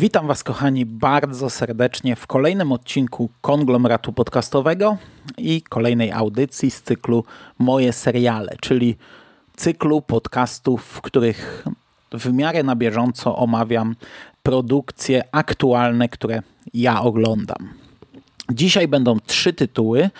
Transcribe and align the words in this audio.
Witam 0.00 0.26
Was, 0.26 0.44
kochani, 0.44 0.86
bardzo 0.86 1.50
serdecznie 1.50 2.16
w 2.16 2.26
kolejnym 2.26 2.72
odcinku 2.72 3.30
konglomeratu 3.40 4.12
podcastowego 4.12 4.96
i 5.38 5.62
kolejnej 5.62 6.12
audycji 6.12 6.70
z 6.70 6.82
cyklu 6.82 7.24
Moje 7.58 7.92
seriale, 7.92 8.56
czyli 8.60 8.96
cyklu 9.56 10.02
podcastów, 10.02 10.82
w 10.84 11.00
których 11.00 11.64
w 12.12 12.32
miarę 12.32 12.62
na 12.62 12.76
bieżąco 12.76 13.36
omawiam 13.36 13.96
produkcje 14.42 15.22
aktualne, 15.32 16.08
które 16.08 16.42
ja 16.74 17.02
oglądam. 17.02 17.74
Dzisiaj 18.50 18.88
będą 18.88 19.20
trzy 19.20 19.52
tytuły, 19.52 20.10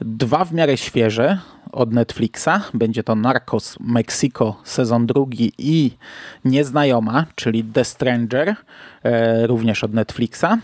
dwa 0.00 0.44
w 0.44 0.52
miarę 0.52 0.76
świeże 0.76 1.38
od 1.72 1.92
Netflixa. 1.92 2.48
Będzie 2.74 3.02
to 3.02 3.14
Narcos 3.14 3.76
Mexico 3.80 4.56
sezon 4.64 5.06
drugi 5.06 5.52
i 5.58 5.90
Nieznajoma, 6.44 7.26
czyli 7.34 7.64
The 7.64 7.84
Stranger, 7.84 8.54
e, 9.02 9.46
również 9.46 9.84
od 9.84 9.94
Netflixa. 9.94 10.58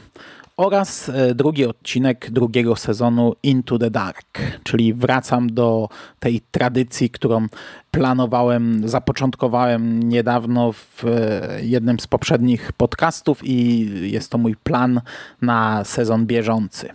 Oraz 0.57 1.09
e, 1.09 1.35
drugi 1.35 1.67
odcinek 1.67 2.31
drugiego 2.31 2.77
sezonu 2.77 3.35
Into 3.43 3.79
the 3.79 3.91
Dark, 3.91 4.39
czyli 4.63 4.95
wracam 4.95 5.53
do 5.53 5.89
tej 6.21 6.41
tradycji, 6.51 7.11
którą 7.11 7.47
planowałem, 7.91 8.89
zapoczątkowałem 8.89 10.03
niedawno 10.03 10.73
w 10.73 11.05
e, 11.05 11.59
jednym 11.63 12.01
z 12.01 12.07
poprzednich 12.07 12.73
podcastów 12.73 13.41
i 13.45 13.89
jest 14.11 14.31
to 14.31 14.39
mój 14.39 14.57
plan 14.57 15.01
na 15.43 15.85
sezon 15.85 16.27
bieżący. 16.27 16.89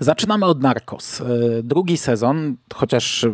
Zaczynamy 0.00 0.46
od 0.46 0.62
Narcos. 0.62 1.20
E, 1.20 1.24
drugi 1.62 1.96
sezon, 1.96 2.56
chociaż 2.74 3.26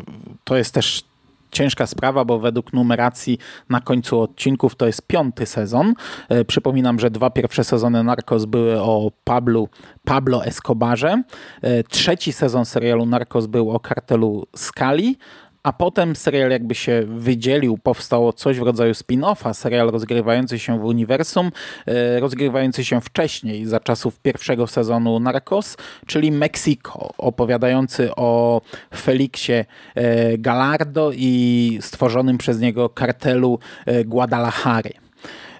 to 0.45 0.57
jest 0.57 0.75
też 0.75 1.05
ciężka 1.51 1.87
sprawa, 1.87 2.25
bo 2.25 2.39
według 2.39 2.73
numeracji 2.73 3.39
na 3.69 3.81
końcu 3.81 4.21
odcinków 4.21 4.77
to 4.77 4.87
jest 4.87 5.03
piąty 5.07 5.47
sezon. 5.47 5.95
E, 6.29 6.45
przypominam, 6.45 6.99
że 6.99 7.11
dwa 7.11 7.31
pierwsze 7.31 7.65
sezony 7.65 8.05
Narcos 8.05 8.45
były 8.45 8.81
o 8.81 9.11
Pablo, 9.25 9.69
Pablo 10.05 10.45
Escobarze. 10.45 11.23
E, 11.63 11.83
trzeci 11.83 12.33
sezon 12.33 12.65
serialu 12.65 13.07
Narcos 13.07 13.47
był 13.47 13.71
o 13.71 13.81
kartelu 13.81 14.47
Skali, 14.57 15.19
a 15.63 15.73
potem 15.73 16.17
serial 16.17 16.51
jakby 16.51 16.75
się 16.75 17.03
wydzielił, 17.07 17.79
powstało 17.79 18.33
coś 18.33 18.59
w 18.59 18.63
rodzaju 18.63 18.93
spin-offa, 18.93 19.55
serial 19.55 19.91
rozgrywający 19.91 20.59
się 20.59 20.79
w 20.79 20.85
uniwersum, 20.85 21.51
e, 21.87 22.21
rozgrywający 22.21 22.85
się 22.85 23.01
wcześniej, 23.01 23.67
za 23.67 23.81
czasów 23.81 24.21
pierwszego 24.21 24.67
sezonu 24.67 25.21
Narcos, 25.21 25.77
czyli 26.07 26.33
Mexico, 26.33 27.11
opowiadający 27.19 28.15
o 28.17 28.61
Felixie 28.95 29.65
e, 29.95 30.39
Gallardo 30.39 31.11
i 31.15 31.79
stworzonym 31.81 32.39
przez 32.39 32.61
niego 32.61 32.89
kartelu 32.89 33.59
e, 33.87 34.05
Guadalajary. 34.05 34.91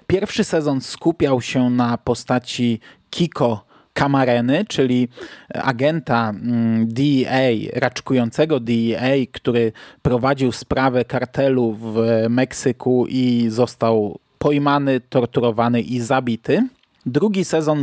Pierwszy 0.07 0.43
sezon 0.43 0.81
skupiał 0.81 1.41
się 1.41 1.69
na 1.69 1.97
postaci 1.97 2.79
Kiko 3.09 3.68
Kamareny, 3.93 4.65
czyli 4.67 5.07
agenta 5.53 6.29
mm, 6.29 6.87
DEA, 6.87 7.69
raczkującego 7.73 8.59
DEA, 8.59 9.27
który 9.31 9.71
prowadził 10.01 10.51
sprawę 10.51 11.05
kartelu 11.05 11.73
w 11.73 12.25
Meksyku 12.29 13.05
i 13.09 13.45
został 13.49 14.19
pojmany, 14.37 14.99
torturowany 14.99 15.81
i 15.81 15.99
zabity. 15.99 16.67
Drugi 17.05 17.45
sezon 17.45 17.79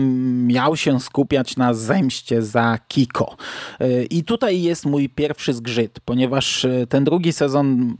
miał 0.46 0.76
się 0.76 1.00
skupiać 1.00 1.56
na 1.56 1.74
zemście 1.74 2.42
za 2.42 2.78
Kiko. 2.88 3.36
I 4.10 4.24
tutaj 4.24 4.62
jest 4.62 4.86
mój 4.86 5.08
pierwszy 5.08 5.54
zgrzyt, 5.54 6.00
ponieważ 6.04 6.66
ten 6.88 7.04
drugi 7.04 7.32
sezon 7.32 7.96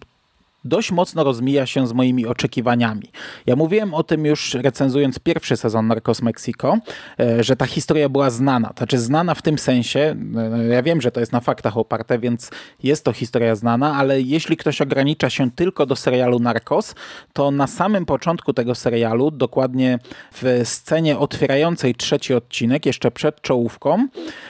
dość 0.67 0.93
mocno 0.93 1.25
rozmija 1.25 1.67
się 1.67 1.87
z 1.87 1.93
moimi 1.93 2.27
oczekiwaniami. 2.27 3.11
Ja 3.47 3.57
mówiłem 3.57 3.95
o 3.95 4.03
tym 4.03 4.25
już 4.27 4.55
recenzując 4.55 5.19
pierwszy 5.19 5.57
sezon 5.57 5.87
Narcos 5.87 6.23
Mexico, 6.23 6.79
e, 7.21 7.45
że 7.45 7.57
ta 7.57 7.67
historia 7.67 8.09
była 8.09 8.31
znana. 8.31 8.73
Znaczy 8.79 8.99
znana 8.99 9.35
w 9.35 9.43
tym 9.43 9.59
sensie, 9.59 10.17
e, 10.37 10.67
ja 10.67 10.83
wiem, 10.83 11.01
że 11.01 11.13
to 11.13 11.21
jest 11.21 11.33
na 11.33 11.41
faktach 11.41 11.77
oparte, 11.77 12.19
więc 12.19 12.51
jest 12.83 13.05
to 13.05 13.13
historia 13.13 13.55
znana, 13.55 13.97
ale 13.97 14.21
jeśli 14.21 14.57
ktoś 14.57 14.81
ogranicza 14.81 15.31
się 15.31 15.51
tylko 15.51 15.87
do 15.87 15.97
serialu 15.97 16.39
Narcos, 16.39 16.95
to 17.33 17.51
na 17.51 17.67
samym 17.67 18.07
początku 18.07 18.53
tego 18.53 18.75
serialu, 18.75 19.31
dokładnie 19.31 19.99
w 20.33 20.61
scenie 20.65 21.19
otwierającej 21.19 21.95
trzeci 21.95 22.35
odcinek, 22.35 22.87
jeszcze 22.87 23.11
przed 23.11 23.41
czołówką, 23.41 24.09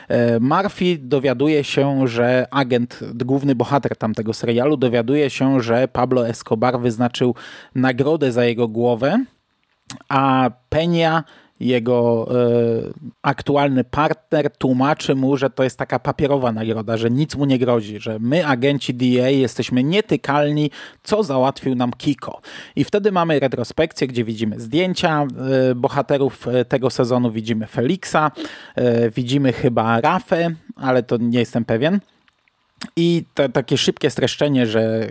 e, 0.08 0.40
Murphy 0.40 0.98
dowiaduje 1.00 1.64
się, 1.64 2.08
że 2.08 2.46
agent, 2.50 3.00
główny 3.14 3.54
bohater 3.54 3.96
tamtego 3.96 4.32
serialu, 4.32 4.76
dowiaduje 4.76 5.30
się, 5.30 5.60
że 5.60 5.88
Pablo 5.88 6.05
Escobar 6.14 6.80
wyznaczył 6.80 7.34
nagrodę 7.74 8.32
za 8.32 8.44
jego 8.44 8.68
głowę, 8.68 9.24
a 10.08 10.50
Peña 10.70 11.22
jego 11.60 12.28
e, 12.30 12.36
aktualny 13.22 13.84
partner 13.84 14.50
tłumaczy 14.50 15.14
mu, 15.14 15.36
że 15.36 15.50
to 15.50 15.64
jest 15.64 15.78
taka 15.78 15.98
papierowa 15.98 16.52
nagroda, 16.52 16.96
że 16.96 17.10
nic 17.10 17.36
mu 17.36 17.44
nie 17.44 17.58
grozi, 17.58 18.00
że 18.00 18.18
my, 18.18 18.46
agenci 18.46 18.94
DEA, 18.94 19.40
jesteśmy 19.40 19.84
nietykalni, 19.84 20.70
co 21.02 21.22
załatwił 21.22 21.74
nam 21.74 21.92
Kiko. 21.92 22.40
I 22.76 22.84
wtedy 22.84 23.12
mamy 23.12 23.40
retrospekcję, 23.40 24.06
gdzie 24.06 24.24
widzimy 24.24 24.60
zdjęcia 24.60 25.22
e, 25.70 25.74
bohaterów 25.74 26.48
e, 26.48 26.64
tego 26.64 26.90
sezonu, 26.90 27.30
widzimy 27.30 27.66
Felixa, 27.66 28.30
widzimy 29.14 29.52
chyba 29.52 30.00
Rafę, 30.00 30.50
ale 30.76 31.02
to 31.02 31.16
nie 31.16 31.38
jestem 31.38 31.64
pewien. 31.64 32.00
I 32.96 33.24
takie 33.52 33.78
szybkie 33.78 34.10
streszczenie, 34.10 34.66
że 34.66 35.08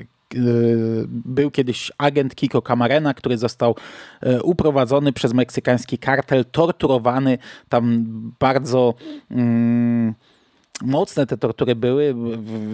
był 1.08 1.52
kiedyś 1.52 1.91
agent 1.97 2.36
Kiko 2.36 2.62
Camarena, 2.62 3.13
który 3.13 3.38
został 3.38 3.75
y, 4.24 4.44
uprowadzony 4.44 5.13
przez 5.13 5.34
meksykański 5.34 5.97
kartel, 5.97 6.46
torturowany 6.46 7.38
tam 7.69 8.06
bardzo. 8.40 8.94
Mm, 9.31 10.13
mocne 10.81 11.25
te 11.25 11.38
tortury 11.38 11.75
były 11.75 12.13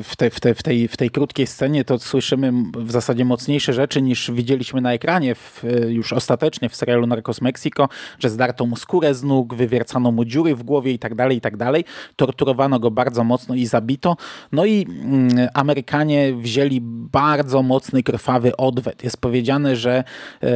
w, 0.03 0.15
te, 0.15 0.29
w, 0.29 0.39
te, 0.39 0.53
w, 0.55 0.63
tej, 0.63 0.87
w 0.87 0.97
tej 0.97 1.09
krótkiej 1.09 1.47
scenie, 1.47 1.85
to 1.85 1.99
słyszymy 1.99 2.53
w 2.77 2.91
zasadzie 2.91 3.25
mocniejsze 3.25 3.73
rzeczy 3.73 4.01
niż 4.01 4.31
widzieliśmy 4.31 4.81
na 4.81 4.93
ekranie 4.93 5.35
w, 5.35 5.63
już 5.87 6.13
ostatecznie 6.13 6.69
w 6.69 6.75
serialu 6.75 7.07
Narcos 7.07 7.41
Mexico, 7.41 7.89
że 8.19 8.29
zdarto 8.29 8.65
mu 8.65 8.75
skórę 8.75 9.13
z 9.13 9.23
nóg, 9.23 9.53
wywiercano 9.53 10.11
mu 10.11 10.25
dziury 10.25 10.55
w 10.55 10.63
głowie 10.63 10.91
i 10.91 10.99
tak 10.99 11.15
dalej, 11.15 11.37
i 11.37 11.41
tak 11.41 11.57
dalej. 11.57 11.85
Torturowano 12.15 12.79
go 12.79 12.91
bardzo 12.91 13.23
mocno 13.23 13.55
i 13.55 13.65
zabito. 13.65 14.17
No 14.51 14.65
i 14.65 14.87
mm, 14.89 15.47
Amerykanie 15.53 16.33
wzięli 16.33 16.79
bardzo 17.11 17.63
mocny, 17.63 18.03
krwawy 18.03 18.57
odwet. 18.57 19.03
Jest 19.03 19.17
powiedziane, 19.17 19.75
że 19.75 20.03
e, 20.43 20.49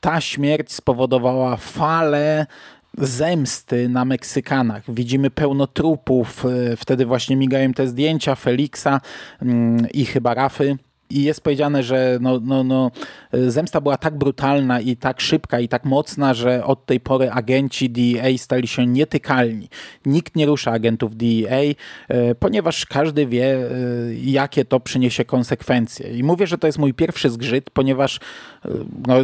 ta 0.00 0.20
śmierć 0.20 0.72
spowodowała 0.72 1.56
falę 1.56 2.46
zemsty 2.98 3.88
na 3.88 4.04
Meksykanach. 4.04 4.82
Widzimy 4.88 5.30
pełno 5.30 5.66
trupów, 5.66 6.44
e, 6.46 6.76
wtedy 6.76 7.06
właśnie 7.06 7.36
migają 7.36 7.72
te 7.72 7.86
zdjęcia 7.88 8.34
Feliksa 8.34 9.00
mm, 9.42 9.86
i 9.92 10.04
chyba 10.04 10.34
Rafy 10.34 10.76
i 11.10 11.22
jest 11.22 11.40
powiedziane, 11.40 11.82
że 11.82 12.18
no, 12.20 12.40
no, 12.42 12.64
no, 12.64 12.90
zemsta 13.48 13.80
była 13.80 13.96
tak 13.96 14.18
brutalna 14.18 14.80
i 14.80 14.96
tak 14.96 15.20
szybka 15.20 15.60
i 15.60 15.68
tak 15.68 15.84
mocna, 15.84 16.34
że 16.34 16.64
od 16.64 16.86
tej 16.86 17.00
pory 17.00 17.30
agenci 17.30 17.90
DEA 17.90 18.38
stali 18.38 18.68
się 18.68 18.86
nietykalni. 18.86 19.68
Nikt 20.06 20.36
nie 20.36 20.46
rusza 20.46 20.72
agentów 20.72 21.16
DEA, 21.16 21.74
e, 22.08 22.34
ponieważ 22.34 22.86
każdy 22.86 23.26
wie, 23.26 23.44
e, 23.44 23.68
jakie 24.14 24.64
to 24.64 24.80
przyniesie 24.80 25.24
konsekwencje. 25.24 26.18
I 26.18 26.22
mówię, 26.22 26.46
że 26.46 26.58
to 26.58 26.66
jest 26.66 26.78
mój 26.78 26.94
pierwszy 26.94 27.30
zgrzyt, 27.30 27.70
ponieważ 27.70 28.20
no, 29.06 29.14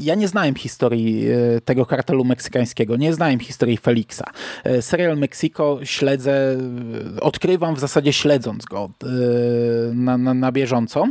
ja 0.00 0.14
nie 0.14 0.28
znałem 0.28 0.54
historii 0.54 1.24
tego 1.64 1.86
kartelu 1.86 2.24
meksykańskiego, 2.24 2.96
nie 2.96 3.14
znałem 3.14 3.40
historii 3.40 3.76
Felixa. 3.76 4.24
Serial 4.80 5.18
Mexico 5.18 5.78
śledzę, 5.84 6.56
odkrywam 7.20 7.74
w 7.74 7.80
zasadzie 7.80 8.12
śledząc 8.12 8.64
go 8.64 8.90
na, 9.94 10.18
na, 10.18 10.34
na 10.34 10.52
bieżąco. 10.52 11.08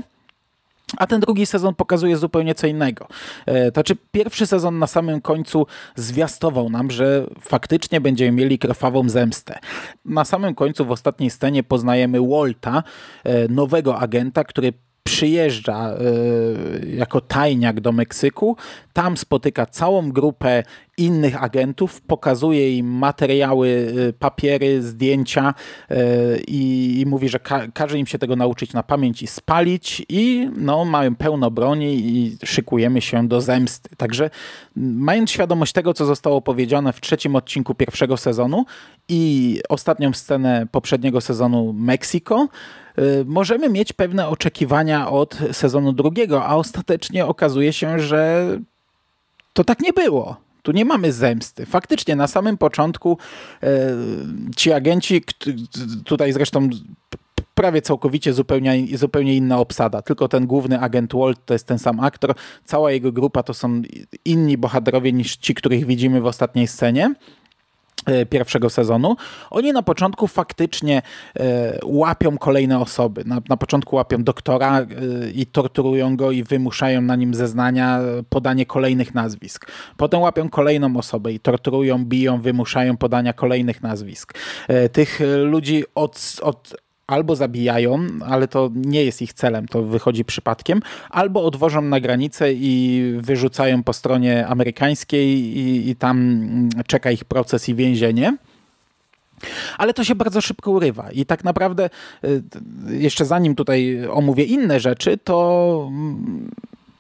A 0.98 1.08
ten 1.08 1.20
drugi 1.20 1.46
sezon 1.46 1.76
pokazuje 1.76 2.18
zupełnie 2.18 2.56
co 2.56 2.68
innego. 2.68 3.08
E, 3.46 3.72
to 3.72 3.74
znaczy, 3.74 3.96
pierwszy 4.12 4.48
sezon 4.48 4.80
na 4.80 4.88
samym 4.88 5.22
końcu 5.22 5.68
zwiastował 5.96 6.70
nam, 6.70 6.92
że 6.92 7.28
faktycznie 7.42 8.02
będziemy 8.02 8.32
mieli 8.32 8.60
krwawą 8.60 9.10
zemstę. 9.10 9.60
Na 10.06 10.26
samym 10.26 10.56
końcu, 10.56 10.86
w 10.86 10.92
ostatniej 10.92 11.30
scenie, 11.30 11.64
poznajemy 11.64 12.28
Walta, 12.28 12.84
e, 13.24 13.48
nowego 13.48 14.00
agenta, 14.00 14.44
który 14.44 14.74
przyjeżdża 15.04 15.94
y, 15.94 16.96
jako 16.96 17.22
tajniak 17.22 17.82
do 17.82 17.92
Meksyku, 17.92 18.58
tam 18.94 19.18
spotyka 19.18 19.66
całą 19.66 20.12
grupę 20.12 20.64
innych 20.98 21.44
agentów, 21.44 22.02
pokazuje 22.02 22.78
im 22.78 22.88
materiały, 22.88 23.68
y, 23.68 24.14
papiery, 24.20 24.82
zdjęcia 24.82 25.54
y, 25.92 25.96
i, 26.48 27.06
mówi, 27.08 27.30
że 27.30 27.40
ka 27.40 27.68
każe 27.74 28.00
im 28.00 28.06
się 28.06 28.20
tego 28.20 28.36
nauczyć 28.36 28.74
na 28.74 28.84
pamięć 28.84 29.22
i 29.22 29.28
spalić 29.28 30.06
i 30.10 30.50
no, 30.58 30.86
mają 30.86 31.16
pełno 31.16 31.52
broni 31.52 31.96
i 31.96 32.38
szykujemy 32.46 33.02
się 33.02 33.28
do 33.28 33.42
zemsty. 33.42 33.96
Także 33.96 34.30
mając 34.76 35.32
świadomość 35.32 35.74
tego, 35.74 35.94
co 35.94 36.06
zostało 36.06 36.42
powiedziane 36.42 36.94
w 36.94 37.02
trzecim 37.02 37.36
odcinku 37.36 37.76
pierwszego 37.76 38.18
sezonu 38.18 38.66
i 39.10 39.60
ostatnią 39.70 40.14
scenę 40.14 40.68
poprzedniego 40.72 41.22
sezonu 41.22 41.74
Meksiko, 41.74 42.48
możemy 43.26 43.70
mieć 43.70 43.94
pewne 43.94 44.28
oczekiwania 44.28 45.10
od 45.10 45.38
sezonu 45.52 45.94
drugiego, 45.94 46.46
a 46.46 46.56
ostatecznie 46.56 47.26
okazuje 47.26 47.74
się, 47.74 48.00
że 48.00 48.48
to 49.54 49.64
tak 49.64 49.80
nie 49.80 49.94
było. 49.94 50.36
Tu 50.62 50.72
nie 50.72 50.86
mamy 50.86 51.12
zemsty. 51.12 51.66
Faktycznie 51.66 52.16
na 52.16 52.28
samym 52.28 52.58
początku 52.58 53.18
y, 53.64 53.68
ci 54.56 54.72
agenci, 54.72 55.24
tutaj 56.06 56.34
zresztą 56.34 56.70
prawie 57.56 57.82
całkowicie 57.82 58.34
zupełnie, 58.34 58.98
zupełnie 58.98 59.36
inna 59.36 59.60
obsada. 59.60 60.02
Tylko 60.02 60.28
ten 60.28 60.48
główny 60.48 60.80
agent 60.80 61.14
Walt 61.14 61.46
to 61.46 61.54
jest 61.54 61.68
ten 61.68 61.80
sam 61.80 62.00
aktor. 62.00 62.36
Cała 62.66 62.92
jego 62.92 63.12
grupa 63.12 63.44
to 63.44 63.54
są 63.54 63.82
inni 64.26 64.58
bohaterowie 64.58 65.14
niż 65.14 65.36
ci, 65.36 65.56
których 65.56 65.86
widzimy 65.86 66.22
w 66.22 66.26
ostatniej 66.26 66.68
scenie. 66.68 67.14
E, 68.06 68.26
pierwszego 68.26 68.70
sezonu. 68.70 69.16
Oni 69.50 69.74
na 69.74 69.84
początku 69.84 70.28
faktycznie 70.28 71.02
e, 71.40 71.80
łapią 71.86 72.38
kolejne 72.38 72.80
osoby. 72.80 73.24
Na, 73.26 73.42
na 73.50 73.58
początku 73.58 73.96
łapią 73.96 74.24
doktora 74.24 74.80
e, 74.80 74.86
i 75.30 75.46
torturują 75.46 76.18
go 76.18 76.32
i 76.32 76.44
wymuszają 76.44 77.02
na 77.02 77.16
nim 77.16 77.34
zeznania, 77.34 78.00
podanie 78.30 78.66
kolejnych 78.66 79.14
nazwisk. 79.14 79.72
Potem 79.98 80.22
łapią 80.22 80.50
kolejną 80.50 80.98
osobę 80.98 81.34
i 81.34 81.40
torturują, 81.40 82.06
biją, 82.06 82.42
wymuszają 82.42 82.98
podania 82.98 83.34
kolejnych 83.34 83.82
nazwisk. 83.82 84.34
Tych 84.92 85.20
ludzi 85.44 85.84
od, 85.96 86.40
od 86.42 86.76
albo 87.14 87.36
zabijają, 87.36 88.00
ale 88.26 88.48
to 88.48 88.70
nie 88.76 89.04
jest 89.04 89.22
ich 89.22 89.34
celem, 89.34 89.68
to 89.68 89.84
wychodzi 89.84 90.26
przypadkiem, 90.26 90.82
albo 91.10 91.46
odwożą 91.46 91.82
na 91.82 92.00
granicę 92.00 92.54
i 92.54 93.04
wyrzucają 93.18 93.84
po 93.84 93.94
stronie 93.94 94.48
amerykańskiej 94.48 95.28
i, 95.58 95.90
i 95.90 95.96
tam 95.96 96.18
mm, 96.18 96.70
czeka 96.88 97.12
ich 97.12 97.26
proces 97.26 97.70
i 97.70 97.76
więzienie. 97.76 98.38
Ale 99.78 99.94
to 99.94 100.04
się 100.04 100.16
bardzo 100.16 100.42
szybko 100.42 100.72
urywa 100.72 101.12
i 101.12 101.26
tak 101.26 101.44
naprawdę 101.44 101.90
y, 102.24 102.44
jeszcze 102.90 103.26
zanim 103.26 103.56
tutaj 103.56 104.08
omówię 104.08 104.44
inne 104.44 104.80
rzeczy, 104.80 105.18
to 105.18 105.88
mm, 105.88 106.52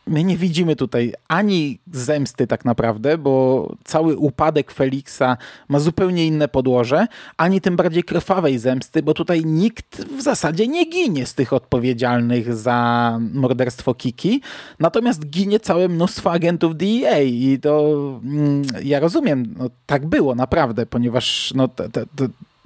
my 0.07 0.23
nie 0.23 0.37
widzimy 0.37 0.75
tutaj 0.75 1.13
ani 1.27 1.79
zemsty 1.91 2.47
tak 2.47 2.65
naprawdę, 2.65 3.17
bo 3.17 3.75
cały 3.83 4.17
upadek 4.17 4.71
Feliksa 4.71 5.37
ma 5.69 5.79
zupełnie 5.79 6.27
inne 6.27 6.47
podłoże, 6.47 7.07
ani 7.37 7.61
tym 7.61 7.75
bardziej 7.75 8.03
krwawej 8.03 8.59
zemsty, 8.59 9.03
bo 9.03 9.13
tutaj 9.13 9.45
nikt 9.45 10.05
w 10.17 10.21
zasadzie 10.21 10.67
nie 10.67 10.89
ginie 10.89 11.25
z 11.25 11.33
tych 11.33 11.53
odpowiedzialnych 11.53 12.55
za 12.55 13.19
morderstwo 13.33 13.93
Kiki, 13.93 14.41
natomiast 14.79 15.25
ginie 15.25 15.59
całe 15.59 15.87
mnóstwo 15.87 16.31
agentów 16.31 16.77
DEA 16.77 17.23
i 17.23 17.59
to 17.61 17.93
mm, 18.23 18.61
ja 18.83 18.99
rozumiem, 18.99 19.55
no, 19.57 19.69
tak 19.85 20.05
było 20.05 20.35
naprawdę, 20.35 20.85
ponieważ 20.85 21.53
no, 21.55 21.67
te, 21.67 21.89
te, 21.89 22.05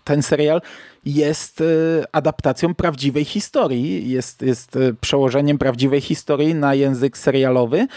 ten 0.07 0.23
serial 0.23 0.61
jest 1.05 1.61
e, 1.61 1.65
adaptacją 2.11 2.75
prawdziwej 2.75 3.25
historii, 3.25 4.09
jest, 4.09 4.41
jest 4.41 4.75
e, 4.75 4.93
przełożeniem 5.01 5.57
prawdziwej 5.57 6.01
historii 6.01 6.55
na 6.55 6.73
język 6.73 7.17
serialowy, 7.17 7.79
e, 7.79 7.87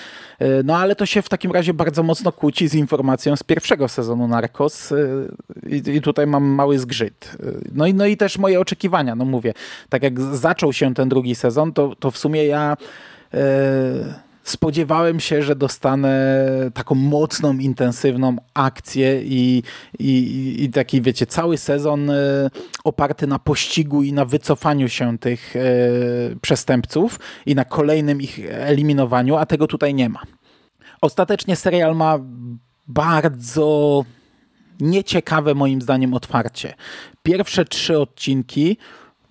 no 0.65 0.77
ale 0.77 0.97
to 0.97 1.07
się 1.07 1.23
w 1.23 1.29
takim 1.29 1.53
razie 1.53 1.75
bardzo 1.75 2.03
mocno 2.03 2.33
kłóci 2.33 2.69
z 2.69 2.75
informacją 2.75 3.37
z 3.37 3.43
pierwszego 3.43 3.89
sezonu 3.89 4.29
Narcos 4.29 4.93
i, 5.67 5.97
i 5.97 6.01
tutaj 6.01 6.27
mam 6.27 6.45
mały 6.45 6.79
zgrzyt. 6.79 7.37
No 7.73 7.87
i, 7.87 7.95
no 7.95 8.07
i 8.07 8.17
też 8.17 8.39
moje 8.39 8.61
oczekiwania, 8.61 9.15
no 9.15 9.25
mówię, 9.25 9.55
tak 9.89 10.03
jak 10.03 10.21
zaczął 10.21 10.73
się 10.73 10.95
ten 10.95 11.09
drugi 11.09 11.35
sezon, 11.35 11.73
to, 11.73 11.97
to 11.97 12.11
w 12.11 12.19
sumie 12.19 12.47
ja... 12.47 12.77
Yy 13.33 14.30
spodziewałem 14.43 15.21
się, 15.21 15.43
że 15.43 15.57
dostanę 15.57 16.37
taką 16.75 16.95
mocną, 16.95 17.59
intensywną 17.59 18.37
akcję 18.55 19.23
i, 19.23 19.63
i, 19.99 20.57
i 20.65 20.71
taki, 20.71 21.03
wiecie, 21.03 21.27
cały 21.27 21.59
sezon 21.59 22.11
e, 22.11 22.51
oparty 22.85 23.27
na 23.27 23.39
pościgu 23.39 24.03
i 24.03 24.13
na 24.13 24.25
wycofaniu 24.25 24.89
się 24.89 25.19
tych 25.19 25.57
e, 25.57 25.61
przestępców 26.41 27.21
i 27.47 27.55
na 27.55 27.65
kolejnym 27.65 28.23
ich 28.23 28.41
eliminowaniu, 28.51 29.37
a 29.37 29.47
tego 29.47 29.67
tutaj 29.67 29.95
nie 29.95 30.09
ma. 30.09 30.23
Ostatecznie 31.01 31.57
serial 31.57 31.97
ma 31.97 32.19
bardzo 32.89 34.05
nieciekawe 34.81 35.55
moim 35.55 35.83
zdaniem 35.83 36.15
otwarcie. 36.15 36.75
Pierwsze 37.23 37.65
trzy 37.65 37.99
odcinki 37.99 38.77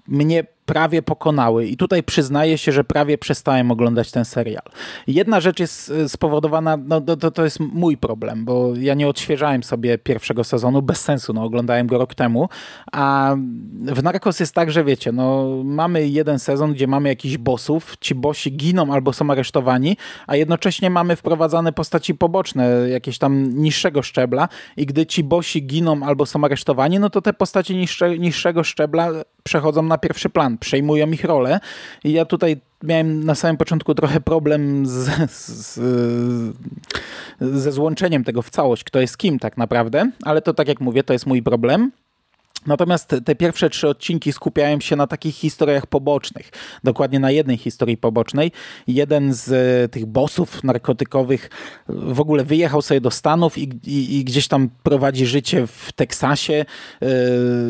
mnie 0.08 0.44
prawie 0.70 1.02
pokonały. 1.02 1.68
I 1.68 1.78
tutaj 1.78 2.04
przyznaję 2.04 2.58
się, 2.58 2.72
że 2.72 2.84
prawie 2.84 3.18
przestałem 3.18 3.72
oglądać 3.72 4.12
ten 4.12 4.26
serial. 4.26 4.64
Jedna 5.08 5.40
rzecz 5.40 5.60
jest 5.60 5.92
e, 5.92 6.10
spowodowana, 6.10 6.78
no 6.78 7.02
to, 7.02 7.32
to 7.32 7.44
jest 7.44 7.60
mój 7.60 7.98
problem, 7.98 8.46
bo 8.46 8.74
ja 8.76 8.94
nie 8.94 9.08
odświeżałem 9.08 9.64
sobie 9.64 9.98
pierwszego 9.98 10.44
sezonu, 10.44 10.82
bez 10.82 11.02
sensu, 11.02 11.34
no 11.34 11.44
oglądałem 11.44 11.88
go 11.88 11.98
rok 11.98 12.16
temu, 12.16 12.50
a 12.92 13.36
w 13.82 14.04
Narcos 14.04 14.40
jest 14.40 14.56
tak, 14.56 14.72
że 14.72 14.84
wiecie, 14.84 15.12
no 15.12 15.48
mamy 15.64 16.08
jeden 16.08 16.40
sezon, 16.40 16.74
gdzie 16.74 16.88
mamy 16.88 17.10
jakichś 17.10 17.38
bossów, 17.38 17.98
ci 18.00 18.16
bossi 18.16 18.58
giną 18.58 18.94
albo 18.94 19.14
są 19.14 19.32
aresztowani, 19.32 19.98
a 20.28 20.36
jednocześnie 20.36 20.90
mamy 20.90 21.16
wprowadzane 21.16 21.74
postaci 21.74 22.16
poboczne, 22.16 22.90
jakieś 22.90 23.18
tam 23.18 23.56
niższego 23.56 24.02
szczebla 24.02 24.50
i 24.78 24.86
gdy 24.86 25.06
ci 25.06 25.24
bossi 25.24 25.66
giną 25.66 26.04
albo 26.04 26.26
są 26.26 26.44
aresztowani, 26.44 27.00
no 27.00 27.10
to 27.10 27.22
te 27.22 27.34
postaci 27.34 27.76
niższe, 27.76 28.20
niższego 28.20 28.64
szczebla 28.64 29.10
przechodzą 29.44 29.82
na 29.82 29.98
pierwszy 29.98 30.30
plan 30.30 30.58
przejmują 30.58 31.12
ich 31.12 31.24
rolę. 31.24 31.60
I 32.04 32.12
ja 32.12 32.26
tutaj 32.26 32.58
miałem 32.84 33.24
na 33.24 33.36
samym 33.36 33.58
początku 33.58 33.96
trochę 33.96 34.22
problem 34.22 34.86
z, 34.86 35.32
z, 35.32 35.80
ze 37.42 37.72
złączeniem 37.72 38.24
tego 38.24 38.42
w 38.42 38.50
całość, 38.50 38.84
kto 38.84 39.00
jest 39.00 39.18
kim 39.18 39.40
tak 39.40 39.58
naprawdę, 39.58 40.12
ale 40.24 40.42
to 40.42 40.54
tak 40.54 40.68
jak 40.68 40.82
mówię, 40.82 41.04
to 41.04 41.14
jest 41.14 41.26
mój 41.26 41.44
problem. 41.44 41.92
Natomiast 42.68 43.16
te 43.26 43.36
pierwsze 43.36 43.70
trzy 43.70 43.88
odcinki 43.88 44.34
skupiają 44.34 44.80
się 44.80 44.96
na 44.96 45.08
takich 45.08 45.36
historiach 45.36 45.88
pobocznych. 45.88 46.52
Dokładnie 46.84 47.20
na 47.20 47.32
jednej 47.32 47.58
historii 47.58 47.98
pobocznej. 47.98 48.52
Jeden 48.88 49.34
z 49.34 49.52
e, 49.52 49.90
tych 49.90 50.06
bossów 50.06 50.64
narkotykowych 50.64 51.50
w 51.88 52.20
ogóle 52.20 52.44
wyjechał 52.46 52.82
sobie 52.82 53.02
do 53.02 53.12
Stanów 53.12 53.58
i, 53.58 53.70
i, 53.86 54.18
i 54.18 54.24
gdzieś 54.24 54.48
tam 54.48 54.70
prowadzi 54.84 55.26
życie 55.26 55.68
w 55.68 55.92
Teksasie. 55.92 56.66
E, 57.02 57.08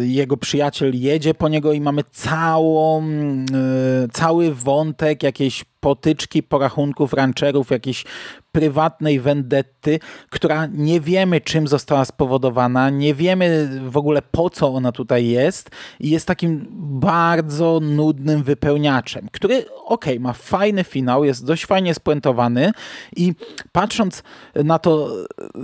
jego 0.06 0.38
przyjaciel 0.38 1.00
jedzie 1.00 1.34
po 1.34 1.50
niego 1.50 1.74
i 1.74 1.82
mamy 1.82 2.04
całą, 2.12 3.04
e, 3.04 4.08
cały 4.14 4.54
wątek 4.54 5.24
jakiejś 5.24 5.64
potyczki 5.80 6.44
porachunków 6.44 7.14
rancherów, 7.14 7.72
jakiejś 7.72 8.06
prywatnej 8.52 9.20
vendetty, 9.20 10.00
która 10.30 10.66
nie 10.66 11.02
wiemy 11.02 11.42
czym 11.42 11.68
została 11.68 12.06
spowodowana, 12.06 12.90
nie 12.90 13.14
wiemy 13.14 13.70
w 13.90 13.98
ogóle 13.98 14.22
po 14.22 14.50
co 14.50 14.74
ona 14.74 14.92
tutaj 14.92 15.28
jest 15.28 15.70
i 16.00 16.10
jest 16.10 16.28
takim 16.28 16.68
bardzo 17.00 17.80
nudnym 17.80 18.44
wypełniaczem, 18.44 19.28
który 19.32 19.66
okej, 19.86 20.14
okay, 20.14 20.20
ma 20.20 20.34
fajny 20.34 20.84
finał, 20.84 21.24
jest 21.24 21.46
dość 21.46 21.66
fajnie 21.66 21.94
spuentowany 21.94 22.72
i 23.16 23.34
patrząc 23.72 24.24
na 24.56 24.80
to, 24.80 25.16
yy, 25.56 25.62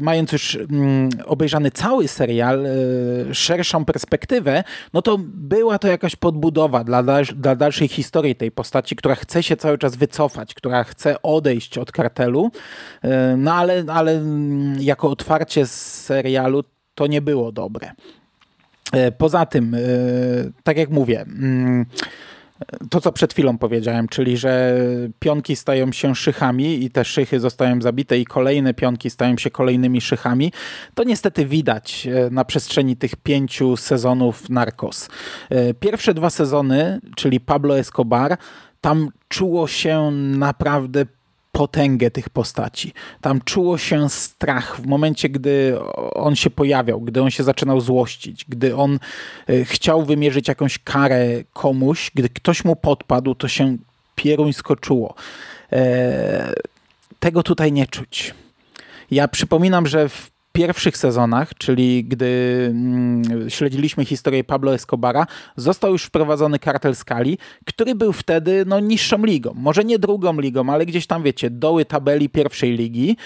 mając 0.00 0.32
już 0.32 0.54
yy, 0.54 0.68
obejrzany 1.26 1.70
cały 1.70 2.08
serial, 2.08 2.62
yy, 3.26 3.34
szerszą 3.34 3.84
perspektywę, 3.84 4.64
no 4.92 5.02
to 5.02 5.18
była 5.24 5.78
to 5.78 5.88
jakaś 5.88 6.16
podbudowa 6.16 6.84
dla, 6.84 7.02
dla 7.36 7.56
dalszej 7.56 7.88
historii 7.88 8.36
tej 8.36 8.50
postaci, 8.50 8.96
która 8.96 9.14
chce 9.14 9.42
się 9.42 9.53
cały 9.56 9.78
czas 9.78 9.96
wycofać, 9.96 10.54
która 10.54 10.84
chce 10.84 11.22
odejść 11.22 11.78
od 11.78 11.92
kartelu, 11.92 12.50
e, 13.02 13.36
no 13.36 13.54
ale, 13.54 13.84
ale 13.88 14.22
jako 14.78 15.10
otwarcie 15.10 15.66
z 15.66 16.02
serialu 16.04 16.64
to 16.94 17.06
nie 17.06 17.22
było 17.22 17.52
dobre. 17.52 17.92
E, 18.92 19.12
poza 19.12 19.46
tym, 19.46 19.74
e, 19.74 19.78
tak 20.62 20.76
jak 20.76 20.90
mówię, 20.90 21.20
mm, 21.20 21.86
to, 22.90 23.00
co 23.00 23.12
przed 23.12 23.32
chwilą 23.32 23.58
powiedziałem, 23.58 24.08
czyli 24.08 24.36
że 24.36 24.78
pionki 25.18 25.56
stają 25.56 25.92
się 25.92 26.14
szychami 26.14 26.84
i 26.84 26.90
te 26.90 27.04
szychy 27.04 27.40
zostają 27.40 27.80
zabite 27.80 28.18
i 28.18 28.24
kolejne 28.24 28.74
pionki 28.74 29.10
stają 29.10 29.36
się 29.36 29.50
kolejnymi 29.50 30.00
szychami, 30.00 30.52
to 30.94 31.04
niestety 31.04 31.46
widać 31.46 32.08
na 32.30 32.44
przestrzeni 32.44 32.96
tych 32.96 33.16
pięciu 33.16 33.76
sezonów 33.76 34.50
Narcos. 34.50 35.08
Pierwsze 35.80 36.14
dwa 36.14 36.30
sezony, 36.30 37.00
czyli 37.16 37.40
Pablo 37.40 37.78
Escobar, 37.78 38.36
tam 38.84 39.08
czuło 39.28 39.68
się 39.68 40.10
naprawdę 40.12 41.06
potęgę 41.52 42.10
tych 42.10 42.30
postaci. 42.30 42.92
Tam 43.20 43.40
czuło 43.40 43.78
się 43.78 44.08
strach 44.08 44.80
w 44.80 44.86
momencie, 44.86 45.28
gdy 45.28 45.78
on 46.14 46.36
się 46.36 46.50
pojawiał, 46.50 47.00
gdy 47.00 47.22
on 47.22 47.30
się 47.30 47.44
zaczynał 47.44 47.80
złościć, 47.80 48.44
gdy 48.48 48.76
on 48.76 48.98
e, 49.48 49.64
chciał 49.64 50.04
wymierzyć 50.04 50.48
jakąś 50.48 50.78
karę 50.78 51.26
komuś, 51.52 52.10
gdy 52.14 52.28
ktoś 52.28 52.64
mu 52.64 52.76
podpadł, 52.76 53.34
to 53.34 53.48
się 53.48 53.76
pieruńsko 54.14 54.76
czuło. 54.76 55.14
E, 55.72 56.52
tego 57.20 57.42
tutaj 57.42 57.72
nie 57.72 57.86
czuć. 57.86 58.34
Ja 59.10 59.28
przypominam, 59.28 59.86
że 59.86 60.08
w 60.08 60.30
pierwszych 60.54 60.96
sezonach, 60.96 61.54
czyli 61.54 62.04
gdy 62.04 62.26
mm, 62.70 63.50
śledziliśmy 63.50 64.04
historię 64.04 64.44
Pablo 64.44 64.74
Escobara, 64.74 65.26
został 65.56 65.92
już 65.92 66.04
wprowadzony 66.04 66.58
kartel 66.58 66.94
skali, 66.96 67.38
który 67.64 67.94
był 67.94 68.12
wtedy 68.12 68.64
no, 68.66 68.80
niższą 68.80 69.24
ligą. 69.24 69.54
Może 69.54 69.84
nie 69.84 69.98
drugą 69.98 70.40
ligą, 70.40 70.70
ale 70.70 70.86
gdzieś 70.86 71.06
tam, 71.06 71.22
wiecie, 71.22 71.50
doły 71.50 71.84
tabeli 71.84 72.28
pierwszej 72.28 72.76
ligi. 72.76 73.16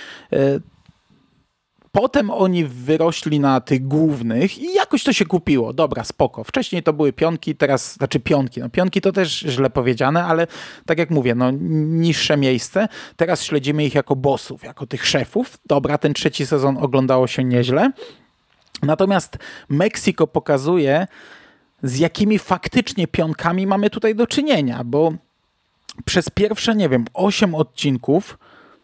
Potem 1.93 2.31
oni 2.31 2.65
wyrośli 2.65 3.41
na 3.41 3.61
tych 3.61 3.87
głównych 3.87 4.59
i 4.59 4.75
jakoś 4.75 5.05
to 5.05 5.13
się 5.13 5.25
kupiło. 5.25 5.73
Dobra, 5.73 6.05
spoko. 6.05 6.45
Wcześniej 6.45 6.83
to 6.83 6.93
były 6.93 7.13
pionki, 7.13 7.57
teraz, 7.57 7.95
znaczy 7.95 8.21
pionki. 8.21 8.61
No 8.61 8.71
pionki 8.71 9.01
to 9.01 9.13
też 9.13 9.39
źle 9.39 9.71
powiedziane, 9.71 10.25
ale 10.25 10.47
tak 10.87 10.99
jak 10.99 11.11
mówię, 11.11 11.35
no 11.35 11.51
niższe 11.51 12.37
miejsce. 12.37 12.89
Teraz 13.17 13.43
śledzimy 13.43 13.85
ich 13.85 13.95
jako 13.95 14.17
bossów, 14.17 14.63
jako 14.63 14.87
tych 14.87 15.07
szefów. 15.07 15.59
Dobra, 15.67 15.99
ten 15.99 16.15
trzeci 16.15 16.47
sezon 16.47 16.77
oglądało 16.77 17.27
się 17.27 17.45
nieźle. 17.45 17.93
Natomiast 18.83 19.39
Meksyko 19.69 20.27
pokazuje, 20.27 21.07
z 21.83 21.99
jakimi 21.99 22.39
faktycznie 22.39 23.07
pionkami 23.07 23.67
mamy 23.67 23.91
tutaj 23.91 24.15
do 24.15 24.27
czynienia, 24.27 24.85
bo 24.85 25.13
przez 26.05 26.31
pierwsze, 26.31 26.75
nie 26.75 26.89
wiem, 26.89 27.05
8 27.15 27.55
odcinków 27.55 28.39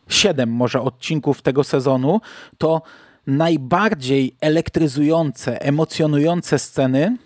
siedem 0.08 0.50
może 0.50 0.80
odcinków 0.80 1.42
tego 1.42 1.64
sezonu, 1.64 2.20
to 2.58 2.82
najbardziej 3.26 4.36
elektryzujące, 4.40 5.62
emocjonujące 5.62 6.58
sceny 6.58 7.16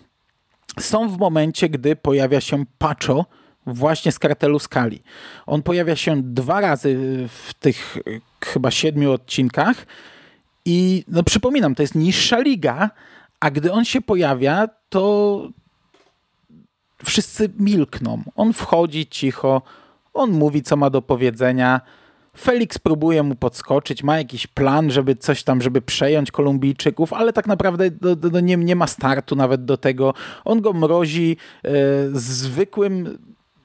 są 0.79 1.09
w 1.09 1.17
momencie, 1.17 1.69
gdy 1.69 1.95
pojawia 1.95 2.41
się 2.41 2.65
Pacho 2.77 3.25
właśnie 3.65 4.11
z 4.11 4.19
kartelu 4.19 4.59
Skali. 4.59 5.01
On 5.45 5.63
pojawia 5.63 5.95
się 5.95 6.21
dwa 6.23 6.61
razy 6.61 6.97
w 7.27 7.53
tych 7.53 7.97
chyba 8.45 8.71
siedmiu 8.71 9.11
odcinkach 9.11 9.85
i 10.65 11.03
no 11.07 11.23
przypominam, 11.23 11.75
to 11.75 11.83
jest 11.83 11.95
niższa 11.95 12.39
liga, 12.39 12.89
a 13.39 13.51
gdy 13.51 13.71
on 13.71 13.85
się 13.85 14.01
pojawia, 14.01 14.67
to 14.89 15.41
wszyscy 17.03 17.49
milkną. 17.59 18.23
On 18.35 18.53
wchodzi 18.53 19.07
cicho, 19.07 19.61
on 20.13 20.31
mówi, 20.31 20.61
co 20.61 20.77
ma 20.77 20.89
do 20.89 21.01
powiedzenia, 21.01 21.81
Felix 22.39 22.79
próbuje 22.79 23.23
mu 23.23 23.35
podskoczyć, 23.35 24.03
ma 24.03 24.17
jakiś 24.17 24.47
plan, 24.47 24.91
żeby 24.91 25.15
coś 25.15 25.43
tam, 25.43 25.61
żeby 25.61 25.81
przejąć 25.81 26.31
Kolumbijczyków, 26.31 27.13
ale 27.13 27.33
tak 27.33 27.47
naprawdę 27.47 27.91
do, 27.91 28.15
do, 28.15 28.39
nie, 28.39 28.57
nie 28.57 28.75
ma 28.75 28.87
startu 28.87 29.35
nawet 29.35 29.65
do 29.65 29.77
tego. 29.77 30.13
On 30.45 30.61
go 30.61 30.73
mrozi 30.73 31.37
e, 31.63 31.71
zwykłym 32.13 33.17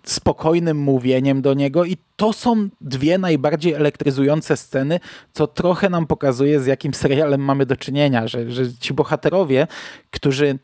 spokojnym 0.05 0.79
mówieniem 0.79 1.43
do 1.43 1.55
niego 1.55 1.85
i 1.85 1.97
to 2.17 2.33
są 2.33 2.69
dwie 2.81 3.19
najbardziej 3.19 3.73
elektryzujące 3.73 4.57
sceny, 4.57 5.01
co 5.33 5.47
trochę 5.47 5.91
nam 5.91 6.07
pokazuje, 6.07 6.61
z 6.61 6.67
jakim 6.67 6.95
serialem 6.95 7.41
mamy 7.41 7.67
do 7.67 7.77
czynienia, 7.77 8.29
że, 8.29 8.51
że 8.51 8.75
ci 8.75 8.95
bohaterowie, 8.95 9.67
którzy 10.11 10.59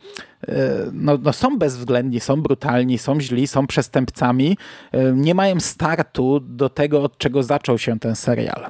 e, 0.49 0.54
no, 0.92 1.18
no 1.23 1.32
są 1.32 1.59
bezwzględni, 1.59 2.20
są 2.20 2.42
brutalni, 2.42 2.99
są 2.99 3.20
źli, 3.20 3.47
są 3.47 3.66
przestępcami, 3.66 4.56
e, 4.92 5.12
nie 5.12 5.35
mają 5.35 5.61
startu 5.61 6.40
do 6.40 6.68
tego, 6.68 7.02
od 7.02 7.18
czego 7.18 7.42
zaczął 7.42 7.78
się 7.78 7.99
ten 7.99 8.16
serial. 8.16 8.66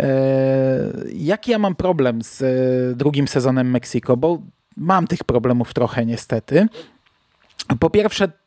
E, 0.00 0.10
jaki 1.14 1.50
ja 1.50 1.58
mam 1.58 1.74
problem 1.74 2.22
z 2.22 2.42
drugim 2.96 3.28
sezonem 3.28 3.70
Mexico, 3.70 4.16
bo 4.16 4.38
mam 4.76 5.06
tych 5.06 5.24
problemów 5.24 5.74
trochę 5.74 6.06
niestety. 6.06 6.66
Po 7.80 7.90
pierwsze, 7.90 8.41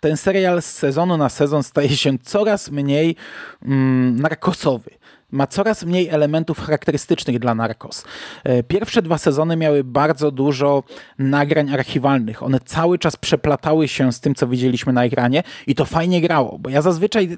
ten 0.00 0.16
serial 0.16 0.62
z 0.62 0.66
sezonu 0.66 1.16
na 1.16 1.28
sezon 1.28 1.62
staje 1.62 1.96
się 1.96 2.18
coraz 2.18 2.70
mniej 2.70 3.16
mm, 3.62 4.20
narkosowy 4.20 4.90
ma 5.32 5.46
coraz 5.46 5.84
mniej 5.84 6.08
elementów 6.08 6.58
charakterystycznych 6.60 7.38
dla 7.38 7.54
Narcos. 7.54 8.04
E, 8.44 8.62
pierwsze 8.62 9.02
dwa 9.02 9.18
sezony 9.18 9.56
miały 9.56 9.84
bardzo 9.84 10.30
dużo 10.30 10.82
nagrań 11.18 11.70
archiwalnych. 11.70 12.42
One 12.42 12.60
cały 12.60 12.98
czas 12.98 13.16
przeplatały 13.16 13.88
się 13.88 14.12
z 14.12 14.20
tym, 14.20 14.34
co 14.34 14.46
widzieliśmy 14.46 14.92
na 14.92 15.04
ekranie 15.04 15.42
i 15.66 15.74
to 15.74 15.84
fajnie 15.84 16.20
grało, 16.20 16.58
bo 16.58 16.70
ja 16.70 16.82
zazwyczaj 16.82 17.36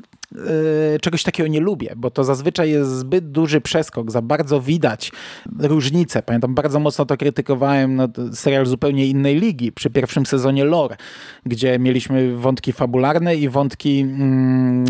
e, 0.94 0.98
czegoś 1.00 1.22
takiego 1.22 1.48
nie 1.48 1.60
lubię, 1.60 1.92
bo 1.96 2.10
to 2.10 2.24
zazwyczaj 2.24 2.70
jest 2.70 2.90
zbyt 2.90 3.30
duży 3.30 3.60
przeskok, 3.60 4.10
za 4.10 4.22
bardzo 4.22 4.60
widać 4.60 5.12
różnice. 5.58 6.22
Pamiętam, 6.22 6.54
bardzo 6.54 6.80
mocno 6.80 7.06
to 7.06 7.16
krytykowałem 7.16 7.96
no, 7.96 8.08
serial 8.32 8.66
zupełnie 8.66 9.06
innej 9.06 9.40
ligi 9.40 9.72
przy 9.72 9.90
pierwszym 9.90 10.26
sezonie 10.26 10.64
Lore, 10.64 10.96
gdzie 11.46 11.78
mieliśmy 11.78 12.36
wątki 12.36 12.72
fabularne 12.72 13.36
i 13.36 13.48
wątki 13.48 14.06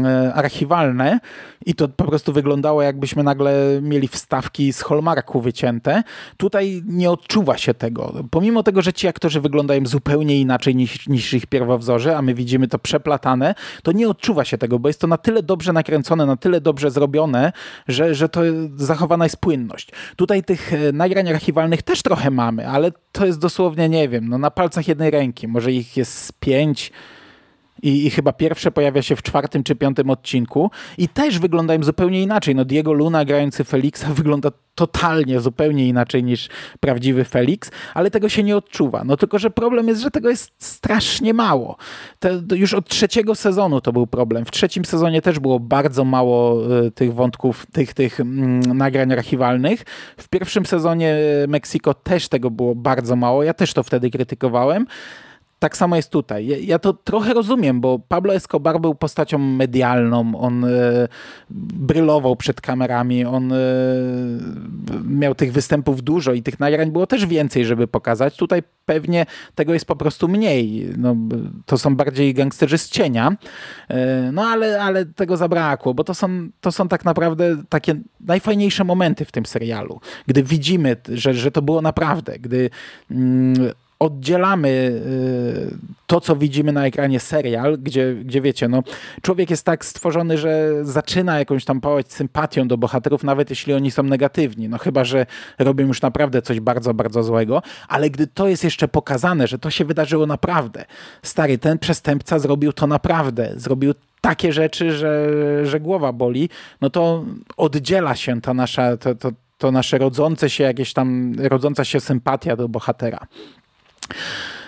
e, 0.05 0.35
archiwalne 0.35 1.21
i 1.67 1.75
to 1.75 1.89
po 1.89 2.05
prostu 2.05 2.33
wyglądało 2.33 2.83
jakbyśmy 2.91 3.23
nagle 3.23 3.79
mieli 3.83 4.09
wstawki 4.09 4.73
z 4.73 4.83
Hallmarku 4.83 5.41
wycięte. 5.41 6.03
Tutaj 6.37 6.83
nie 6.87 7.11
odczuwa 7.11 7.59
się 7.59 7.75
tego. 7.75 8.15
Pomimo 8.31 8.63
tego, 8.63 8.83
że 8.83 8.93
ci 8.93 9.09
aktorzy 9.09 9.41
wyglądają 9.41 9.87
zupełnie 9.87 10.41
inaczej 10.41 10.77
niż, 10.77 11.09
niż 11.09 11.35
ich 11.35 11.47
pierwowzorzy, 11.47 12.17
a 12.17 12.23
my 12.23 12.35
widzimy 12.35 12.69
to 12.69 12.79
przeplatane, 12.79 13.55
to 13.83 13.93
nie 13.93 14.09
odczuwa 14.09 14.45
się 14.45 14.59
tego, 14.59 14.79
bo 14.79 14.89
jest 14.89 15.01
to 15.01 15.07
na 15.07 15.17
tyle 15.17 15.43
dobrze 15.43 15.73
nakręcone, 15.73 16.27
na 16.27 16.37
tyle 16.37 16.61
dobrze 16.61 16.91
zrobione, 16.91 17.53
że, 17.89 18.15
że 18.15 18.29
to 18.29 18.41
zachowana 18.77 19.25
jest 19.25 19.37
płynność. 19.37 19.91
Tutaj 20.17 20.45
tych 20.45 20.73
e, 20.73 20.93
nagrań 20.93 21.29
archiwalnych 21.29 21.83
też 21.83 22.03
trochę 22.03 22.31
mamy, 22.31 22.69
ale 22.69 22.93
to 23.13 23.27
jest 23.27 23.39
dosłownie, 23.39 23.89
nie 23.89 24.09
wiem, 24.09 24.29
no 24.29 24.39
na 24.39 24.51
palcach 24.51 24.89
jednej 24.89 25.11
ręki. 25.11 25.49
Może 25.49 25.73
ich 25.73 25.97
jest 25.97 26.33
pięć, 26.41 26.93
i, 27.83 28.07
I, 28.07 28.11
chyba 28.11 28.33
pierwsze 28.33 28.71
pojawia 28.71 29.03
się 29.03 29.17
w 29.17 29.23
czwartym 29.23 29.63
czy 29.63 29.75
piątym 29.75 30.11
odcinku 30.11 30.71
i 30.99 31.09
też 31.09 31.39
wyglądają 31.39 31.83
zupełnie 31.83 32.23
inaczej. 32.23 32.55
No 32.55 32.65
Diego 32.65 32.93
Luna 32.93 33.25
grający 33.25 33.65
Felixa 33.65 34.05
wygląda 34.21 34.51
totalnie 34.75 35.41
zupełnie 35.41 35.89
inaczej 35.89 36.25
niż 36.25 36.49
prawdziwy 36.81 37.25
Felix, 37.25 37.71
ale 37.95 38.11
tego 38.11 38.29
się 38.29 38.43
nie 38.43 38.57
odczuwa. 38.57 39.05
No 39.05 39.17
tylko, 39.17 39.39
że 39.39 39.51
problem 39.51 39.89
jest, 39.89 40.01
że 40.01 40.11
tego 40.11 40.31
jest 40.31 40.53
strasznie 40.59 41.35
mało. 41.35 41.77
Te, 42.19 42.41
już 42.55 42.75
od 42.75 42.89
trzeciego 42.89 43.35
sezonu 43.35 43.81
to 43.81 43.93
był 43.93 44.07
problem. 44.07 44.45
W 44.45 44.51
trzecim 44.51 44.85
sezonie 44.85 45.23
też 45.23 45.39
było 45.39 45.61
bardzo 45.61 46.05
mało 46.05 46.67
y, 46.87 46.91
tych 46.91 47.15
wątków, 47.15 47.67
tych, 47.73 47.95
tych 47.95 48.21
mm, 48.21 48.61
nagrań 48.61 49.13
archiwalnych. 49.13 49.85
W 50.17 50.29
pierwszym 50.29 50.67
sezonie 50.67 51.17
Meksiko 51.49 51.95
też 51.95 52.29
tego 52.29 52.51
było 52.51 52.75
bardzo 52.75 53.17
mało. 53.17 53.43
Ja 53.43 53.55
też 53.55 53.75
to 53.75 53.83
wtedy 53.83 54.11
krytykowałem. 54.11 54.87
Tak 55.61 55.77
samo 55.77 55.97
jest 55.97 56.11
tutaj. 56.11 56.47
Ja, 56.47 56.57
ja, 56.59 56.79
to 56.79 56.93
trochę 56.93 57.35
rozumiem, 57.35 57.81
bo 57.81 57.99
Pablo 57.99 58.35
Escobar 58.35 58.81
był 58.81 58.95
postacią 58.95 59.39
medialną, 59.39 60.41
on 60.41 60.65
e, 60.65 60.69
brylował 61.51 62.37
przed 62.37 62.61
kamerami, 62.61 63.25
on 63.25 63.53
e, 63.53 63.57
miał 65.05 65.35
tych 65.35 65.53
występów 65.53 66.03
dużo 66.03 66.33
i 66.33 66.43
tych 66.43 66.61
nagrań 66.61 66.91
było 66.91 67.07
też 67.07 67.27
więcej, 67.27 67.65
żeby 67.65 67.89
pokazać. 67.89 68.37
Tutaj 68.37 68.63
pewnie 68.87 69.27
tego 69.55 69.75
jest 69.75 69.85
po 69.85 69.97
prostu 69.97 70.29
mniej. 70.29 70.89
No, 70.97 71.17
to 71.67 71.79
są 71.79 71.97
bardziej 71.97 72.35
gangsterzy 72.35 72.79
z 72.79 72.91
cienia, 72.91 73.37
e, 73.89 74.33
no 74.33 74.43
ale, 74.43 74.83
ale 74.83 75.07
tego 75.07 75.37
zabrakło, 75.37 75.95
bo 75.95 76.05
to 76.05 76.15
są, 76.15 76.49
to 76.61 76.73
są 76.73 76.89
tak 76.89 77.05
naprawdę 77.05 77.57
takie 77.69 77.95
najfajniejsze 78.21 78.85
momenty 78.85 79.25
w 79.25 79.33
tym 79.33 79.47
serialu, 79.47 80.01
gdy 80.27 80.43
widzimy, 80.43 80.97
że, 81.09 81.35
że 81.35 81.51
to 81.51 81.63
było 81.63 81.83
naprawdę, 81.83 82.39
gdy 82.39 82.71
mm, 83.11 83.73
oddzielamy 84.01 84.69
y, 84.69 86.01
to, 86.07 86.21
co 86.21 86.37
widzimy 86.37 86.73
na 86.73 86.87
ekranie 86.87 87.21
serial, 87.21 87.79
gdzie, 87.79 88.15
gdzie 88.15 88.41
wiecie, 88.41 88.69
no, 88.69 88.83
człowiek 89.23 89.51
jest 89.51 89.65
tak 89.65 89.85
stworzony, 89.85 90.39
że 90.39 90.71
zaczyna 90.83 91.39
jakąś 91.39 91.65
tam 91.65 91.81
pałać 91.81 92.13
sympatią 92.13 92.69
do 92.69 92.79
bohaterów, 92.79 93.25
nawet 93.25 93.51
jeśli 93.51 93.75
oni 93.75 93.91
są 93.91 94.03
negatywni. 94.03 94.69
No 94.69 94.79
chyba, 94.79 95.05
że 95.05 95.27
robią 95.59 95.87
już 95.87 96.03
naprawdę 96.03 96.43
coś 96.43 96.61
bardzo, 96.61 96.95
bardzo 96.95 97.23
złego, 97.23 97.63
ale 97.89 98.11
gdy 98.11 98.27
to 98.27 98.49
jest 98.49 98.65
jeszcze 98.65 98.89
pokazane, 98.89 99.47
że 99.47 99.59
to 99.59 99.71
się 99.71 99.85
wydarzyło 99.85 100.27
naprawdę, 100.27 100.85
stary, 101.23 101.59
ten 101.59 101.79
przestępca 101.79 102.39
zrobił 102.39 102.73
to 102.73 102.87
naprawdę, 102.87 103.53
zrobił 103.57 103.95
takie 104.21 104.53
rzeczy, 104.53 104.93
że, 104.93 105.29
że 105.67 105.81
głowa 105.81 106.13
boli, 106.13 106.49
no 106.81 106.91
to 106.91 107.25
oddziela 107.57 108.15
się 108.15 108.41
ta 108.41 108.55
nasza, 108.55 108.97
to, 108.97 109.15
to, 109.15 109.31
to 109.59 109.71
nasze 109.71 109.99
rodzące 109.99 110.51
się 110.51 110.65
jakieś 110.65 110.93
tam, 110.93 111.35
rodząca 111.39 111.85
się 111.85 112.01
sympatia 112.01 112.57
do 112.57 112.69
bohatera. 112.69 113.27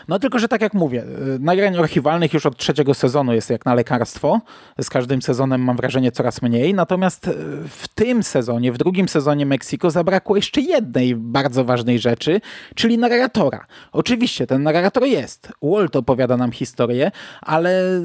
No 0.08 0.18
tylko, 0.18 0.38
że 0.38 0.48
tak 0.48 0.60
jak 0.60 0.74
mówię, 0.74 1.04
y, 1.36 1.38
nagrań 1.38 1.76
archiwalnych 1.76 2.34
już 2.34 2.46
od 2.46 2.56
trzeciego 2.56 2.94
sezonu 2.94 3.32
jest 3.32 3.50
jak 3.50 3.66
na 3.66 3.74
lekarstwo. 3.74 4.40
Z 4.80 4.90
każdym 4.90 5.22
sezonem 5.22 5.60
mam 5.60 5.76
wrażenie 5.76 6.12
coraz 6.12 6.42
mniej. 6.42 6.74
Natomiast 6.74 7.28
y, 7.28 7.34
w 7.68 7.88
tym 7.94 8.22
sezonie, 8.22 8.72
w 8.72 8.78
drugim 8.78 9.08
sezonie 9.08 9.46
Meksiko 9.46 9.90
zabrakło 9.90 10.36
jeszcze 10.36 10.60
jednej 10.60 11.16
bardzo 11.16 11.64
ważnej 11.64 11.98
rzeczy, 11.98 12.40
czyli 12.74 12.98
narratora. 12.98 13.66
Oczywiście 13.92 14.46
ten 14.46 14.62
narrator 14.62 15.04
jest. 15.04 15.52
Walt 15.62 15.96
opowiada 15.96 16.36
nam 16.36 16.52
historię, 16.52 17.10
ale 17.40 18.00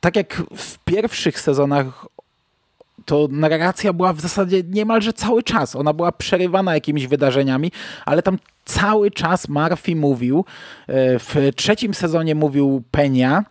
tak 0.00 0.16
jak 0.16 0.42
w 0.56 0.78
pierwszych 0.78 1.40
sezonach 1.40 2.06
to 3.04 3.28
narracja 3.30 3.92
była 3.92 4.12
w 4.12 4.20
zasadzie 4.20 4.62
niemalże 4.68 5.12
cały 5.12 5.42
czas. 5.42 5.76
Ona 5.76 5.92
była 5.92 6.12
przerywana 6.12 6.74
jakimiś 6.74 7.06
wydarzeniami, 7.06 7.72
ale 8.06 8.22
tam 8.22 8.38
cały 8.64 9.10
czas 9.10 9.48
Murphy 9.48 9.96
mówił. 9.96 10.44
E, 10.86 11.18
w 11.18 11.36
trzecim 11.56 11.94
sezonie 11.94 12.34
mówił 12.34 12.82
Penia. 12.90 13.44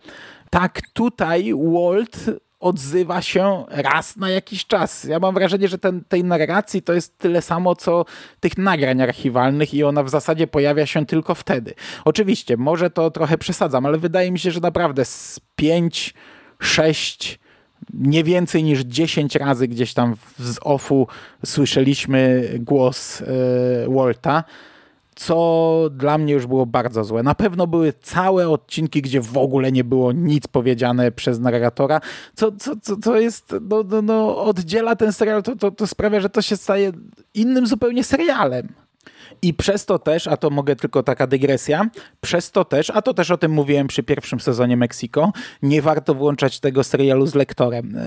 Tak, 0.50 0.80
tutaj 0.92 1.52
Walt 1.54 2.16
odzywa 2.62 3.22
się 3.22 3.64
raz 3.68 4.16
na 4.16 4.30
jakiś 4.30 4.66
czas. 4.66 5.04
Ja 5.04 5.18
mam 5.18 5.34
wrażenie, 5.34 5.68
że 5.68 5.78
ten, 5.78 6.04
tej 6.04 6.24
narracji 6.24 6.82
to 6.82 6.92
jest 6.92 7.18
tyle 7.18 7.42
samo, 7.42 7.76
co 7.76 8.04
tych 8.40 8.58
nagrań 8.58 9.02
archiwalnych 9.02 9.74
i 9.74 9.84
ona 9.84 10.02
w 10.02 10.08
zasadzie 10.08 10.46
pojawia 10.46 10.86
się 10.86 11.06
tylko 11.06 11.34
wtedy. 11.34 11.74
Oczywiście, 12.04 12.56
może 12.56 12.90
to 12.90 13.10
trochę 13.10 13.38
przesadzam, 13.38 13.86
ale 13.86 13.98
wydaje 13.98 14.32
mi 14.32 14.38
się, 14.38 14.50
że 14.50 14.60
naprawdę 14.60 15.04
z 15.04 15.40
pięć, 15.56 16.14
sześć 16.60 17.38
nie 17.94 18.24
więcej 18.24 18.64
niż 18.64 18.80
10 18.80 19.34
razy 19.34 19.68
gdzieś 19.68 19.94
tam 19.94 20.16
z 20.38 20.58
offu 20.62 21.06
słyszeliśmy 21.44 22.50
głos 22.58 23.20
y, 23.20 23.26
Walta 23.88 24.44
co 25.14 25.90
dla 25.90 26.18
mnie 26.18 26.32
już 26.32 26.46
było 26.46 26.66
bardzo 26.66 27.04
złe. 27.04 27.22
Na 27.22 27.34
pewno 27.34 27.66
były 27.66 27.92
całe 27.92 28.48
odcinki, 28.48 29.02
gdzie 29.02 29.20
w 29.20 29.38
ogóle 29.38 29.72
nie 29.72 29.84
było 29.84 30.12
nic 30.12 30.46
powiedziane 30.46 31.12
przez 31.12 31.40
narratora, 31.40 32.00
co, 32.34 32.52
co, 32.52 32.76
co, 32.82 32.96
co 32.96 33.16
jest, 33.16 33.54
no, 33.60 33.82
no, 33.88 34.02
no, 34.02 34.44
oddziela 34.44 34.96
ten 34.96 35.12
serial, 35.12 35.42
to, 35.42 35.56
to, 35.56 35.70
to 35.70 35.86
sprawia, 35.86 36.20
że 36.20 36.30
to 36.30 36.42
się 36.42 36.56
staje 36.56 36.92
innym 37.34 37.66
zupełnie 37.66 38.04
serialem. 38.04 38.68
I 39.42 39.54
przez 39.54 39.86
to 39.86 39.98
też, 39.98 40.26
a 40.26 40.36
to 40.36 40.50
mogę 40.50 40.76
tylko 40.76 41.02
taka 41.02 41.26
dygresja, 41.26 41.90
przez 42.20 42.50
to 42.50 42.64
też, 42.64 42.90
a 42.90 43.02
to 43.02 43.14
też 43.14 43.30
o 43.30 43.38
tym 43.38 43.52
mówiłem 43.52 43.86
przy 43.86 44.02
pierwszym 44.02 44.40
sezonie 44.40 44.76
Mexico, 44.76 45.32
nie 45.62 45.82
warto 45.82 46.14
włączać 46.14 46.60
tego 46.60 46.84
serialu 46.84 47.26
z 47.26 47.34
lektorem, 47.34 47.96
e, 47.96 48.02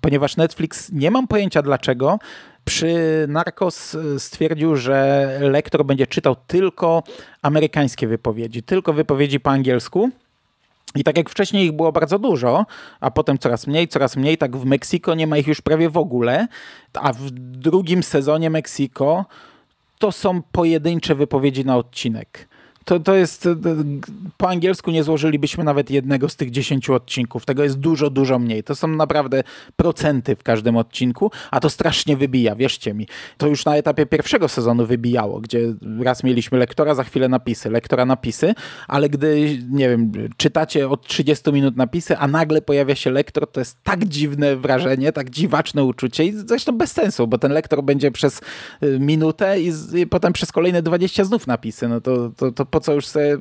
ponieważ 0.00 0.36
Netflix, 0.36 0.92
nie 0.92 1.10
mam 1.10 1.28
pojęcia 1.28 1.62
dlaczego, 1.62 2.18
przy 2.66 2.94
Narcos 3.28 3.96
stwierdził, 4.18 4.76
że 4.76 5.28
lektor 5.40 5.84
będzie 5.84 6.06
czytał 6.06 6.36
tylko 6.46 7.02
amerykańskie 7.42 8.06
wypowiedzi, 8.06 8.62
tylko 8.62 8.92
wypowiedzi 8.92 9.40
po 9.40 9.50
angielsku. 9.50 10.10
I 10.94 11.04
tak 11.04 11.16
jak 11.16 11.30
wcześniej 11.30 11.64
ich 11.66 11.72
było 11.72 11.92
bardzo 11.92 12.18
dużo, 12.18 12.66
a 13.00 13.10
potem 13.10 13.38
coraz 13.38 13.66
mniej, 13.66 13.88
coraz 13.88 14.16
mniej, 14.16 14.38
tak 14.38 14.56
w 14.56 14.64
Meksyko 14.64 15.14
nie 15.14 15.26
ma 15.26 15.38
ich 15.38 15.46
już 15.46 15.60
prawie 15.60 15.90
w 15.90 15.96
ogóle, 15.96 16.48
a 16.94 17.12
w 17.12 17.30
drugim 17.30 18.02
sezonie 18.02 18.50
Meksiko 18.50 19.24
to 19.98 20.12
są 20.12 20.42
pojedyncze 20.42 21.14
wypowiedzi 21.14 21.64
na 21.64 21.76
odcinek 21.76 22.48
to, 22.86 23.00
to 23.00 23.14
jest, 23.14 23.48
po 24.36 24.48
angielsku 24.48 24.90
nie 24.90 25.04
złożylibyśmy 25.04 25.64
nawet 25.64 25.90
jednego 25.90 26.28
z 26.28 26.36
tych 26.36 26.50
dziesięciu 26.50 26.94
odcinków. 26.94 27.44
Tego 27.44 27.62
jest 27.62 27.78
dużo, 27.78 28.10
dużo 28.10 28.38
mniej. 28.38 28.64
To 28.64 28.74
są 28.74 28.88
naprawdę 28.88 29.42
procenty 29.76 30.36
w 30.36 30.42
każdym 30.42 30.76
odcinku, 30.76 31.30
a 31.50 31.60
to 31.60 31.70
strasznie 31.70 32.16
wybija, 32.16 32.56
wierzcie 32.56 32.94
mi. 32.94 33.08
To 33.36 33.46
już 33.46 33.64
na 33.64 33.76
etapie 33.76 34.06
pierwszego 34.06 34.48
sezonu 34.48 34.86
wybijało, 34.86 35.40
gdzie 35.40 35.74
raz 36.00 36.24
mieliśmy 36.24 36.58
lektora, 36.58 36.94
za 36.94 37.04
chwilę 37.04 37.28
napisy, 37.28 37.70
lektora 37.70 38.04
napisy, 38.04 38.54
ale 38.88 39.08
gdy, 39.08 39.58
nie 39.70 39.88
wiem, 39.88 40.12
czytacie 40.36 40.88
od 40.88 41.06
30 41.06 41.52
minut 41.52 41.76
napisy, 41.76 42.18
a 42.18 42.28
nagle 42.28 42.62
pojawia 42.62 42.94
się 42.94 43.10
lektor, 43.10 43.50
to 43.52 43.60
jest 43.60 43.82
tak 43.82 44.04
dziwne 44.04 44.56
wrażenie, 44.56 45.12
tak 45.12 45.30
dziwaczne 45.30 45.84
uczucie 45.84 46.24
i 46.24 46.32
zresztą 46.32 46.72
bez 46.72 46.92
sensu, 46.92 47.26
bo 47.26 47.38
ten 47.38 47.52
lektor 47.52 47.84
będzie 47.84 48.10
przez 48.10 48.40
y, 48.82 48.98
minutę 49.00 49.60
i, 49.60 49.70
z, 49.70 49.94
i 49.94 50.06
potem 50.06 50.32
przez 50.32 50.52
kolejne 50.52 50.82
20 50.82 51.24
znów 51.24 51.46
napisy. 51.46 51.88
No 51.88 52.00
to, 52.00 52.30
to, 52.36 52.52
to 52.52 52.66
po 52.76 52.80
co 52.80 52.92
już 52.92 53.06
sobie 53.06 53.38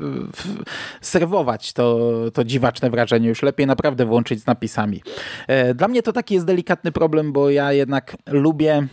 serwować 1.01 1.73
to, 1.73 1.99
to 2.33 2.43
dziwaczne 2.43 2.89
wrażenie. 2.89 3.29
Już 3.29 3.43
lepiej 3.43 3.67
naprawdę 3.67 4.05
włączyć 4.05 4.41
z 4.41 4.45
napisami. 4.45 5.01
E, 5.47 5.73
dla 5.73 5.87
mnie 5.87 6.01
to 6.01 6.13
taki 6.13 6.33
jest 6.33 6.45
delikatny 6.45 6.91
problem, 6.91 7.33
bo 7.33 7.49
ja 7.49 7.73
jednak 7.73 8.17
lubię 8.27 8.87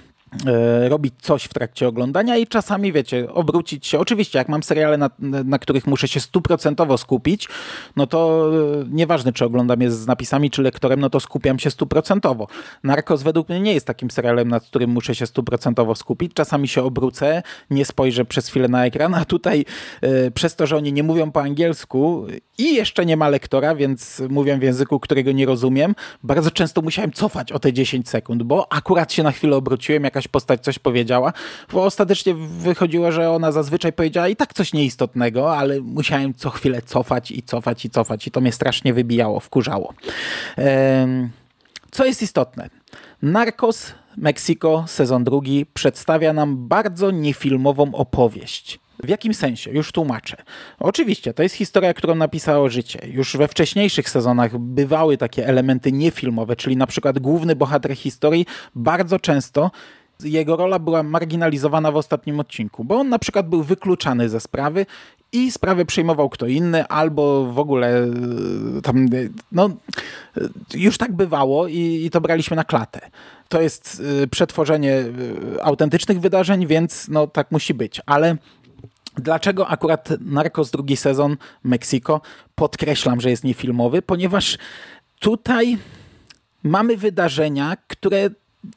robić 0.88 1.14
coś 1.20 1.44
w 1.44 1.54
trakcie 1.54 1.88
oglądania 1.88 2.36
i 2.36 2.46
czasami, 2.46 2.92
wiecie, 2.92 3.32
obrócić 3.32 3.86
się. 3.86 3.98
Oczywiście, 3.98 4.38
jak 4.38 4.48
mam 4.48 4.62
seriale, 4.62 4.98
na, 4.98 5.10
na 5.44 5.58
których 5.58 5.86
muszę 5.86 6.08
się 6.08 6.20
stuprocentowo 6.20 6.98
skupić, 6.98 7.48
no 7.96 8.06
to 8.06 8.50
e, 8.80 8.84
nieważne, 8.90 9.32
czy 9.32 9.44
oglądam 9.44 9.80
je 9.80 9.90
z 9.90 10.06
napisami, 10.06 10.50
czy 10.50 10.62
lektorem, 10.62 11.00
no 11.00 11.10
to 11.10 11.20
skupiam 11.20 11.58
się 11.58 11.70
stuprocentowo. 11.70 12.46
Narcos 12.82 13.22
według 13.22 13.48
mnie 13.48 13.60
nie 13.60 13.74
jest 13.74 13.86
takim 13.86 14.10
serialem, 14.10 14.48
nad 14.48 14.64
którym 14.64 14.90
muszę 14.90 15.14
się 15.14 15.26
stuprocentowo 15.26 15.94
skupić. 15.94 16.34
Czasami 16.34 16.68
się 16.68 16.82
obrócę, 16.82 17.42
nie 17.70 17.84
spojrzę 17.84 18.24
przez 18.24 18.48
chwilę 18.48 18.68
na 18.68 18.86
ekran, 18.86 19.14
a 19.14 19.24
tutaj 19.24 19.64
e, 20.00 20.30
przez 20.30 20.56
to, 20.56 20.66
że 20.66 20.76
oni 20.76 20.92
nie 20.92 21.02
mówią 21.02 21.30
po 21.30 21.40
angielsku 21.40 22.26
i 22.58 22.74
jeszcze 22.74 23.06
nie 23.06 23.16
ma 23.16 23.28
lektora, 23.28 23.74
więc 23.74 24.22
mówią 24.28 24.58
w 24.58 24.62
języku, 24.62 25.00
którego 25.00 25.32
nie 25.32 25.46
rozumiem, 25.46 25.94
bardzo 26.22 26.50
często 26.50 26.82
musiałem 26.82 27.12
cofać 27.12 27.52
o 27.52 27.58
te 27.58 27.72
10 27.72 28.08
sekund, 28.08 28.42
bo 28.42 28.72
akurat 28.72 29.12
się 29.12 29.22
na 29.22 29.32
chwilę 29.32 29.56
obróciłem, 29.56 30.04
jakaś 30.04 30.21
jakaś 30.22 30.28
postać 30.28 30.60
coś 30.60 30.78
powiedziała, 30.78 31.32
bo 31.72 31.84
ostatecznie 31.84 32.34
wychodziło, 32.34 33.12
że 33.12 33.30
ona 33.30 33.52
zazwyczaj 33.52 33.92
powiedziała 33.92 34.28
i 34.28 34.36
tak 34.36 34.54
coś 34.54 34.72
nieistotnego, 34.72 35.56
ale 35.56 35.80
musiałem 35.80 36.34
co 36.34 36.50
chwilę 36.50 36.82
cofać 36.82 37.30
i 37.30 37.42
cofać 37.42 37.84
i 37.84 37.90
cofać 37.90 38.26
i 38.26 38.30
to 38.30 38.40
mnie 38.40 38.52
strasznie 38.52 38.94
wybijało, 38.94 39.40
wkurzało. 39.40 39.94
Co 41.90 42.04
jest 42.04 42.22
istotne? 42.22 42.68
Narcos 43.22 43.94
Mexico, 44.16 44.84
sezon 44.86 45.24
drugi, 45.24 45.66
przedstawia 45.74 46.32
nam 46.32 46.68
bardzo 46.68 47.10
niefilmową 47.10 47.94
opowieść. 47.94 48.78
W 49.02 49.08
jakim 49.08 49.34
sensie? 49.34 49.70
Już 49.70 49.92
tłumaczę. 49.92 50.36
Oczywiście, 50.78 51.34
to 51.34 51.42
jest 51.42 51.54
historia, 51.54 51.94
którą 51.94 52.14
napisało 52.14 52.68
życie. 52.68 52.98
Już 53.06 53.36
we 53.36 53.48
wcześniejszych 53.48 54.10
sezonach 54.10 54.58
bywały 54.58 55.16
takie 55.16 55.46
elementy 55.46 55.92
niefilmowe, 55.92 56.56
czyli 56.56 56.76
na 56.76 56.86
przykład 56.86 57.18
główny 57.18 57.56
bohater 57.56 57.96
historii 57.96 58.46
bardzo 58.74 59.18
często 59.18 59.70
jego 60.24 60.56
rola 60.56 60.78
była 60.78 61.02
marginalizowana 61.02 61.92
w 61.92 61.96
ostatnim 61.96 62.40
odcinku, 62.40 62.84
bo 62.84 62.96
on 62.96 63.08
na 63.08 63.18
przykład 63.18 63.48
był 63.48 63.62
wykluczany 63.62 64.28
ze 64.28 64.40
sprawy 64.40 64.86
i 65.32 65.52
sprawę 65.52 65.84
przejmował 65.84 66.28
kto 66.28 66.46
inny, 66.46 66.86
albo 66.86 67.44
w 67.52 67.58
ogóle 67.58 67.98
e, 67.98 68.82
tam, 68.82 69.04
e, 69.04 69.08
no, 69.52 69.70
e, 70.36 70.40
już 70.74 70.98
tak 70.98 71.12
bywało 71.12 71.68
i, 71.68 72.02
i 72.04 72.10
to 72.10 72.20
braliśmy 72.20 72.56
na 72.56 72.64
klatę. 72.64 73.00
To 73.48 73.60
jest 73.60 74.02
przetworzenie 74.30 75.04
autentycznych 75.62 76.20
wydarzeń, 76.20 76.66
więc 76.66 77.08
no 77.08 77.26
tak 77.26 77.50
musi 77.50 77.74
być, 77.74 78.00
ale 78.06 78.36
Dlaczego 79.16 79.68
akurat 79.68 80.08
Narcos 80.20 80.70
drugi 80.70 80.96
sezon 80.96 81.36
Meksiko? 81.64 82.20
Podkreślam, 82.54 83.20
że 83.20 83.30
jest 83.30 83.44
niefilmowy, 83.44 84.02
ponieważ 84.02 84.58
tutaj 85.20 85.78
mamy 86.62 86.96
wydarzenia, 86.96 87.76
które 87.88 88.30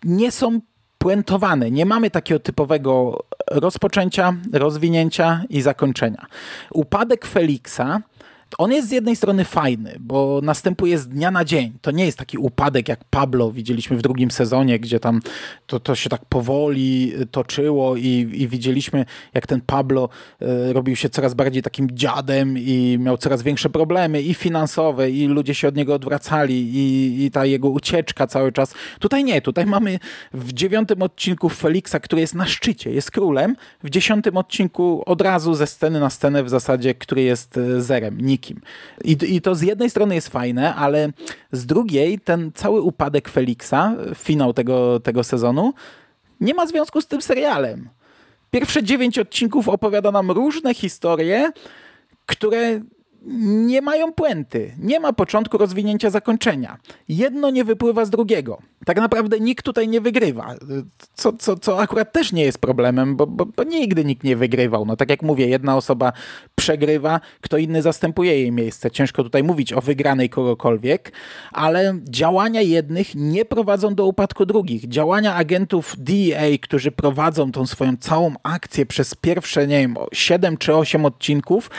nie 0.03 0.31
są 0.31 0.59
spuentowane. 0.95 1.71
Nie 1.71 1.85
mamy 1.85 2.09
takiego 2.11 2.39
typowego 2.39 3.23
rozpoczęcia, 3.51 4.33
rozwinięcia 4.53 5.43
i 5.49 5.61
zakończenia. 5.61 6.25
Upadek 6.71 7.25
Feliksa 7.25 8.01
on 8.57 8.71
jest 8.71 8.87
z 8.87 8.91
jednej 8.91 9.15
strony 9.15 9.45
fajny, 9.45 9.95
bo 9.99 10.39
następuje 10.43 10.97
z 10.97 11.07
dnia 11.07 11.31
na 11.31 11.45
dzień. 11.45 11.73
To 11.81 11.91
nie 11.91 12.05
jest 12.05 12.17
taki 12.17 12.37
upadek 12.37 12.89
jak 12.89 13.03
Pablo 13.03 13.51
widzieliśmy 13.51 13.97
w 13.97 14.01
drugim 14.01 14.31
sezonie, 14.31 14.79
gdzie 14.79 14.99
tam 14.99 15.21
to, 15.67 15.79
to 15.79 15.95
się 15.95 16.09
tak 16.09 16.25
powoli 16.25 17.13
toczyło 17.31 17.95
i, 17.95 18.29
i 18.33 18.47
widzieliśmy, 18.47 19.05
jak 19.33 19.47
ten 19.47 19.61
Pablo 19.61 20.09
e, 20.41 20.73
robił 20.73 20.95
się 20.95 21.09
coraz 21.09 21.33
bardziej 21.33 21.63
takim 21.63 21.87
dziadem 21.91 22.57
i 22.57 22.97
miał 22.99 23.17
coraz 23.17 23.43
większe 23.43 23.69
problemy 23.69 24.21
i 24.21 24.33
finansowe, 24.33 25.11
i 25.11 25.27
ludzie 25.27 25.55
się 25.55 25.67
od 25.67 25.75
niego 25.75 25.93
odwracali, 25.93 26.75
i, 26.75 27.25
i 27.25 27.31
ta 27.31 27.45
jego 27.45 27.69
ucieczka 27.69 28.27
cały 28.27 28.51
czas. 28.51 28.73
Tutaj 28.99 29.23
nie, 29.23 29.41
tutaj 29.41 29.65
mamy 29.65 29.99
w 30.33 30.53
dziewiątym 30.53 31.01
odcinku 31.01 31.49
Feliksa, 31.49 31.99
który 31.99 32.21
jest 32.21 32.35
na 32.35 32.45
szczycie, 32.45 32.91
jest 32.91 33.11
królem, 33.11 33.55
w 33.83 33.89
dziesiątym 33.89 34.37
odcinku 34.37 35.03
od 35.05 35.21
razu 35.21 35.53
ze 35.53 35.67
sceny 35.67 35.99
na 35.99 36.09
scenę 36.09 36.43
w 36.43 36.49
zasadzie, 36.49 36.95
który 36.95 37.21
jest 37.21 37.57
e, 37.57 37.81
zerem, 37.81 38.21
nikim 38.21 38.44
I, 39.03 39.17
I 39.35 39.41
to 39.41 39.55
z 39.55 39.61
jednej 39.61 39.89
strony 39.89 40.15
jest 40.15 40.29
fajne, 40.29 40.75
ale 40.75 41.09
z 41.51 41.65
drugiej 41.65 42.19
ten 42.19 42.51
cały 42.55 42.81
upadek 42.81 43.29
Feliksa, 43.29 43.95
finał 44.15 44.53
tego, 44.53 44.99
tego 44.99 45.23
sezonu, 45.23 45.73
nie 46.41 46.53
ma 46.53 46.67
związku 46.67 47.01
z 47.01 47.07
tym 47.07 47.21
serialem. 47.21 47.89
Pierwsze 48.51 48.83
dziewięć 48.83 49.19
odcinków 49.19 49.69
opowiada 49.69 50.11
nam 50.11 50.31
różne 50.31 50.73
historie, 50.73 51.51
które 52.25 52.81
nie 53.65 53.81
mają 53.81 54.13
puenty. 54.13 54.71
Nie 54.79 54.99
ma 54.99 55.13
początku 55.13 55.57
rozwinięcia 55.57 56.09
zakończenia. 56.09 56.77
Jedno 57.09 57.49
nie 57.49 57.63
wypływa 57.63 58.05
z 58.05 58.09
drugiego. 58.09 58.57
Tak 58.85 58.97
naprawdę 58.97 59.39
nikt 59.39 59.65
tutaj 59.65 59.87
nie 59.87 60.01
wygrywa. 60.01 60.55
Co, 61.13 61.33
co, 61.33 61.55
co 61.55 61.79
akurat 61.79 62.13
też 62.13 62.31
nie 62.31 62.43
jest 62.43 62.57
problemem, 62.57 63.15
bo, 63.15 63.27
bo, 63.27 63.45
bo 63.45 63.63
nigdy 63.63 64.05
nikt 64.05 64.23
nie 64.23 64.35
wygrywał. 64.35 64.85
No 64.85 64.95
tak 64.95 65.09
jak 65.09 65.21
mówię, 65.21 65.47
jedna 65.47 65.77
osoba 65.77 66.13
przegrywa, 66.55 67.21
kto 67.41 67.57
inny 67.57 67.81
zastępuje 67.81 68.39
jej 68.39 68.51
miejsce. 68.51 68.91
Ciężko 68.91 69.23
tutaj 69.23 69.43
mówić 69.43 69.73
o 69.73 69.81
wygranej 69.81 70.29
kogokolwiek, 70.29 71.11
ale 71.51 71.99
działania 72.03 72.61
jednych 72.61 73.15
nie 73.15 73.45
prowadzą 73.45 73.95
do 73.95 74.05
upadku 74.05 74.45
drugich. 74.45 74.89
Działania 74.89 75.35
agentów 75.35 75.95
DEA, 75.97 76.59
którzy 76.61 76.91
prowadzą 76.91 77.51
tą 77.51 77.65
swoją 77.65 77.97
całą 77.97 78.33
akcję 78.43 78.85
przez 78.85 79.15
pierwsze, 79.15 79.67
nie 79.67 79.79
wiem, 79.79 79.95
7 80.13 80.57
czy 80.57 80.75
8 80.75 81.05
odcinków, 81.05 81.69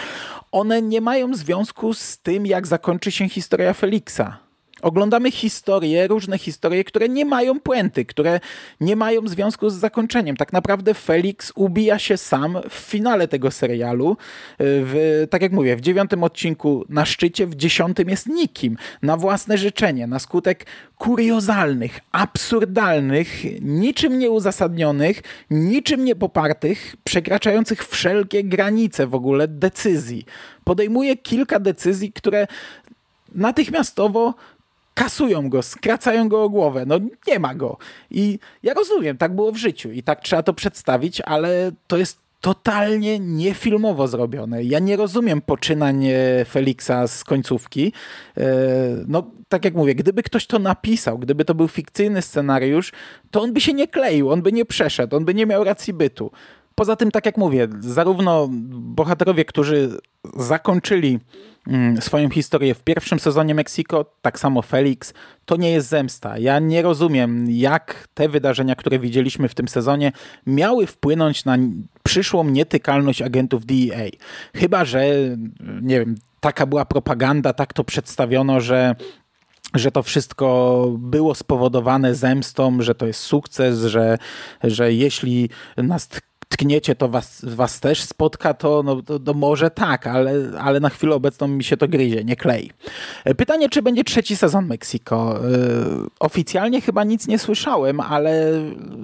one 0.57 0.83
nie 0.83 1.01
mają 1.01 1.35
związku 1.35 1.95
z 1.95 2.19
tym, 2.19 2.47
jak 2.47 2.67
zakończy 2.67 3.11
się 3.11 3.29
historia 3.29 3.73
Feliksa. 3.73 4.46
Oglądamy 4.83 5.31
historie, 5.31 6.07
różne 6.07 6.39
historie, 6.39 6.85
które 6.85 7.09
nie 7.09 7.25
mają 7.25 7.61
puenty, 7.61 8.05
które 8.05 8.41
nie 8.81 8.97
mają 8.97 9.29
związku 9.29 9.71
z 9.71 9.75
zakończeniem. 9.75 10.37
Tak 10.37 10.53
naprawdę 10.53 10.95
Felix 10.95 11.53
ubija 11.55 11.99
się 11.99 12.17
sam 12.17 12.59
w 12.71 12.75
finale 12.75 13.29
tego 13.29 13.51
serialu. 13.51 14.17
W, 14.59 15.27
tak 15.31 15.43
jak 15.43 15.53
mówię, 15.53 15.77
w 15.77 15.81
dziewiątym 15.81 16.25
odcinku 16.25 16.85
na 16.89 17.05
szczycie, 17.05 17.47
w 17.47 17.55
dziesiątym 17.55 18.09
jest 18.09 18.27
nikim. 18.27 18.77
Na 19.03 19.17
własne 19.17 19.59
życzenie, 19.59 20.07
na 20.07 20.19
skutek 20.19 20.67
kuriozalnych, 20.99 22.01
absurdalnych, 22.13 23.61
niczym 23.61 24.19
nieuzasadnionych, 24.19 25.23
niczym 25.51 26.05
niepopartych, 26.05 26.97
przekraczających 27.05 27.89
wszelkie 27.89 28.45
granice 28.45 29.07
w 29.07 29.15
ogóle 29.15 29.49
decyzji. 29.49 30.25
Podejmuje 30.65 31.17
kilka 31.17 31.61
decyzji, 31.61 32.13
które 32.13 32.47
natychmiastowo 33.35 34.35
kasują 34.97 35.49
go, 35.49 35.63
skracają 35.63 36.29
go 36.29 36.43
o 36.43 36.51
głowę. 36.51 36.85
No 36.87 36.99
nie 37.27 37.39
ma 37.39 37.55
go. 37.55 37.79
I 38.11 38.39
ja 38.63 38.75
rozumiem, 38.75 39.17
tak 39.17 39.35
było 39.35 39.53
w 39.53 39.57
życiu 39.57 39.91
i 39.91 40.03
tak 40.03 40.21
trzeba 40.21 40.43
to 40.43 40.55
przedstawić, 40.55 41.21
ale 41.21 41.73
to 41.87 41.97
jest 41.97 42.19
totalnie 42.41 43.19
niefilmowo 43.19 44.09
zrobione. 44.09 44.65
Ja 44.65 44.79
nie 44.79 44.97
rozumiem 44.97 45.41
poczynań 45.41 46.07
Feliksa 46.49 47.09
z 47.09 47.25
końcówki. 47.25 47.93
E, 48.37 48.43
no, 49.09 49.31
tak 49.49 49.65
jak 49.65 49.75
mówię, 49.75 49.95
gdyby 49.95 50.23
ktoś 50.23 50.47
to 50.47 50.59
napisał, 50.59 51.19
gdyby 51.19 51.45
to 51.45 51.55
był 51.55 51.69
fikcyjny 51.69 52.23
scenariusz, 52.23 52.93
to 53.31 53.43
on 53.43 53.53
by 53.53 53.61
się 53.61 53.73
nie 53.73 53.89
kleił, 53.89 54.31
on 54.31 54.43
by 54.43 54.53
nie 54.53 54.65
przeszedł, 54.65 55.17
on 55.17 55.25
by 55.25 55.35
nie 55.35 55.47
miał 55.47 55.65
racji 55.65 55.93
bytu. 55.93 56.31
Poza 56.75 56.97
tym, 56.97 57.11
tak 57.11 57.27
jak 57.27 57.37
mówię, 57.37 57.69
zarówno 57.81 58.49
bohaterowie, 58.71 59.45
którzy 59.45 59.99
zakończyli 60.37 61.19
swoją 62.01 62.31
historię 62.31 62.75
w 62.75 62.83
pierwszym 62.83 63.21
sezonie 63.21 63.55
Mexico, 63.55 64.05
tak 64.23 64.39
samo 64.39 64.63
Felix, 64.63 65.15
to 65.45 65.57
nie 65.57 65.71
jest 65.71 65.89
zemsta. 65.89 66.39
Ja 66.39 66.59
nie 66.59 66.83
rozumiem, 66.83 67.51
jak 67.51 68.09
te 68.15 68.29
wydarzenia, 68.29 68.75
które 68.75 68.99
widzieliśmy 68.99 69.49
w 69.49 69.55
tym 69.55 69.69
sezonie, 69.69 70.13
miały 70.47 70.87
wpłynąć 70.87 71.45
na 71.45 71.57
przyszłą 72.03 72.45
nietykalność 72.45 73.23
agentów 73.23 73.67
DEA. 73.67 74.11
Chyba, 74.55 74.85
że, 74.85 75.07
nie 75.83 75.99
wiem, 75.99 76.15
taka 76.41 76.67
była 76.67 76.85
propaganda, 76.85 77.53
tak 77.53 77.73
to 77.73 77.85
przedstawiono, 77.85 78.61
że 78.61 78.95
że 79.75 79.93
to 79.93 80.03
wszystko 80.03 80.87
było 80.99 81.35
spowodowane 81.35 82.15
zemstą, 82.15 82.83
że 82.83 82.95
to 82.95 83.07
jest 83.07 83.21
sukces, 83.21 83.81
że, 83.81 84.19
że 84.65 84.93
jeśli 84.93 85.51
nas 85.77 86.09
tkniecie, 86.49 86.95
to 86.95 87.09
was, 87.09 87.45
was 87.45 87.81
też 87.81 88.03
spotka, 88.03 88.55
to, 88.55 88.83
no, 88.83 89.03
to, 89.03 89.19
to, 89.19 89.35
może 89.35 89.71
tak, 89.71 90.07
ale, 90.07 90.33
ale 90.61 90.81
na 90.81 90.89
chwilę 90.89 91.15
obecną 91.15 91.49
mi 91.49 91.65
się 91.65 91.77
to 91.77 91.89
gryzie, 91.89 92.25
nie 92.25 92.37
klei. 92.37 92.71
Pytanie, 93.37 93.69
czy 93.69 93.83
będzie 93.83 94.05
trzeci 94.05 94.37
sezon 94.37 94.67
Mexico? 94.67 95.37
E, 95.37 95.49
oficjalnie 96.21 96.81
chyba 96.81 97.05
nic 97.05 97.29
nie 97.29 97.39
słyszałem, 97.39 98.01
ale 98.01 98.53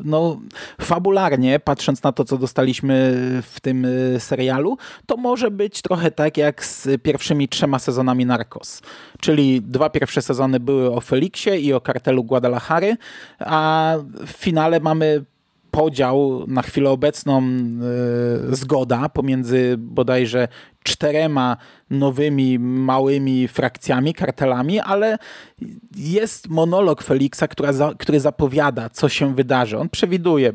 no, 0.05 0.41
fabularnie, 0.81 1.61
patrząc 1.61 2.03
na 2.03 2.13
to, 2.13 2.25
co 2.25 2.39
dostaliśmy 2.39 3.13
w 3.43 3.61
tym 3.61 3.87
e, 4.17 4.21
serialu, 4.21 4.77
to 5.07 5.17
może 5.17 5.51
być 5.51 5.83
trochę 5.83 6.11
tak 6.11 6.37
jak 6.37 6.65
z 6.65 7.03
pierwszymi 7.03 7.49
trzema 7.49 7.79
sezonami 7.79 8.27
Narcos. 8.27 8.83
Czyli 9.21 9.63
dwa 9.63 9.91
pierwsze 9.91 10.23
sezony 10.23 10.61
były 10.61 10.93
o 10.93 11.01
Felixie 11.01 11.61
i 11.61 11.73
o 11.73 11.81
kartelu 11.81 12.25
Guadalajary, 12.25 12.97
a 13.41 13.95
w 14.27 14.31
finale 14.31 14.81
mamy 14.81 15.25
podział 15.73 16.45
na 16.47 16.63
chwilę 16.63 16.91
obecną 16.91 17.43
y, 18.53 18.57
zgoda 18.57 19.09
pomiędzy 19.09 19.75
bodajże 19.79 20.49
czterema 20.83 21.57
nowymi, 21.91 22.59
małymi 22.59 23.49
frakcjami, 23.49 24.15
kartelami, 24.15 24.81
ale 24.81 25.19
jest 25.97 26.49
monolog 26.49 27.03
Feliksa, 27.03 27.49
która 27.49 27.73
za, 27.73 27.95
który 27.99 28.21
zapowiada, 28.21 28.91
co 28.91 29.09
się 29.09 29.35
wydarzy. 29.35 29.79
On 29.79 29.89
przewiduje, 29.89 30.53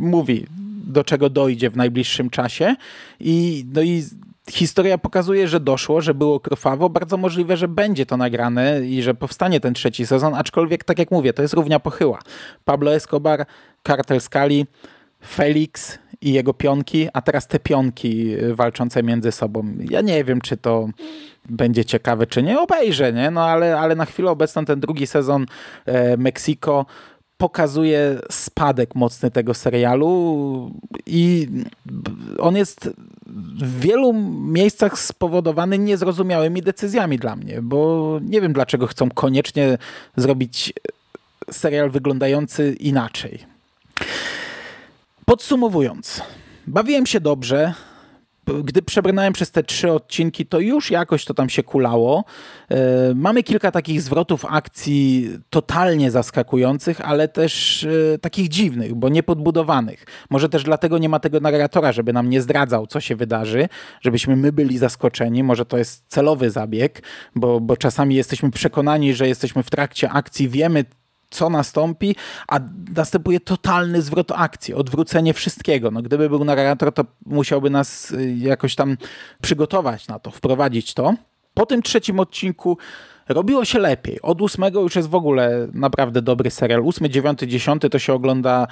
mówi, 0.00 0.46
do 0.86 1.04
czego 1.04 1.30
dojdzie 1.30 1.70
w 1.70 1.76
najbliższym 1.76 2.30
czasie 2.30 2.76
i, 3.20 3.66
no 3.74 3.82
i 3.82 4.04
historia 4.50 4.98
pokazuje, 4.98 5.48
że 5.48 5.60
doszło, 5.60 6.00
że 6.00 6.14
było 6.14 6.40
krwawo. 6.40 6.88
Bardzo 6.88 7.16
możliwe, 7.16 7.56
że 7.56 7.68
będzie 7.68 8.06
to 8.06 8.16
nagrane 8.16 8.86
i 8.86 9.02
że 9.02 9.14
powstanie 9.14 9.60
ten 9.60 9.74
trzeci 9.74 10.06
sezon, 10.06 10.34
aczkolwiek, 10.34 10.84
tak 10.84 10.98
jak 10.98 11.10
mówię, 11.10 11.32
to 11.32 11.42
jest 11.42 11.54
równia 11.54 11.80
pochyła. 11.80 12.18
Pablo 12.64 12.94
Escobar, 12.94 13.46
kartel 13.82 14.20
Skali, 14.20 14.66
Felix 15.26 15.98
i 16.20 16.32
jego 16.32 16.54
pionki, 16.54 17.08
a 17.12 17.22
teraz 17.22 17.46
te 17.46 17.58
pionki 17.58 18.36
walczące 18.52 19.02
między 19.02 19.32
sobą. 19.32 19.74
Ja 19.90 20.00
nie 20.00 20.24
wiem, 20.24 20.40
czy 20.40 20.56
to 20.56 20.88
będzie 21.48 21.84
ciekawe, 21.84 22.26
czy 22.26 22.42
nie. 22.42 22.60
Obejrzę, 22.60 23.12
nie? 23.12 23.30
No 23.30 23.44
ale, 23.44 23.78
ale 23.78 23.94
na 23.94 24.04
chwilę 24.04 24.30
obecną 24.30 24.64
ten 24.64 24.80
drugi 24.80 25.06
sezon 25.06 25.46
e, 25.86 26.16
Meksiko 26.16 26.86
pokazuje 27.38 28.20
spadek 28.30 28.94
mocny 28.94 29.30
tego 29.30 29.54
serialu 29.54 30.70
i 31.06 31.48
on 32.38 32.56
jest 32.56 32.90
w 33.56 33.80
wielu 33.80 34.12
miejscach 34.40 34.98
spowodowany 34.98 35.78
niezrozumiałymi 35.78 36.62
decyzjami 36.62 37.18
dla 37.18 37.36
mnie, 37.36 37.62
bo 37.62 38.20
nie 38.22 38.40
wiem 38.40 38.52
dlaczego 38.52 38.86
chcą 38.86 39.10
koniecznie 39.10 39.78
zrobić 40.16 40.72
serial 41.50 41.90
wyglądający 41.90 42.76
inaczej. 42.80 43.38
Podsumowując, 45.24 46.22
bawiłem 46.66 47.06
się 47.06 47.20
dobrze, 47.20 47.74
gdy 48.64 48.82
przebrnąłem 48.82 49.32
przez 49.32 49.50
te 49.50 49.62
trzy 49.62 49.92
odcinki, 49.92 50.46
to 50.46 50.60
już 50.60 50.90
jakoś 50.90 51.24
to 51.24 51.34
tam 51.34 51.48
się 51.48 51.62
kulało. 51.62 52.24
E, 52.70 52.76
mamy 53.14 53.42
kilka 53.42 53.70
takich 53.70 54.02
zwrotów 54.02 54.44
akcji 54.44 55.30
totalnie 55.50 56.10
zaskakujących, 56.10 57.00
ale 57.00 57.28
też 57.28 57.84
e, 58.14 58.18
takich 58.18 58.48
dziwnych, 58.48 58.94
bo 58.94 59.08
niepodbudowanych. 59.08 60.04
Może 60.30 60.48
też 60.48 60.64
dlatego 60.64 60.98
nie 60.98 61.08
ma 61.08 61.20
tego 61.20 61.40
narratora, 61.40 61.92
żeby 61.92 62.12
nam 62.12 62.30
nie 62.30 62.42
zdradzał, 62.42 62.86
co 62.86 63.00
się 63.00 63.16
wydarzy, 63.16 63.68
żebyśmy 64.00 64.36
my 64.36 64.52
byli 64.52 64.78
zaskoczeni. 64.78 65.42
Może 65.42 65.64
to 65.64 65.78
jest 65.78 66.04
celowy 66.08 66.50
zabieg, 66.50 67.02
bo, 67.34 67.60
bo 67.60 67.76
czasami 67.76 68.14
jesteśmy 68.14 68.50
przekonani, 68.50 69.14
że 69.14 69.28
jesteśmy 69.28 69.62
w 69.62 69.70
trakcie 69.70 70.10
akcji, 70.10 70.48
wiemy, 70.48 70.84
co 71.36 71.50
nastąpi, 71.50 72.16
a 72.48 72.60
następuje 72.96 73.40
totalny 73.40 74.02
zwrot 74.02 74.32
akcji, 74.32 74.74
odwrócenie 74.74 75.34
wszystkiego. 75.34 75.90
No, 75.90 76.02
gdyby 76.02 76.28
był 76.28 76.44
narrator, 76.44 76.92
to 76.92 77.04
musiałby 77.26 77.70
nas 77.70 78.10
y, 78.10 78.34
jakoś 78.38 78.74
tam 78.74 78.96
przygotować 79.42 80.08
na 80.08 80.18
to, 80.18 80.30
wprowadzić 80.30 80.94
to. 80.94 81.14
Po 81.54 81.66
tym 81.66 81.82
trzecim 81.82 82.20
odcinku 82.20 82.78
robiło 83.28 83.64
się 83.64 83.78
lepiej. 83.78 84.22
Od 84.22 84.42
ósmego 84.42 84.80
już 84.80 84.96
jest 84.96 85.08
w 85.08 85.14
ogóle 85.14 85.68
naprawdę 85.72 86.22
dobry 86.22 86.50
serial. 86.50 86.80
Ósmy, 86.80 87.10
dziewiąty, 87.10 87.46
dziesiąty 87.46 87.90
to 87.90 87.98
się 87.98 88.12
ogląda 88.12 88.66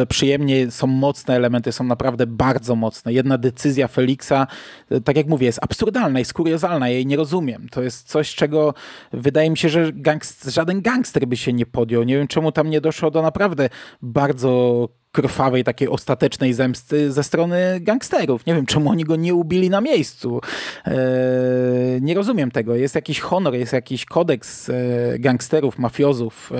e, 0.00 0.06
przyjemnie, 0.06 0.70
są 0.70 0.86
mocne 0.86 1.36
elementy, 1.36 1.72
są 1.72 1.84
naprawdę 1.84 2.26
bardzo 2.26 2.76
mocne. 2.76 3.12
Jedna 3.12 3.38
decyzja 3.38 3.88
Felixa, 3.88 4.46
e, 4.90 5.00
tak 5.00 5.16
jak 5.16 5.26
mówię, 5.26 5.46
jest 5.46 5.58
absurdalna, 5.62 6.18
jest 6.18 6.32
kuriozalna, 6.32 6.88
jej 6.88 7.06
nie 7.06 7.16
rozumiem. 7.16 7.68
To 7.68 7.82
jest 7.82 8.08
coś, 8.08 8.34
czego 8.34 8.74
wydaje 9.12 9.50
mi 9.50 9.58
się, 9.58 9.68
że 9.68 9.92
gangst 9.92 10.44
żaden 10.44 10.82
gangster 10.82 11.26
by 11.26 11.36
się 11.36 11.52
nie 11.52 11.66
podjął. 11.66 12.02
Nie 12.02 12.18
wiem, 12.18 12.26
czemu 12.26 12.52
tam 12.52 12.70
nie 12.70 12.80
doszło 12.80 13.10
do 13.10 13.22
naprawdę 13.22 13.68
bardzo 14.02 14.88
krwawej, 15.14 15.64
takiej 15.64 15.88
ostatecznej 15.88 16.52
zemsty 16.52 17.12
ze 17.12 17.22
strony 17.22 17.80
gangsterów. 17.80 18.46
Nie 18.46 18.54
wiem, 18.54 18.66
czemu 18.66 18.90
oni 18.90 19.04
go 19.04 19.16
nie 19.16 19.34
ubili 19.34 19.70
na 19.70 19.80
miejscu. 19.80 20.40
Eee, 20.84 20.94
nie 22.00 22.14
rozumiem 22.14 22.50
tego. 22.50 22.76
Jest 22.76 22.94
jakiś 22.94 23.20
honor, 23.20 23.54
jest 23.54 23.72
jakiś 23.72 24.04
kodeks 24.04 24.68
e, 24.68 24.72
gangsterów, 25.18 25.78
mafiozów, 25.78 26.52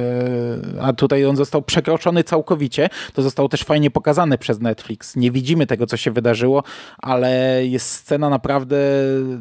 e, 0.79 0.83
a 0.83 0.93
tutaj 0.93 1.25
on 1.25 1.37
został 1.37 1.62
przekroczony 1.62 2.25
całkowicie. 2.25 2.88
To 3.12 3.23
zostało 3.23 3.49
też 3.49 3.62
fajnie 3.62 3.90
pokazane 3.90 4.38
przez 4.38 4.61
Netflix. 4.61 5.17
Nie 5.17 5.31
widzimy 5.31 5.67
tego, 5.67 5.87
co 5.87 5.97
się 5.97 6.11
wydarzyło, 6.11 6.62
ale 6.99 7.61
jest 7.67 7.90
scena 7.90 8.31
naprawdę 8.31 8.77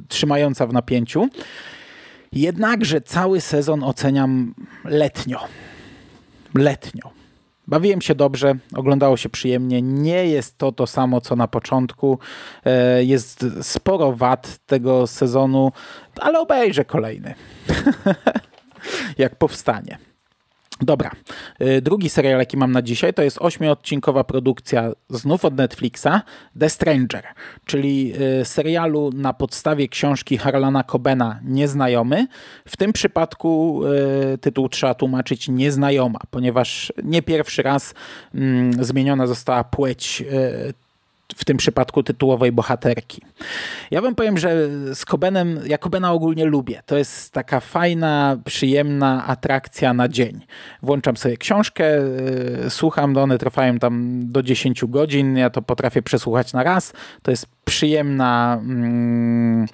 trzymająca 0.08 0.68
w 0.68 0.74
napięciu. 0.74 1.30
Jednakże 2.32 3.02
cały 3.02 3.42
sezon 3.42 3.84
oceniam 3.84 4.54
letnio. 4.86 5.40
Letnio 6.56 7.23
Bawiłem 7.68 8.02
się 8.02 8.16
dobrze, 8.16 8.56
oglądało 8.76 9.18
się 9.18 9.30
przyjemnie. 9.30 9.82
Nie 9.82 10.26
jest 10.26 10.58
to 10.58 10.72
to 10.72 10.88
samo, 10.88 11.22
co 11.22 11.36
na 11.36 11.48
początku. 11.48 12.20
E, 12.66 13.04
jest 13.04 13.46
sporo 13.62 14.14
wad 14.14 14.58
tego 14.66 15.08
sezonu, 15.08 15.72
ale 16.20 16.40
obejrzę 16.40 16.86
kolejny. 16.86 17.34
Jak 19.18 19.36
powstanie. 19.36 19.98
Dobra, 20.86 21.12
y, 21.62 21.82
drugi 21.82 22.10
serial, 22.10 22.40
jaki 22.40 22.58
mam 22.58 22.72
na 22.72 22.82
dzisiaj, 22.82 23.14
to 23.14 23.24
jest 23.24 23.38
ośmiodcinkowa 23.42 24.24
produkcja 24.24 24.92
znów 25.10 25.46
od 25.46 25.58
Netflixa, 25.58 26.22
The 26.60 26.70
Stranger, 26.70 27.24
czyli 27.66 28.14
y, 28.42 28.46
serialu 28.46 29.10
na 29.14 29.34
podstawie 29.34 29.88
książki 29.88 30.38
Harlana 30.38 30.84
Cobena 30.84 31.40
Nieznajomy. 31.44 32.28
W 32.68 32.78
tym 32.78 32.94
przypadku 32.94 33.82
y, 34.34 34.38
tytuł 34.38 34.70
trzeba 34.70 34.94
tłumaczyć 34.94 35.48
Nieznajoma, 35.48 36.20
ponieważ 36.30 36.94
nie 37.04 37.22
pierwszy 37.22 37.64
raz 37.64 37.94
mm, 38.36 38.84
zmieniona 38.84 39.28
została 39.28 39.64
płeć 39.64 40.24
w 41.36 41.46
tym 41.46 41.58
przypadku 41.58 42.04
tytułowej 42.04 42.52
bohaterki. 42.52 43.22
Ja 43.92 44.02
wam 44.02 44.16
powiem, 44.16 44.38
że 44.38 44.70
z 44.96 45.06
Kobenem, 45.06 45.60
ja 45.66 45.78
Kobena 45.78 46.12
ogólnie 46.12 46.46
lubię. 46.46 46.82
To 46.86 46.98
jest 46.98 47.32
taka 47.32 47.60
fajna, 47.60 48.38
przyjemna 48.46 49.28
atrakcja 49.28 49.94
na 49.94 50.08
dzień. 50.08 50.46
Włączam 50.82 51.18
sobie 51.18 51.38
książkę, 51.38 51.84
yy, 52.64 52.70
słucham, 52.70 53.18
one 53.18 53.38
trwają 53.38 53.80
tam 53.80 54.20
do 54.24 54.44
10 54.44 54.86
godzin, 54.86 55.38
ja 55.38 55.50
to 55.50 55.62
potrafię 55.62 56.02
przesłuchać 56.02 56.54
na 56.54 56.64
raz. 56.64 56.94
To 57.22 57.32
jest 57.32 57.48
przyjemna 57.66 58.60
mm, 58.62 59.68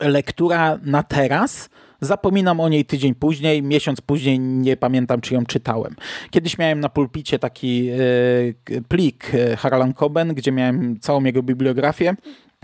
lektura 0.00 0.78
na 0.82 1.02
teraz 1.02 1.70
Zapominam 2.00 2.60
o 2.60 2.68
niej 2.68 2.84
tydzień 2.84 3.14
później, 3.14 3.62
miesiąc 3.62 4.00
później 4.00 4.38
nie 4.38 4.76
pamiętam, 4.76 5.20
czy 5.20 5.34
ją 5.34 5.46
czytałem. 5.46 5.96
Kiedyś 6.30 6.58
miałem 6.58 6.80
na 6.80 6.88
pulpicie 6.88 7.38
taki 7.38 7.88
e, 7.88 8.82
plik 8.88 9.34
e, 9.34 9.56
Harlan 9.56 9.94
Coben, 9.94 10.34
gdzie 10.34 10.52
miałem 10.52 11.00
całą 11.00 11.24
jego 11.24 11.42
bibliografię 11.42 12.14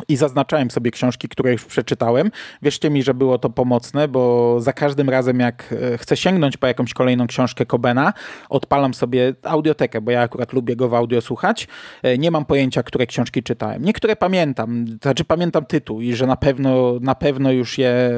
i 0.09 0.17
zaznaczałem 0.17 0.71
sobie 0.71 0.91
książki, 0.91 1.29
które 1.29 1.53
już 1.53 1.65
przeczytałem. 1.65 2.31
Wierzcie 2.63 2.91
mi, 2.91 3.03
że 3.03 3.15
było 3.15 3.39
to 3.39 3.51
pomocne, 3.51 4.09
bo 4.09 4.57
za 4.61 4.73
każdym 4.73 5.11
razem 5.11 5.41
jak 5.41 5.75
e, 5.93 5.99
chcę 5.99 6.17
sięgnąć 6.17 6.57
po 6.57 6.67
jakąś 6.67 6.95
kolejną 6.95 7.27
książkę 7.27 7.67
Kobena, 7.67 8.13
odpalam 8.49 8.95
sobie 8.95 9.35
audiotekę, 9.43 10.01
bo 10.01 10.11
ja 10.11 10.21
akurat 10.21 10.53
lubię 10.53 10.77
go 10.77 10.89
w 10.89 10.95
audio 10.95 11.21
słuchać. 11.21 11.69
E, 12.03 12.19
nie 12.19 12.31
mam 12.31 12.45
pojęcia, 12.45 12.83
które 12.83 13.07
książki 13.07 13.43
czytałem. 13.43 13.85
Niektóre 13.85 14.17
pamiętam, 14.17 14.85
znaczy 15.03 15.25
pamiętam 15.25 15.67
tytuł 15.67 16.01
i 16.01 16.15
że 16.15 16.27
na 16.27 16.37
pewno, 16.37 16.99
na 17.01 17.15
pewno 17.15 17.53
już 17.53 17.79
je 17.79 17.89
e, 17.89 18.13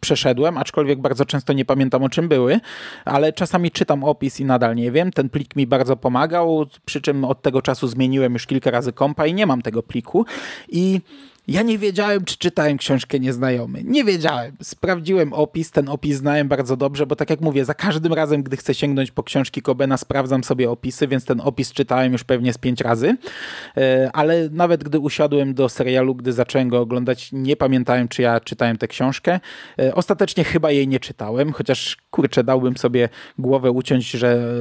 przeszedłem, 0.00 0.58
aczkolwiek 0.58 1.00
bardzo 1.00 1.24
często 1.24 1.52
nie 1.52 1.64
pamiętam 1.64 2.02
o 2.02 2.08
czym 2.08 2.28
były, 2.28 2.60
ale 3.04 3.32
czasami 3.32 3.70
czytam 3.70 4.04
opis 4.04 4.40
i 4.40 4.44
nadal 4.44 4.76
nie 4.76 4.90
wiem. 4.90 5.12
Ten 5.12 5.28
plik 5.28 5.56
mi 5.56 5.66
bardzo 5.66 5.96
pomagał, 5.96 6.66
przy 6.84 7.00
czym 7.00 7.24
od 7.24 7.42
tego 7.42 7.62
czasu 7.62 7.88
zmieniłem 7.88 8.32
już 8.32 8.46
kilka 8.46 8.70
razy 8.70 8.92
kompa 8.92 9.26
i 9.26 9.34
nie 9.34 9.46
mam 9.46 9.62
tego 9.62 9.82
pliku 9.82 10.26
i 10.68 10.85
i 10.86 11.02
ja 11.48 11.62
nie 11.62 11.78
wiedziałem, 11.78 12.24
czy 12.24 12.38
czytałem 12.38 12.78
książkę 12.78 13.20
Nieznajomy. 13.20 13.84
Nie 13.84 14.04
wiedziałem. 14.04 14.56
Sprawdziłem 14.62 15.32
opis, 15.32 15.70
ten 15.70 15.88
opis 15.88 16.16
znałem 16.16 16.48
bardzo 16.48 16.76
dobrze, 16.76 17.06
bo 17.06 17.16
tak 17.16 17.30
jak 17.30 17.40
mówię, 17.40 17.64
za 17.64 17.74
każdym 17.74 18.12
razem, 18.12 18.42
gdy 18.42 18.56
chcę 18.56 18.74
sięgnąć 18.74 19.10
po 19.10 19.22
książki 19.22 19.62
Kobena, 19.62 19.96
sprawdzam 19.96 20.44
sobie 20.44 20.70
opisy, 20.70 21.08
więc 21.08 21.24
ten 21.24 21.40
opis 21.40 21.72
czytałem 21.72 22.12
już 22.12 22.24
pewnie 22.24 22.52
z 22.52 22.58
pięć 22.58 22.80
razy. 22.80 23.16
E, 23.76 24.10
ale 24.12 24.48
nawet 24.52 24.84
gdy 24.84 24.98
usiadłem 24.98 25.54
do 25.54 25.68
serialu, 25.68 26.14
gdy 26.14 26.32
zacząłem 26.32 26.68
go 26.68 26.80
oglądać, 26.80 27.28
nie 27.32 27.56
pamiętałem, 27.56 28.08
czy 28.08 28.22
ja 28.22 28.40
czytałem 28.40 28.76
tę 28.76 28.88
książkę. 28.88 29.40
E, 29.78 29.94
ostatecznie 29.94 30.44
chyba 30.44 30.70
jej 30.70 30.88
nie 30.88 31.00
czytałem, 31.00 31.52
chociaż 31.52 31.96
kurczę, 32.10 32.44
dałbym 32.44 32.76
sobie 32.76 33.08
głowę 33.38 33.70
uciąć, 33.70 34.10
że, 34.10 34.52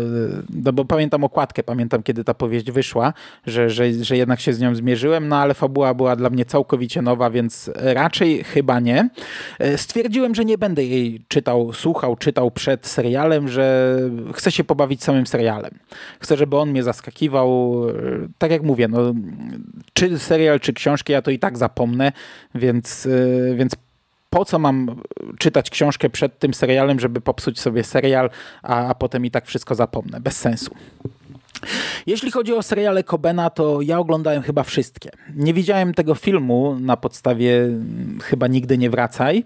no 0.50 0.74
bo 0.74 0.86
pamiętam 0.86 1.24
okładkę, 1.24 1.64
pamiętam 1.64 2.04
kiedy 2.04 2.24
ta 2.24 2.34
powieść 2.34 2.72
wyszła, 2.72 3.14
że, 3.46 3.70
że, 3.70 3.94
że 3.94 4.18
jednak 4.18 4.40
się 4.40 4.54
z 4.54 4.60
nią 4.60 4.76
zmierzyłem, 4.76 5.28
no 5.28 5.38
ale 5.38 5.54
fabuła 5.54 5.94
była 5.94 6.16
dla 6.16 6.30
mnie 6.30 6.46
całkowicie 6.46 6.75
nowa, 7.02 7.30
więc 7.30 7.72
raczej 7.76 8.44
chyba 8.44 8.80
nie. 8.80 9.10
E, 9.60 9.78
stwierdziłem, 9.78 10.36
że 10.36 10.46
nie 10.46 10.58
będę 10.58 10.84
jej 10.84 11.22
czytał, 11.28 11.74
słuchał, 11.74 12.16
czytał 12.16 12.52
przed 12.52 12.88
serialem, 12.88 13.48
że 13.48 13.98
chcę 14.34 14.52
się 14.52 14.64
pobawić 14.64 15.04
samym 15.04 15.28
serialem. 15.28 15.72
Chcę, 16.20 16.38
żeby 16.38 16.58
on 16.58 16.70
mnie 16.70 16.84
zaskakiwał. 16.84 17.82
E, 17.90 17.94
tak 18.38 18.52
jak 18.52 18.64
mówię, 18.64 18.88
no, 18.88 19.14
czy 19.94 20.20
serial, 20.20 20.60
czy 20.60 20.74
książki, 20.74 21.14
ja 21.14 21.22
to 21.22 21.32
i 21.32 21.40
tak 21.40 21.58
zapomnę, 21.58 22.12
więc, 22.56 23.06
e, 23.06 23.56
więc 23.56 23.76
po 24.30 24.46
co 24.46 24.60
mam 24.60 25.02
czytać 25.40 25.70
książkę 25.70 26.10
przed 26.10 26.40
tym 26.40 26.54
serialem, 26.54 27.00
żeby 27.00 27.22
popsuć 27.22 27.60
sobie 27.60 27.84
serial, 27.84 28.30
a, 28.64 28.88
a 28.88 28.96
potem 28.96 29.26
i 29.26 29.32
tak 29.32 29.46
wszystko 29.46 29.76
zapomnę. 29.76 30.20
Bez 30.20 30.38
sensu. 30.38 30.76
Jeśli 32.06 32.32
chodzi 32.32 32.54
o 32.54 32.64
seriale 32.64 33.04
Cobena, 33.04 33.50
to 33.50 33.82
ja 33.82 34.00
oglądałem 34.00 34.44
chyba 34.44 34.64
wszystkie. 34.64 35.10
Nie 35.36 35.54
widziałem 35.54 35.94
tego 35.94 36.16
filmu 36.16 36.78
na 36.80 36.98
podstawie 36.98 37.58
mm, 37.58 38.20
chyba 38.24 38.48
Nigdy 38.48 38.78
nie 38.78 38.90
wracaj. 38.90 39.44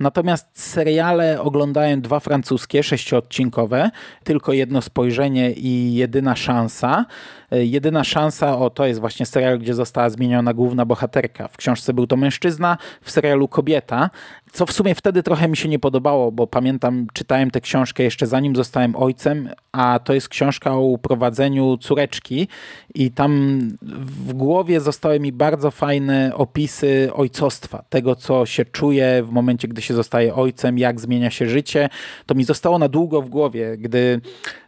Natomiast 0.00 0.48
seriale 0.52 1.40
oglądałem 1.40 2.00
dwa 2.00 2.20
francuskie, 2.20 2.82
sześcioodcinkowe, 2.82 3.90
tylko 4.24 4.52
jedno 4.52 4.82
spojrzenie 4.82 5.52
i 5.52 5.94
jedyna 5.94 6.36
szansa. 6.36 7.06
E, 7.50 7.64
jedyna 7.64 8.04
szansa, 8.04 8.58
o 8.58 8.70
to 8.70 8.86
jest 8.86 9.00
właśnie 9.00 9.26
serial, 9.26 9.58
gdzie 9.58 9.74
została 9.74 10.10
zmieniona 10.10 10.54
główna 10.54 10.84
bohaterka. 10.84 11.48
W 11.48 11.56
książce 11.56 11.94
był 11.94 12.06
to 12.06 12.16
mężczyzna, 12.16 12.78
w 13.02 13.10
serialu 13.10 13.48
kobieta, 13.48 14.10
co 14.52 14.66
w 14.66 14.72
sumie 14.72 14.94
wtedy 14.94 15.22
trochę 15.22 15.48
mi 15.48 15.56
się 15.56 15.68
nie 15.68 15.78
podobało, 15.78 16.32
bo 16.32 16.46
pamiętam, 16.46 17.06
czytałem 17.12 17.50
tę 17.50 17.60
książkę 17.60 18.02
jeszcze 18.02 18.26
zanim 18.26 18.56
zostałem 18.56 18.96
ojcem, 18.96 19.48
a 19.72 20.00
to 20.04 20.14
jest 20.14 20.28
książka 20.28 20.74
o 20.74 20.80
uprowadzeniu 20.80 21.76
córeczki 21.76 22.48
i 22.94 23.10
tam 23.10 23.60
w 23.82 24.32
głowie 24.32 24.80
zostały 24.80 25.20
mi 25.20 25.32
bardzo 25.32 25.70
fajne 25.70 26.32
opisy 26.34 27.10
ojcostwa, 27.14 27.84
tego 27.88 28.14
co 28.14 28.46
się 28.46 28.64
czuje 28.64 29.22
w 29.22 29.30
momencie, 29.30 29.68
gdy 29.68 29.82
się 29.82 29.89
zostaje 29.94 30.34
ojcem, 30.34 30.78
jak 30.78 31.00
zmienia 31.00 31.30
się 31.30 31.48
życie. 31.48 31.88
To 32.26 32.34
mi 32.34 32.44
zostało 32.44 32.78
na 32.78 32.88
długo 32.88 33.22
w 33.22 33.28
głowie. 33.28 33.76
Gdy 33.78 34.20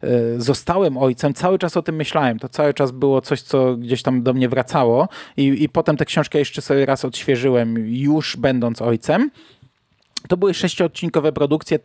e, 0.03 0.09
zostałem 0.37 0.99
ojcem, 0.99 1.35
cały 1.35 1.59
czas 1.59 1.77
o 1.77 1.83
tym 1.83 1.97
myślałem. 1.97 2.39
To 2.39 2.49
cały 2.49 2.75
czas 2.75 2.91
było 2.91 3.21
coś, 3.21 3.43
co 3.43 3.77
gdzieś 3.77 4.03
tam 4.03 4.23
do 4.23 4.35
mnie 4.35 4.49
wracało 4.49 5.09
i, 5.37 5.63
i 5.63 5.69
potem 5.69 5.97
tę 5.97 6.05
książkę 6.05 6.39
jeszcze 6.39 6.63
sobie 6.63 6.87
raz 6.87 7.05
odświeżyłem, 7.05 7.75
już 7.89 8.37
będąc 8.37 8.83
ojcem. 8.83 9.31
To 10.29 10.37
były 10.37 10.55
sześciodcinkowe 10.55 11.33
produkcje 11.33 11.79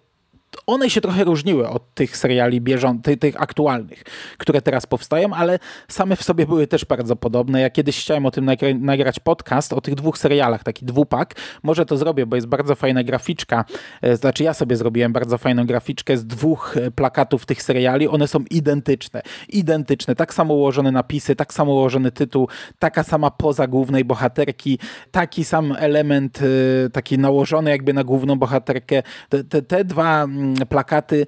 one 0.67 0.89
się 0.89 1.01
trochę 1.01 1.23
różniły 1.23 1.69
od 1.69 1.93
tych 1.93 2.17
seriali 2.17 2.61
bieżących, 2.61 3.19
tych 3.19 3.41
aktualnych, 3.41 4.03
które 4.37 4.61
teraz 4.61 4.85
powstają, 4.85 5.33
ale 5.33 5.59
same 5.87 6.15
w 6.15 6.23
sobie 6.23 6.45
były 6.45 6.67
też 6.67 6.85
bardzo 6.85 7.15
podobne. 7.15 7.61
Ja 7.61 7.69
kiedyś 7.69 8.01
chciałem 8.01 8.25
o 8.25 8.31
tym 8.31 8.49
nagrać 8.79 9.19
podcast, 9.19 9.73
o 9.73 9.81
tych 9.81 9.95
dwóch 9.95 10.17
serialach, 10.17 10.63
taki 10.63 10.85
dwupak. 10.85 11.35
Może 11.63 11.85
to 11.85 11.97
zrobię, 11.97 12.25
bo 12.25 12.35
jest 12.35 12.47
bardzo 12.47 12.75
fajna 12.75 13.03
graficzka. 13.03 13.65
E, 14.01 14.15
znaczy 14.15 14.43
ja 14.43 14.53
sobie 14.53 14.75
zrobiłem 14.75 15.13
bardzo 15.13 15.37
fajną 15.37 15.65
graficzkę 15.65 16.17
z 16.17 16.25
dwóch 16.25 16.77
e, 16.77 16.91
plakatów 16.91 17.45
tych 17.45 17.63
seriali. 17.63 18.07
One 18.07 18.27
są 18.27 18.39
identyczne. 18.51 19.21
Identyczne. 19.49 20.15
Tak 20.15 20.33
samo 20.33 20.53
ułożone 20.53 20.91
napisy, 20.91 21.35
tak 21.35 21.53
samo 21.53 21.73
ułożony 21.73 22.11
tytuł, 22.11 22.47
taka 22.79 23.03
sama 23.03 23.31
poza 23.31 23.67
głównej 23.67 24.05
bohaterki, 24.05 24.79
taki 25.11 25.43
sam 25.43 25.75
element 25.79 26.39
e, 26.41 26.89
taki 26.89 27.17
nałożony 27.17 27.69
jakby 27.69 27.93
na 27.93 28.03
główną 28.03 28.35
bohaterkę. 28.35 29.03
Te, 29.29 29.43
te, 29.43 29.61
te 29.61 29.85
dwa 29.85 30.27
plakaty 30.69 31.25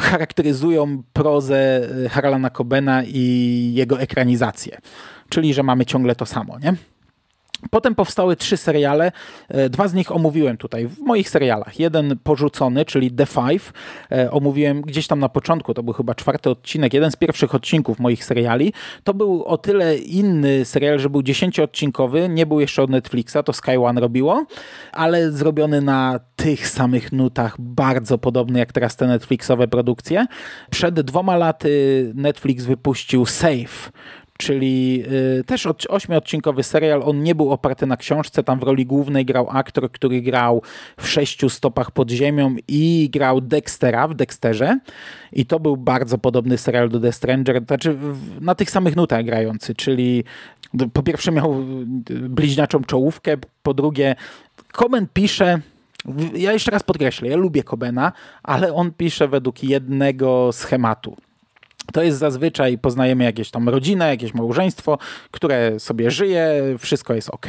charakteryzują 0.00 1.02
prozę 1.12 1.88
e, 2.04 2.08
Harlana 2.08 2.50
Cobena 2.50 3.02
i 3.04 3.72
jego 3.74 4.00
ekranizację. 4.00 4.78
Czyli, 5.28 5.54
że 5.54 5.62
mamy 5.62 5.86
ciągle 5.86 6.14
to 6.14 6.26
samo, 6.26 6.58
nie? 6.58 6.74
Potem 7.70 7.94
powstały 7.94 8.36
trzy 8.36 8.56
seriale. 8.56 9.12
E, 9.48 9.68
dwa 9.68 9.88
z 9.88 9.94
nich 9.94 10.12
omówiłem 10.12 10.56
tutaj 10.56 10.86
w 10.86 10.98
moich 10.98 11.30
serialach. 11.30 11.80
Jeden 11.80 12.18
porzucony, 12.22 12.84
czyli 12.84 13.10
The 13.10 13.26
Five. 13.26 13.72
E, 14.12 14.30
omówiłem 14.30 14.82
gdzieś 14.82 15.06
tam 15.06 15.18
na 15.18 15.28
początku, 15.28 15.74
to 15.74 15.82
był 15.82 15.94
chyba 15.94 16.14
czwarty 16.14 16.50
odcinek, 16.50 16.94
jeden 16.94 17.10
z 17.10 17.16
pierwszych 17.16 17.54
odcinków 17.54 17.98
moich 17.98 18.24
seriali. 18.24 18.72
To 19.04 19.14
był 19.14 19.44
o 19.44 19.58
tyle 19.58 19.96
inny 19.96 20.64
serial, 20.64 20.98
że 20.98 21.10
był 21.10 21.22
dziesięcioodcinkowy, 21.22 22.28
nie 22.28 22.46
był 22.46 22.60
jeszcze 22.60 22.82
od 22.82 22.90
Netflixa, 22.90 23.36
to 23.44 23.52
Sky 23.52 23.76
One 23.76 24.00
robiło, 24.00 24.46
ale 24.92 25.32
zrobiony 25.32 25.80
na 25.80 26.20
tych 26.36 26.68
samych 26.68 27.12
nutach, 27.12 27.56
bardzo 27.58 28.18
podobny 28.18 28.58
jak 28.58 28.72
teraz 28.72 28.96
te 28.96 29.06
Netflixowe 29.06 29.68
produkcje. 29.68 30.26
Przed 30.70 31.00
dwoma 31.00 31.36
laty 31.36 32.12
Netflix 32.14 32.64
wypuścił 32.64 33.26
Safe, 33.26 33.90
czyli 34.40 35.04
y, 35.40 35.44
też 35.44 35.68
ośmiodcinkowy 35.88 36.62
serial. 36.62 37.02
On 37.02 37.22
nie 37.22 37.34
był 37.34 37.50
oparty 37.50 37.86
na 37.86 37.96
książce. 37.96 38.42
Tam 38.42 38.60
w 38.60 38.62
roli 38.62 38.86
głównej 38.86 39.24
grał 39.24 39.46
aktor, 39.50 39.92
który 39.92 40.22
grał 40.22 40.62
w 41.00 41.08
sześciu 41.08 41.48
stopach 41.48 41.90
pod 41.90 42.10
ziemią 42.10 42.56
i 42.68 43.10
grał 43.12 43.40
Dextera 43.40 44.08
w 44.08 44.14
Dexterze. 44.14 44.78
I 45.32 45.46
to 45.46 45.60
był 45.60 45.76
bardzo 45.76 46.18
podobny 46.18 46.58
serial 46.58 46.88
do 46.88 47.00
The 47.00 47.12
Stranger, 47.12 47.62
znaczy 47.66 47.96
na 48.40 48.54
tych 48.54 48.70
samych 48.70 48.96
nutach 48.96 49.24
grający, 49.24 49.74
czyli 49.74 50.24
po 50.92 51.02
pierwsze 51.02 51.32
miał 51.32 51.54
bliźniaczą 52.28 52.84
czołówkę, 52.84 53.36
po 53.62 53.74
drugie 53.74 54.16
Komen 54.72 55.06
pisze 55.12 55.60
ja 56.34 56.52
jeszcze 56.52 56.70
raz 56.70 56.82
podkreślę, 56.82 57.28
ja 57.28 57.36
lubię 57.36 57.62
Kobena, 57.62 58.12
ale 58.42 58.74
on 58.74 58.92
pisze 58.92 59.28
według 59.28 59.64
jednego 59.64 60.50
schematu 60.52 61.16
to 61.92 62.02
jest 62.02 62.18
zazwyczaj, 62.18 62.78
poznajemy 62.78 63.24
jakieś 63.24 63.50
tam 63.50 63.68
rodzinę, 63.68 64.08
jakieś 64.08 64.34
małżeństwo, 64.34 64.98
które 65.30 65.80
sobie 65.80 66.10
żyje, 66.10 66.62
wszystko 66.78 67.14
jest 67.14 67.30
ok, 67.30 67.46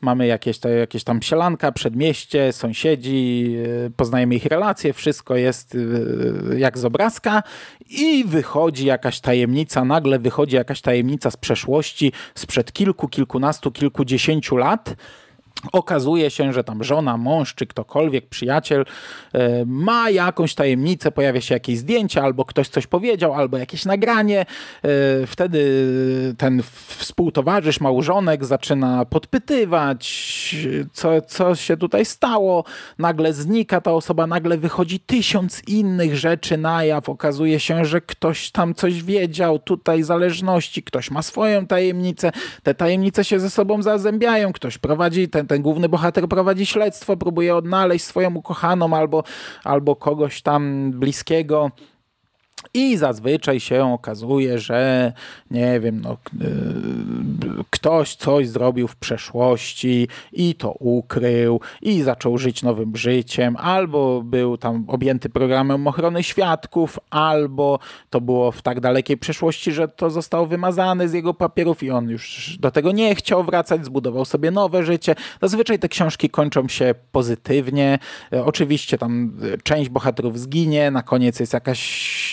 mamy 0.00 0.26
jakieś, 0.26 0.58
jakieś 0.80 1.04
tam 1.04 1.22
sielanka, 1.22 1.72
przedmieście, 1.72 2.52
sąsiedzi, 2.52 3.54
y, 3.86 3.90
poznajemy 3.96 4.34
ich 4.34 4.44
relacje, 4.44 4.92
wszystko 4.92 5.36
jest 5.36 5.74
y, 5.74 6.58
jak 6.58 6.78
z 6.78 6.84
obrazka 6.84 7.42
i 7.90 8.24
wychodzi 8.24 8.86
jakaś 8.86 9.20
tajemnica, 9.20 9.84
nagle 9.84 10.18
wychodzi 10.18 10.56
jakaś 10.56 10.80
tajemnica 10.80 11.30
z 11.30 11.36
przeszłości, 11.36 12.12
sprzed 12.34 12.72
kilku, 12.72 13.08
kilkunastu, 13.08 13.72
kilkudziesięciu 13.72 14.56
lat, 14.56 14.94
Okazuje 15.72 16.30
się, 16.30 16.52
że 16.52 16.64
tam 16.64 16.84
żona, 16.84 17.16
mąż 17.16 17.54
czy 17.54 17.66
ktokolwiek, 17.66 18.28
przyjaciel 18.28 18.84
e, 19.32 19.64
ma 19.66 20.10
jakąś 20.10 20.54
tajemnicę, 20.54 21.10
pojawia 21.10 21.40
się 21.40 21.54
jakieś 21.54 21.78
zdjęcie, 21.78 22.22
albo 22.22 22.44
ktoś 22.44 22.68
coś 22.68 22.86
powiedział, 22.86 23.34
albo 23.34 23.58
jakieś 23.58 23.84
nagranie. 23.84 24.40
E, 24.40 24.46
wtedy 25.26 25.58
ten 26.38 26.62
współtowarzysz, 26.98 27.80
małżonek 27.80 28.44
zaczyna 28.44 29.04
podpytywać, 29.04 30.08
co, 30.92 31.20
co 31.20 31.54
się 31.54 31.76
tutaj 31.76 32.04
stało. 32.04 32.64
Nagle 32.98 33.32
znika 33.32 33.80
ta 33.80 33.92
osoba, 33.92 34.26
nagle 34.26 34.58
wychodzi 34.58 35.00
tysiąc 35.00 35.62
innych 35.68 36.16
rzeczy 36.16 36.56
na 36.56 36.84
jaw. 36.84 37.08
Okazuje 37.08 37.60
się, 37.60 37.84
że 37.84 38.00
ktoś 38.00 38.50
tam 38.50 38.74
coś 38.74 39.02
wiedział, 39.02 39.58
tutaj 39.58 40.02
zależności, 40.02 40.82
ktoś 40.82 41.10
ma 41.10 41.22
swoją 41.22 41.66
tajemnicę. 41.66 42.32
Te 42.62 42.74
tajemnice 42.74 43.24
się 43.24 43.40
ze 43.40 43.50
sobą 43.50 43.82
zazębiają, 43.82 44.52
ktoś 44.52 44.78
prowadzi 44.78 45.28
ten 45.28 45.47
ten 45.48 45.62
główny 45.62 45.88
bohater 45.88 46.28
prowadzi 46.28 46.66
śledztwo, 46.66 47.16
próbuje 47.16 47.56
odnaleźć 47.56 48.04
swoją 48.04 48.34
ukochaną 48.34 48.96
albo, 48.96 49.24
albo 49.64 49.96
kogoś 49.96 50.42
tam 50.42 50.90
bliskiego. 50.90 51.70
I 52.78 52.96
zazwyczaj 52.96 53.60
się 53.60 53.92
okazuje, 53.92 54.58
że 54.58 55.12
nie 55.50 55.80
wiem, 55.80 56.00
no, 56.00 56.12
y, 56.12 57.64
ktoś 57.70 58.14
coś 58.14 58.48
zrobił 58.48 58.88
w 58.88 58.96
przeszłości 58.96 60.08
i 60.32 60.54
to 60.54 60.72
ukrył 60.72 61.60
i 61.82 62.02
zaczął 62.02 62.38
żyć 62.38 62.62
nowym 62.62 62.96
życiem, 62.96 63.56
albo 63.56 64.22
był 64.22 64.56
tam 64.56 64.84
objęty 64.88 65.28
programem 65.28 65.86
ochrony 65.86 66.22
świadków, 66.22 66.98
albo 67.10 67.78
to 68.10 68.20
było 68.20 68.52
w 68.52 68.62
tak 68.62 68.80
dalekiej 68.80 69.16
przeszłości, 69.16 69.72
że 69.72 69.88
to 69.88 70.10
zostało 70.10 70.46
wymazane 70.46 71.08
z 71.08 71.12
jego 71.12 71.34
papierów 71.34 71.82
i 71.82 71.90
on 71.90 72.10
już 72.10 72.56
do 72.60 72.70
tego 72.70 72.92
nie 72.92 73.14
chciał 73.14 73.44
wracać, 73.44 73.84
zbudował 73.84 74.24
sobie 74.24 74.50
nowe 74.50 74.84
życie. 74.84 75.14
Zazwyczaj 75.42 75.78
te 75.78 75.88
książki 75.88 76.30
kończą 76.30 76.68
się 76.68 76.94
pozytywnie. 77.12 77.98
Oczywiście 78.44 78.98
tam 78.98 79.32
część 79.62 79.90
bohaterów 79.90 80.38
zginie, 80.38 80.90
na 80.90 81.02
koniec 81.02 81.40
jest 81.40 81.52
jakaś, 81.52 81.80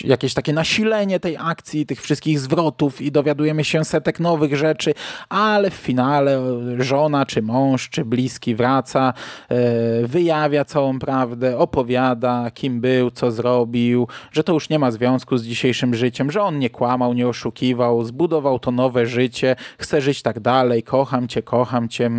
jakieś 0.02 0.34
takie 0.34 0.52
nasilenie 0.52 1.20
tej 1.20 1.36
akcji, 1.40 1.86
tych 1.86 2.02
wszystkich 2.02 2.40
zwrotów 2.40 3.00
i 3.00 3.12
dowiadujemy 3.12 3.64
się 3.64 3.84
setek 3.84 4.20
nowych 4.20 4.56
rzeczy, 4.56 4.94
ale 5.28 5.70
w 5.70 5.74
finale 5.74 6.42
żona, 6.78 7.26
czy 7.26 7.42
mąż, 7.42 7.88
czy 7.88 8.04
bliski 8.04 8.54
wraca, 8.54 9.14
e, 9.48 10.06
wyjawia 10.06 10.64
całą 10.64 10.98
prawdę, 10.98 11.58
opowiada, 11.58 12.50
kim 12.54 12.80
był, 12.80 13.10
co 13.10 13.30
zrobił, 13.30 14.08
że 14.32 14.44
to 14.44 14.52
już 14.52 14.68
nie 14.68 14.78
ma 14.78 14.90
związku 14.90 15.38
z 15.38 15.44
dzisiejszym 15.44 15.94
życiem, 15.94 16.30
że 16.30 16.42
on 16.42 16.58
nie 16.58 16.70
kłamał, 16.70 17.14
nie 17.14 17.28
oszukiwał, 17.28 18.04
zbudował 18.04 18.58
to 18.58 18.70
nowe 18.70 19.06
życie, 19.06 19.56
chce 19.78 20.00
żyć 20.00 20.22
tak 20.22 20.40
dalej, 20.40 20.82
kocham 20.82 21.28
cię, 21.28 21.42
kocham 21.42 21.88
cię 21.88 22.10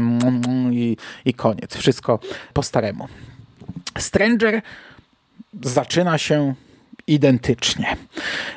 i, 0.71 0.97
i 1.25 1.33
koniec. 1.33 1.75
Wszystko 1.75 2.19
po 2.53 2.63
staremu. 2.63 3.07
Stranger 3.97 4.61
zaczyna 5.61 6.17
się 6.17 6.53
identycznie. 7.07 7.97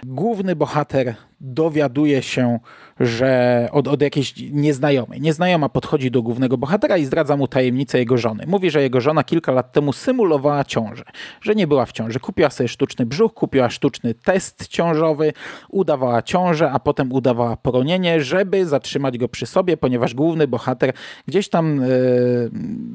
Główny 0.06 0.56
bohater 0.56 1.14
dowiaduje 1.40 2.22
się, 2.22 2.58
że 3.00 3.68
od, 3.72 3.88
od 3.88 4.02
jakiejś 4.02 4.34
nieznajomej. 4.52 5.20
Nieznajoma 5.20 5.68
podchodzi 5.68 6.10
do 6.10 6.22
głównego 6.22 6.58
bohatera 6.58 6.96
i 6.96 7.04
zdradza 7.04 7.36
mu 7.36 7.48
tajemnicę 7.48 7.98
jego 7.98 8.18
żony. 8.18 8.44
Mówi, 8.46 8.70
że 8.70 8.82
jego 8.82 9.00
żona 9.00 9.24
kilka 9.24 9.52
lat 9.52 9.72
temu 9.72 9.92
symulowała 9.92 10.64
ciążę, 10.64 11.04
że 11.42 11.54
nie 11.54 11.66
była 11.66 11.86
w 11.86 11.92
ciąży. 11.92 12.20
Kupiła 12.20 12.50
sobie 12.50 12.68
sztuczny 12.68 13.06
brzuch, 13.06 13.34
kupiła 13.34 13.70
sztuczny 13.70 14.14
test 14.14 14.68
ciążowy, 14.68 15.32
udawała 15.68 16.22
ciążę, 16.22 16.70
a 16.70 16.78
potem 16.78 17.12
udawała 17.12 17.56
poronienie, 17.56 18.20
żeby 18.20 18.66
zatrzymać 18.66 19.18
go 19.18 19.28
przy 19.28 19.46
sobie, 19.46 19.76
ponieważ 19.76 20.14
główny 20.14 20.48
bohater 20.48 20.92
gdzieś 21.28 21.48
tam 21.48 21.82
e, 21.82 21.86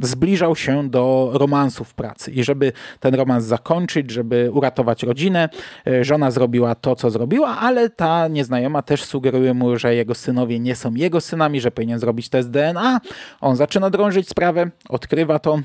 zbliżał 0.02 0.56
się 0.56 0.90
do 0.90 1.32
romansu 1.34 1.84
w 1.84 1.94
pracy 1.94 2.32
i 2.32 2.44
żeby 2.44 2.72
ten 3.00 3.16
romans 3.16 3.46
zakończyć, 3.46 4.12
żeby 4.12 4.50
uratować 4.54 5.04
rodzinę, 5.04 5.50
e, 5.88 6.04
żona 6.04 6.32
zrobiła 6.32 6.76
to, 6.76 6.96
co 6.96 7.10
zrobiła, 7.10 7.58
ale 7.60 7.90
ta 7.90 8.28
nieznajoma 8.28 8.82
też 8.82 9.04
sugeruje 9.04 9.54
mu, 9.54 9.78
że 9.78 9.95
jego 9.96 10.16
synowie 10.16 10.60
nie 10.60 10.76
są 10.76 10.94
jego 10.94 11.22
synami, 11.22 11.62
że 11.62 11.72
powinien 11.72 12.00
zrobić 12.00 12.30
test 12.30 12.50
DNA. 12.50 13.02
On 13.42 13.56
zaczyna 13.56 13.90
drążyć 13.90 14.30
sprawę, 14.30 14.72
odkrywa 14.90 15.40
to, 15.40 15.60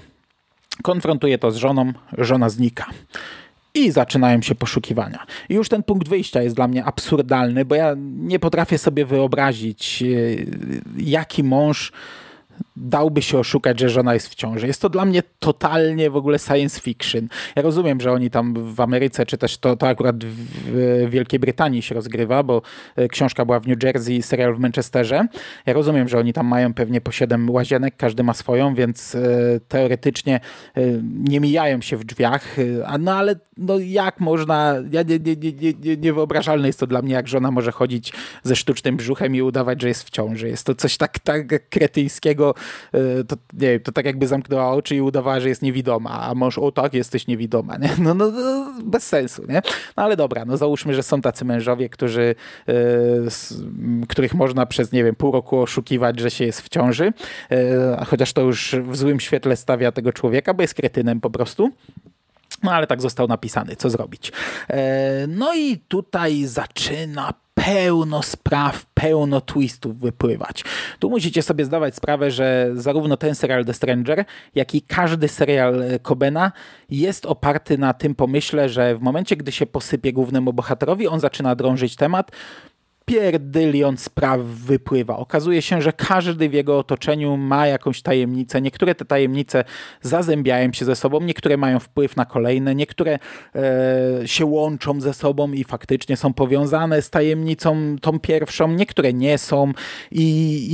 konfrontuje 0.82 1.38
to 1.38 1.50
z 1.50 1.56
żoną, 1.56 1.92
żona 2.18 2.48
znika. 2.48 2.86
I 3.74 3.90
zaczynają 3.90 4.42
się 4.42 4.54
poszukiwania. 4.54 5.26
I 5.48 5.54
już 5.54 5.68
ten 5.68 5.82
punkt 5.82 6.08
wyjścia 6.08 6.42
jest 6.42 6.56
dla 6.56 6.68
mnie 6.68 6.84
absurdalny, 6.84 7.64
bo 7.64 7.74
ja 7.74 7.94
nie 8.16 8.38
potrafię 8.38 8.78
sobie 8.78 9.06
wyobrazić, 9.06 10.02
e, 10.02 10.06
jaki 10.96 11.44
mąż 11.44 11.92
dałby 12.80 13.22
się 13.22 13.38
oszukać, 13.38 13.80
że 13.80 13.88
żona 13.88 14.14
jest 14.14 14.28
w 14.28 14.34
ciąży. 14.34 14.66
Jest 14.66 14.82
to 14.82 14.88
dla 14.88 15.04
mnie 15.04 15.22
totalnie 15.38 16.10
w 16.10 16.16
ogóle 16.16 16.38
science 16.38 16.80
fiction. 16.80 17.28
Ja 17.56 17.62
rozumiem, 17.62 18.00
że 18.00 18.12
oni 18.12 18.30
tam 18.30 18.74
w 18.74 18.80
Ameryce, 18.80 19.26
czy 19.26 19.38
też 19.38 19.58
to, 19.58 19.76
to 19.76 19.88
akurat 19.88 20.24
w 20.24 21.10
Wielkiej 21.10 21.40
Brytanii 21.40 21.82
się 21.82 21.94
rozgrywa, 21.94 22.42
bo 22.42 22.62
e, 22.96 23.08
książka 23.08 23.44
była 23.44 23.60
w 23.60 23.66
New 23.66 23.82
Jersey, 23.82 24.22
serial 24.22 24.54
w 24.54 24.58
Manchesterze. 24.58 25.26
Ja 25.66 25.72
rozumiem, 25.72 26.08
że 26.08 26.18
oni 26.18 26.32
tam 26.32 26.46
mają 26.46 26.74
pewnie 26.74 27.00
po 27.00 27.12
siedem 27.12 27.50
łazienek, 27.50 27.94
każdy 27.96 28.22
ma 28.22 28.34
swoją, 28.34 28.74
więc 28.74 29.14
e, 29.14 29.20
teoretycznie 29.68 30.40
e, 30.74 30.80
nie 31.24 31.40
mijają 31.40 31.80
się 31.80 31.96
w 31.96 32.04
drzwiach, 32.04 32.56
no 32.98 33.14
ale 33.14 33.36
no 33.56 33.78
jak 33.78 34.20
można, 34.20 34.74
ja 34.92 35.02
nie, 35.02 35.18
nie, 35.18 35.36
nie, 35.36 35.72
nie, 35.82 35.96
niewyobrażalne 35.96 36.66
jest 36.66 36.80
to 36.80 36.86
dla 36.86 37.02
mnie, 37.02 37.14
jak 37.14 37.28
żona 37.28 37.50
może 37.50 37.72
chodzić 37.72 38.12
ze 38.42 38.56
sztucznym 38.56 38.96
brzuchem 38.96 39.34
i 39.34 39.42
udawać, 39.42 39.82
że 39.82 39.88
jest 39.88 40.04
w 40.04 40.10
ciąży. 40.10 40.48
Jest 40.48 40.66
to 40.66 40.74
coś 40.74 40.96
tak, 40.96 41.18
tak 41.18 41.70
kretyńskiego, 41.70 42.54
to, 43.28 43.36
nie 43.52 43.68
wiem, 43.68 43.80
to 43.80 43.92
tak 43.92 44.06
jakby 44.06 44.26
zamknęła 44.26 44.70
oczy 44.70 44.96
i 44.96 45.00
udawała, 45.00 45.40
że 45.40 45.48
jest 45.48 45.62
niewidoma, 45.62 46.20
a 46.20 46.34
mąż, 46.34 46.58
o 46.58 46.72
tak, 46.72 46.94
jesteś 46.94 47.26
niewidoma, 47.26 47.76
nie? 47.76 47.90
No, 47.98 48.14
no, 48.14 48.30
no 48.30 48.74
bez 48.84 49.06
sensu, 49.06 49.42
nie? 49.48 49.62
No 49.96 50.02
ale 50.02 50.16
dobra, 50.16 50.44
no 50.44 50.56
załóżmy, 50.56 50.94
że 50.94 51.02
są 51.02 51.20
tacy 51.20 51.44
mężowie, 51.44 51.88
którzy, 51.88 52.34
yy, 52.66 52.74
których 54.08 54.34
można 54.34 54.66
przez, 54.66 54.92
nie 54.92 55.04
wiem, 55.04 55.14
pół 55.14 55.32
roku 55.32 55.58
oszukiwać, 55.58 56.20
że 56.20 56.30
się 56.30 56.44
jest 56.44 56.60
w 56.60 56.68
ciąży, 56.68 57.12
yy, 57.50 57.58
chociaż 58.06 58.32
to 58.32 58.40
już 58.40 58.76
w 58.88 58.96
złym 58.96 59.20
świetle 59.20 59.56
stawia 59.56 59.92
tego 59.92 60.12
człowieka, 60.12 60.54
bo 60.54 60.62
jest 60.62 60.74
kretynem 60.74 61.20
po 61.20 61.30
prostu. 61.30 61.70
No 62.62 62.72
ale 62.72 62.86
tak 62.86 63.02
został 63.02 63.28
napisany, 63.28 63.76
co 63.76 63.90
zrobić. 63.90 64.32
No 65.28 65.54
i 65.54 65.78
tutaj 65.78 66.44
zaczyna 66.44 67.34
pełno 67.64 68.22
spraw, 68.22 68.86
pełno 68.94 69.40
twistów 69.40 69.98
wypływać. 69.98 70.64
Tu 70.98 71.10
musicie 71.10 71.42
sobie 71.42 71.64
zdawać 71.64 71.96
sprawę, 71.96 72.30
że 72.30 72.70
zarówno 72.74 73.16
ten 73.16 73.34
serial 73.34 73.64
The 73.64 73.74
Stranger, 73.74 74.24
jak 74.54 74.74
i 74.74 74.82
każdy 74.82 75.28
serial 75.28 75.82
Cobena 76.02 76.52
jest 76.90 77.26
oparty 77.26 77.78
na 77.78 77.94
tym 77.94 78.14
pomyśle, 78.14 78.68
że 78.68 78.94
w 78.96 79.00
momencie, 79.00 79.36
gdy 79.36 79.52
się 79.52 79.66
posypie 79.66 80.12
głównemu 80.12 80.52
bohaterowi, 80.52 81.08
on 81.08 81.20
zaczyna 81.20 81.54
drążyć 81.54 81.96
temat, 81.96 82.30
pierdylion 83.10 83.96
spraw 83.96 84.40
wypływa. 84.40 85.16
Okazuje 85.16 85.62
się, 85.62 85.82
że 85.82 85.92
każdy 85.92 86.48
w 86.48 86.52
jego 86.52 86.78
otoczeniu 86.78 87.36
ma 87.36 87.66
jakąś 87.66 88.02
tajemnicę. 88.02 88.60
Niektóre 88.60 88.94
te 88.94 89.04
tajemnice 89.04 89.64
zazębiają 90.02 90.72
się 90.72 90.84
ze 90.84 90.96
sobą, 90.96 91.20
niektóre 91.20 91.56
mają 91.56 91.80
wpływ 91.80 92.16
na 92.16 92.24
kolejne, 92.24 92.74
niektóre 92.74 93.18
e, 93.54 94.28
się 94.28 94.44
łączą 94.44 95.00
ze 95.00 95.14
sobą 95.14 95.52
i 95.52 95.64
faktycznie 95.64 96.16
są 96.16 96.32
powiązane 96.32 97.02
z 97.02 97.10
tajemnicą 97.10 97.96
tą 98.00 98.20
pierwszą, 98.20 98.72
niektóre 98.72 99.12
nie 99.12 99.38
są 99.38 99.72
i, 100.10 100.22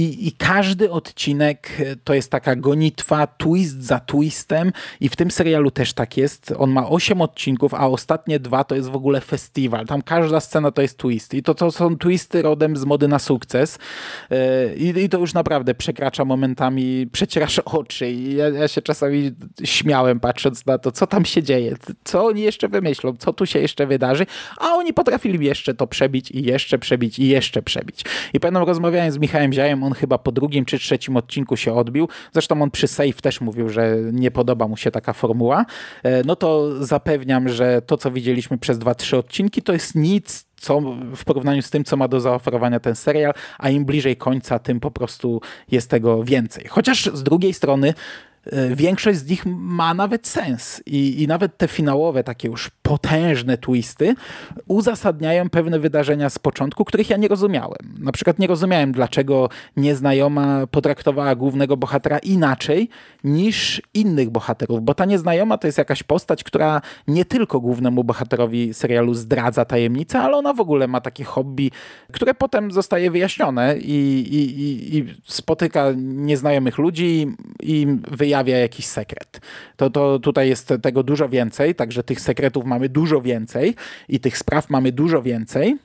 i, 0.00 0.28
i 0.28 0.32
każdy 0.32 0.90
odcinek 0.90 1.68
to 2.04 2.14
jest 2.14 2.30
taka 2.30 2.56
gonitwa, 2.56 3.26
twist 3.26 3.82
za 3.82 4.00
twistem 4.00 4.72
i 5.00 5.08
w 5.08 5.16
tym 5.16 5.30
serialu 5.30 5.70
też 5.70 5.92
tak 5.92 6.16
jest. 6.16 6.54
On 6.58 6.70
ma 6.70 6.88
8 6.88 7.20
odcinków, 7.20 7.74
a 7.74 7.88
ostatnie 7.88 8.40
dwa 8.40 8.64
to 8.64 8.74
jest 8.74 8.88
w 8.88 8.96
ogóle 8.96 9.20
festiwal. 9.20 9.86
Tam 9.86 10.02
każda 10.02 10.40
scena 10.40 10.70
to 10.70 10.82
jest 10.82 10.98
twist 10.98 11.34
i 11.34 11.42
to, 11.42 11.54
to 11.54 11.70
są 11.70 11.98
twisty 11.98 12.25
listy 12.26 12.42
rodem 12.42 12.76
z 12.76 12.84
mody 12.84 13.08
na 13.08 13.18
sukces. 13.18 13.78
E, 14.30 14.74
i, 14.74 15.04
i 15.04 15.08
to 15.08 15.18
już 15.18 15.34
naprawdę 15.34 15.74
przekracza 15.74 16.24
momentami, 16.24 17.06
przecierasz 17.12 17.58
oczy 17.80 18.10
i 18.10 18.36
ja, 18.36 18.48
ja, 18.48 18.68
się 18.68 18.82
czasami 18.82 19.32
śmiałem 19.64 20.20
patrząc 20.20 20.66
na 20.66 20.78
to, 20.78 20.92
co 20.92 21.06
tam 21.06 21.24
się 21.24 21.42
dzieje, 21.42 21.76
co 22.04 22.24
oni 22.24 22.42
jeszcze 22.42 22.68
wymyślą, 22.68 23.16
co 23.18 23.32
tu 23.32 23.46
się 23.46 23.58
jeszcze 23.58 23.86
wydarzy, 23.86 24.26
a 24.58 24.68
oni 24.68 24.92
potrafili 24.92 25.46
jeszcze 25.46 25.74
to 25.74 25.86
przebić 25.86 26.30
i 26.30 26.42
jeszcze 26.42 26.78
przebić 26.78 27.18
i 27.18 27.28
jeszcze 27.28 27.62
przebić. 27.62 28.04
I 28.34 28.40
pamiętam 28.40 28.62
rozmawiałem 28.62 29.12
z 29.12 29.18
Michałem 29.18 29.52
Ziajem, 29.52 29.82
on 29.82 29.92
chyba 29.92 30.18
po 30.18 30.32
drugim 30.32 30.64
czy 30.64 30.78
trzecim 30.78 31.16
odcinku 31.16 31.56
się 31.56 31.74
odbił, 31.74 32.08
zresztą 32.32 32.62
on 32.62 32.70
przy 32.70 32.88
Save 32.88 33.20
też 33.22 33.40
mówił, 33.40 33.68
że 33.68 33.96
nie 34.12 34.30
podoba 34.30 34.68
mu 34.68 34.76
się 34.76 34.90
taka 34.90 35.12
formuła, 35.12 35.64
e, 36.02 36.24
no 36.24 36.36
to 36.36 36.84
zapewniam, 36.84 37.48
że 37.48 37.82
to, 37.82 37.96
co 37.96 38.10
widzieliśmy 38.10 38.58
przez 38.58 38.78
dwa, 38.78 38.94
trzy 38.94 39.16
odcinki, 39.16 39.62
to 39.62 39.72
jest 39.72 39.94
nic, 39.94 40.46
co 40.60 40.80
w 41.16 41.24
porównaniu 41.24 41.62
z 41.62 41.70
tym, 41.70 41.84
co 41.84 41.96
ma 41.96 42.08
do 42.08 42.20
zaoferowania 42.20 42.80
ten 42.80 42.96
serial, 42.96 43.32
a 43.58 43.70
im 43.70 43.84
bliżej 43.84 44.16
końca, 44.16 44.58
tym 44.58 44.80
po 44.80 44.90
prostu 44.90 45.40
jest 45.70 45.90
tego 45.90 46.24
więcej. 46.24 46.66
Chociaż 46.68 47.10
z 47.12 47.22
drugiej 47.22 47.54
strony 47.54 47.94
e, 48.46 48.76
większość 48.76 49.18
z 49.18 49.30
nich 49.30 49.46
ma 49.46 49.94
nawet 49.94 50.26
sens 50.26 50.82
I, 50.86 51.22
i 51.22 51.26
nawet 51.26 51.56
te 51.56 51.68
finałowe, 51.68 52.24
takie 52.24 52.48
już 52.48 52.70
potężne 52.86 53.58
twisty, 53.58 54.14
uzasadniają 54.68 55.50
pewne 55.50 55.78
wydarzenia 55.78 56.30
z 56.30 56.38
początku, 56.38 56.84
których 56.84 57.10
ja 57.10 57.16
nie 57.16 57.28
rozumiałem. 57.28 57.94
Na 57.98 58.12
przykład 58.12 58.38
nie 58.38 58.46
rozumiałem, 58.46 58.92
dlaczego 58.92 59.48
nieznajoma 59.76 60.66
potraktowała 60.66 61.34
głównego 61.34 61.76
bohatera 61.76 62.18
inaczej 62.18 62.88
niż 63.24 63.82
innych 63.94 64.30
bohaterów, 64.30 64.82
bo 64.82 64.94
ta 64.94 65.04
nieznajoma 65.04 65.58
to 65.58 65.66
jest 65.68 65.78
jakaś 65.78 66.02
postać, 66.02 66.44
która 66.44 66.80
nie 67.08 67.24
tylko 67.24 67.60
głównemu 67.60 68.04
bohaterowi 68.04 68.74
serialu 68.74 69.14
zdradza 69.14 69.64
tajemnicę, 69.64 70.20
ale 70.20 70.36
ona 70.36 70.52
w 70.52 70.60
ogóle 70.60 70.88
ma 70.88 71.00
takie 71.00 71.24
hobby, 71.24 71.70
które 72.12 72.34
potem 72.34 72.72
zostaje 72.72 73.10
wyjaśnione 73.10 73.78
i, 73.78 73.92
i, 74.34 74.60
i, 74.60 74.96
i 74.98 75.14
spotyka 75.24 75.84
nieznajomych 75.96 76.78
ludzi 76.78 77.26
i 77.62 77.86
wyjawia 78.10 78.58
jakiś 78.58 78.86
sekret. 78.86 79.40
To, 79.76 79.90
to 79.90 80.18
tutaj 80.18 80.48
jest 80.48 80.74
tego 80.82 81.02
dużo 81.02 81.28
więcej, 81.28 81.74
także 81.74 82.02
tych 82.02 82.20
sekretów 82.20 82.64
mamy 82.76 82.88
dużo 82.88 83.20
więcej 83.20 83.74
i 84.08 84.20
tych 84.20 84.38
spraw 84.38 84.70
mamy 84.70 84.92
dużo 84.92 85.22
więcej. 85.22 85.78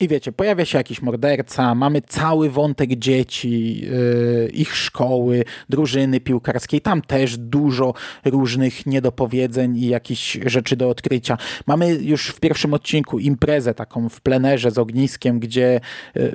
I 0.00 0.08
wiecie, 0.08 0.32
pojawia 0.32 0.64
się 0.64 0.78
jakiś 0.78 1.02
morderca, 1.02 1.74
mamy 1.74 2.02
cały 2.02 2.50
wątek 2.50 2.90
dzieci, 2.90 3.80
yy, 3.80 4.50
ich 4.52 4.76
szkoły, 4.76 5.44
drużyny 5.68 6.20
piłkarskiej. 6.20 6.80
Tam 6.80 7.02
też 7.02 7.38
dużo 7.38 7.94
różnych 8.24 8.86
niedopowiedzeń 8.86 9.76
i 9.76 9.86
jakichś 9.86 10.38
rzeczy 10.46 10.76
do 10.76 10.88
odkrycia. 10.88 11.38
Mamy 11.66 11.94
już 11.94 12.28
w 12.28 12.40
pierwszym 12.40 12.74
odcinku 12.74 13.18
imprezę 13.18 13.74
taką 13.74 14.08
w 14.08 14.20
plenerze 14.20 14.70
z 14.70 14.78
ogniskiem, 14.78 15.40
gdzie 15.40 15.80
yy, 16.14 16.32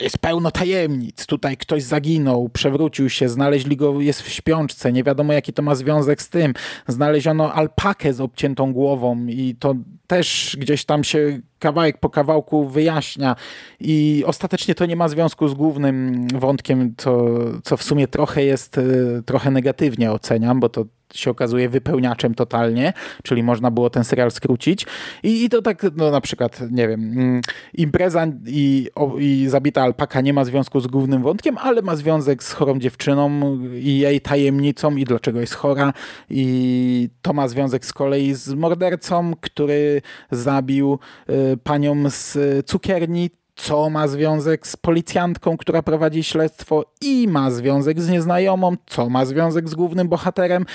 jest 0.00 0.18
pełno 0.18 0.50
tajemnic. 0.50 1.26
Tutaj 1.26 1.56
ktoś 1.56 1.82
zaginął, 1.82 2.48
przewrócił 2.48 3.10
się, 3.10 3.28
znaleźli 3.28 3.76
go, 3.76 4.00
jest 4.00 4.22
w 4.22 4.28
śpiączce, 4.28 4.92
nie 4.92 5.04
wiadomo 5.04 5.32
jaki 5.32 5.52
to 5.52 5.62
ma 5.62 5.74
związek 5.74 6.22
z 6.22 6.28
tym. 6.28 6.54
Znaleziono 6.88 7.52
alpakę 7.52 8.12
z 8.12 8.20
obciętą 8.20 8.72
głową 8.72 9.26
i 9.26 9.56
to 9.58 9.74
też 10.06 10.56
gdzieś 10.60 10.84
tam 10.84 11.04
się 11.04 11.40
kawałek 11.64 11.98
po 11.98 12.10
kawałku 12.10 12.68
wyjaśnia. 12.68 13.36
I 13.80 14.24
ostatecznie 14.26 14.74
to 14.74 14.86
nie 14.86 14.96
ma 14.96 15.08
związku 15.08 15.48
z 15.48 15.54
głównym 15.54 16.26
wątkiem, 16.28 16.94
co, 16.96 17.26
co 17.62 17.76
w 17.76 17.82
sumie 17.82 18.08
trochę 18.08 18.44
jest, 18.44 18.78
y, 18.78 19.22
trochę 19.26 19.50
negatywnie 19.50 20.12
oceniam, 20.12 20.60
bo 20.60 20.68
to 20.68 20.84
się 21.14 21.30
okazuje 21.30 21.68
wypełniaczem 21.68 22.34
totalnie, 22.34 22.92
czyli 23.22 23.42
można 23.42 23.70
było 23.70 23.90
ten 23.90 24.04
serial 24.04 24.30
skrócić. 24.30 24.86
I, 25.22 25.44
i 25.44 25.48
to 25.48 25.62
tak, 25.62 25.82
no 25.96 26.10
na 26.10 26.20
przykład, 26.20 26.60
nie 26.70 26.88
wiem, 26.88 27.00
mm, 27.00 27.40
impreza 27.74 28.26
i, 28.46 28.88
o, 28.94 29.18
i 29.18 29.46
zabita 29.48 29.82
alpaka 29.82 30.20
nie 30.20 30.32
ma 30.32 30.44
związku 30.44 30.80
z 30.80 30.86
głównym 30.86 31.22
wątkiem, 31.22 31.58
ale 31.58 31.82
ma 31.82 31.96
związek 31.96 32.42
z 32.42 32.52
chorą 32.52 32.78
dziewczyną 32.78 33.58
i 33.74 33.98
jej 33.98 34.20
tajemnicą 34.20 34.96
i 34.96 35.04
dlaczego 35.04 35.40
jest 35.40 35.54
chora. 35.54 35.92
I 36.30 37.08
to 37.22 37.32
ma 37.32 37.48
związek 37.48 37.86
z 37.86 37.92
kolei 37.92 38.34
z 38.34 38.54
mordercą, 38.54 39.32
który 39.40 40.02
zabił 40.30 40.98
y, 41.30 41.56
panią 41.56 42.10
z 42.10 42.36
cukierni, 42.66 43.30
co 43.56 43.90
ma 43.90 44.08
związek 44.08 44.66
z 44.66 44.76
policjantką, 44.76 45.56
która 45.56 45.82
prowadzi 45.82 46.24
śledztwo 46.24 46.84
i 47.00 47.28
ma 47.28 47.50
związek 47.50 48.00
z 48.00 48.08
nieznajomą, 48.08 48.76
co 48.86 49.08
ma 49.10 49.24
związek 49.24 49.68
z 49.68 49.74
głównym 49.74 50.08
bohaterem. 50.08 50.66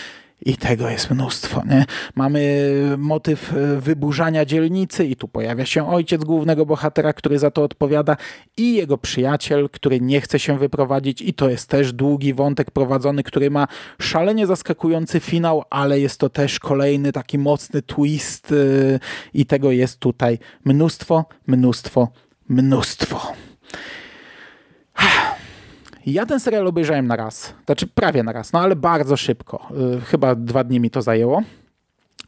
I 0.45 0.57
tego 0.57 0.89
jest 0.89 1.11
mnóstwo. 1.11 1.63
Nie? 1.65 1.85
Mamy 2.15 2.71
motyw 2.97 3.53
e, 3.53 3.81
wyburzania 3.81 4.45
dzielnicy, 4.45 5.05
i 5.05 5.15
tu 5.15 5.27
pojawia 5.27 5.65
się 5.65 5.89
ojciec 5.89 6.23
głównego 6.23 6.65
bohatera, 6.65 7.13
który 7.13 7.39
za 7.39 7.51
to 7.51 7.63
odpowiada, 7.63 8.17
i 8.57 8.73
jego 8.73 8.97
przyjaciel, 8.97 9.69
który 9.69 10.01
nie 10.01 10.21
chce 10.21 10.39
się 10.39 10.57
wyprowadzić. 10.57 11.21
I 11.21 11.33
to 11.33 11.49
jest 11.49 11.69
też 11.69 11.93
długi 11.93 12.33
wątek 12.33 12.71
prowadzony, 12.71 13.23
który 13.23 13.51
ma 13.51 13.67
szalenie 14.01 14.47
zaskakujący 14.47 15.19
finał, 15.19 15.63
ale 15.69 15.99
jest 15.99 16.19
to 16.19 16.29
też 16.29 16.59
kolejny 16.59 17.11
taki 17.11 17.37
mocny 17.37 17.81
twist, 17.81 18.51
e, 18.51 18.99
i 19.33 19.45
tego 19.45 19.71
jest 19.71 19.99
tutaj 19.99 20.39
mnóstwo, 20.65 21.25
mnóstwo, 21.47 22.07
mnóstwo. 22.49 23.33
Ja 26.11 26.25
ten 26.25 26.39
serial 26.39 26.67
obejrzałem 26.67 27.07
na 27.07 27.15
raz, 27.15 27.53
znaczy 27.65 27.87
prawie 27.87 28.23
na 28.23 28.31
raz, 28.31 28.53
no 28.53 28.59
ale 28.59 28.75
bardzo 28.75 29.17
szybko. 29.17 29.67
Yy, 29.71 30.01
chyba 30.01 30.35
dwa 30.35 30.63
dni 30.63 30.79
mi 30.79 30.89
to 30.89 31.01
zajęło. 31.01 31.43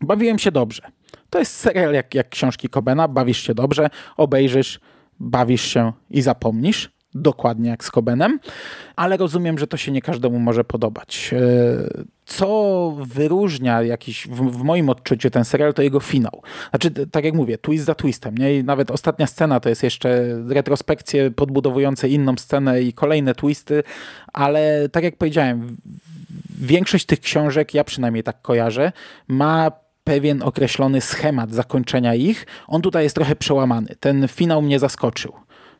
Bawiłem 0.01 0.39
się 0.39 0.51
dobrze. 0.51 0.81
To 1.29 1.39
jest 1.39 1.55
serial 1.55 1.93
jak, 1.93 2.15
jak 2.15 2.29
książki 2.29 2.69
Kobena. 2.69 3.07
Bawisz 3.07 3.37
się 3.37 3.53
dobrze, 3.53 3.89
obejrzysz, 4.17 4.79
bawisz 5.19 5.61
się 5.61 5.93
i 6.09 6.21
zapomnisz 6.21 7.00
dokładnie 7.15 7.69
jak 7.69 7.83
z 7.83 7.91
Kobenem, 7.91 8.39
ale 8.95 9.17
rozumiem, 9.17 9.57
że 9.57 9.67
to 9.67 9.77
się 9.77 9.91
nie 9.91 10.01
każdemu 10.01 10.39
może 10.39 10.63
podobać. 10.63 11.33
E, 11.33 12.03
co 12.25 12.95
wyróżnia 12.99 13.81
jakiś, 13.81 14.27
w, 14.27 14.51
w, 14.51 14.63
moim 14.63 14.89
odczuciu 14.89 15.29
ten 15.29 15.45
serial, 15.45 15.73
to 15.73 15.81
jego 15.81 15.99
finał. 15.99 16.41
Znaczy, 16.69 16.91
tak 17.11 17.25
jak 17.25 17.33
mówię, 17.33 17.57
twist 17.57 17.85
za 17.85 17.95
twistem. 17.95 18.37
Nie? 18.37 18.57
I 18.57 18.63
nawet 18.63 18.91
ostatnia 18.91 19.27
scena 19.27 19.59
to 19.59 19.69
jest 19.69 19.83
jeszcze 19.83 20.37
retrospekcje 20.47 21.31
podbudowujące 21.31 22.09
inną 22.09 22.37
scenę 22.37 22.81
i 22.81 22.93
kolejne 22.93 23.35
twisty, 23.35 23.83
ale 24.33 24.89
tak 24.89 25.03
jak 25.03 25.17
powiedziałem, 25.17 25.77
większość 26.59 27.05
tych 27.05 27.19
książek, 27.19 27.73
ja 27.73 27.83
przynajmniej 27.83 28.23
tak 28.23 28.41
kojarzę, 28.41 28.91
ma 29.27 29.71
pewien 30.03 30.43
określony 30.43 31.01
schemat 31.01 31.51
zakończenia 31.51 32.15
ich. 32.15 32.47
On 32.67 32.81
tutaj 32.81 33.03
jest 33.03 33.15
trochę 33.15 33.35
przełamany. 33.35 33.95
Ten 33.99 34.27
finał 34.27 34.61
mnie 34.61 34.79
zaskoczył. 34.79 35.33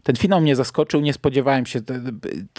Ten 0.04 0.16
finał 0.16 0.41
mnie 0.41 0.56
zaskoczył, 0.56 1.02
nie 1.02 1.14
spodziewałem 1.14 1.66
się. 1.66 1.80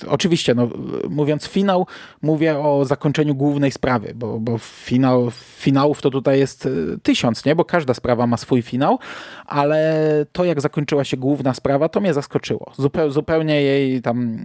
Oczywiście, 0.09 0.55
no, 0.55 0.69
mówiąc 1.11 1.47
finał, 1.47 1.87
mówię 2.23 2.59
o 2.59 2.85
zakończeniu 2.85 3.35
głównej 3.35 3.71
sprawy, 3.71 4.13
bo, 4.15 4.41
bo 4.41 4.59
finał, 4.59 5.31
finałów 5.57 6.03
to 6.03 6.11
tutaj 6.11 6.39
jest 6.39 6.67
e, 6.67 6.71
tysiąc, 7.03 7.45
nie? 7.45 7.55
bo 7.55 7.65
każda 7.65 7.95
sprawa 7.95 8.27
ma 8.27 8.37
swój 8.37 8.63
finał, 8.63 8.99
ale 9.47 10.03
to 10.33 10.45
jak 10.45 10.61
zakończyła 10.61 11.05
się 11.05 11.17
główna 11.17 11.55
sprawa, 11.55 11.89
to 11.89 12.01
mnie 12.01 12.15
zaskoczyło. 12.15 12.73
Zupeł, 12.77 13.11
zupełnie 13.11 13.63
jej 13.63 14.03
tam 14.03 14.45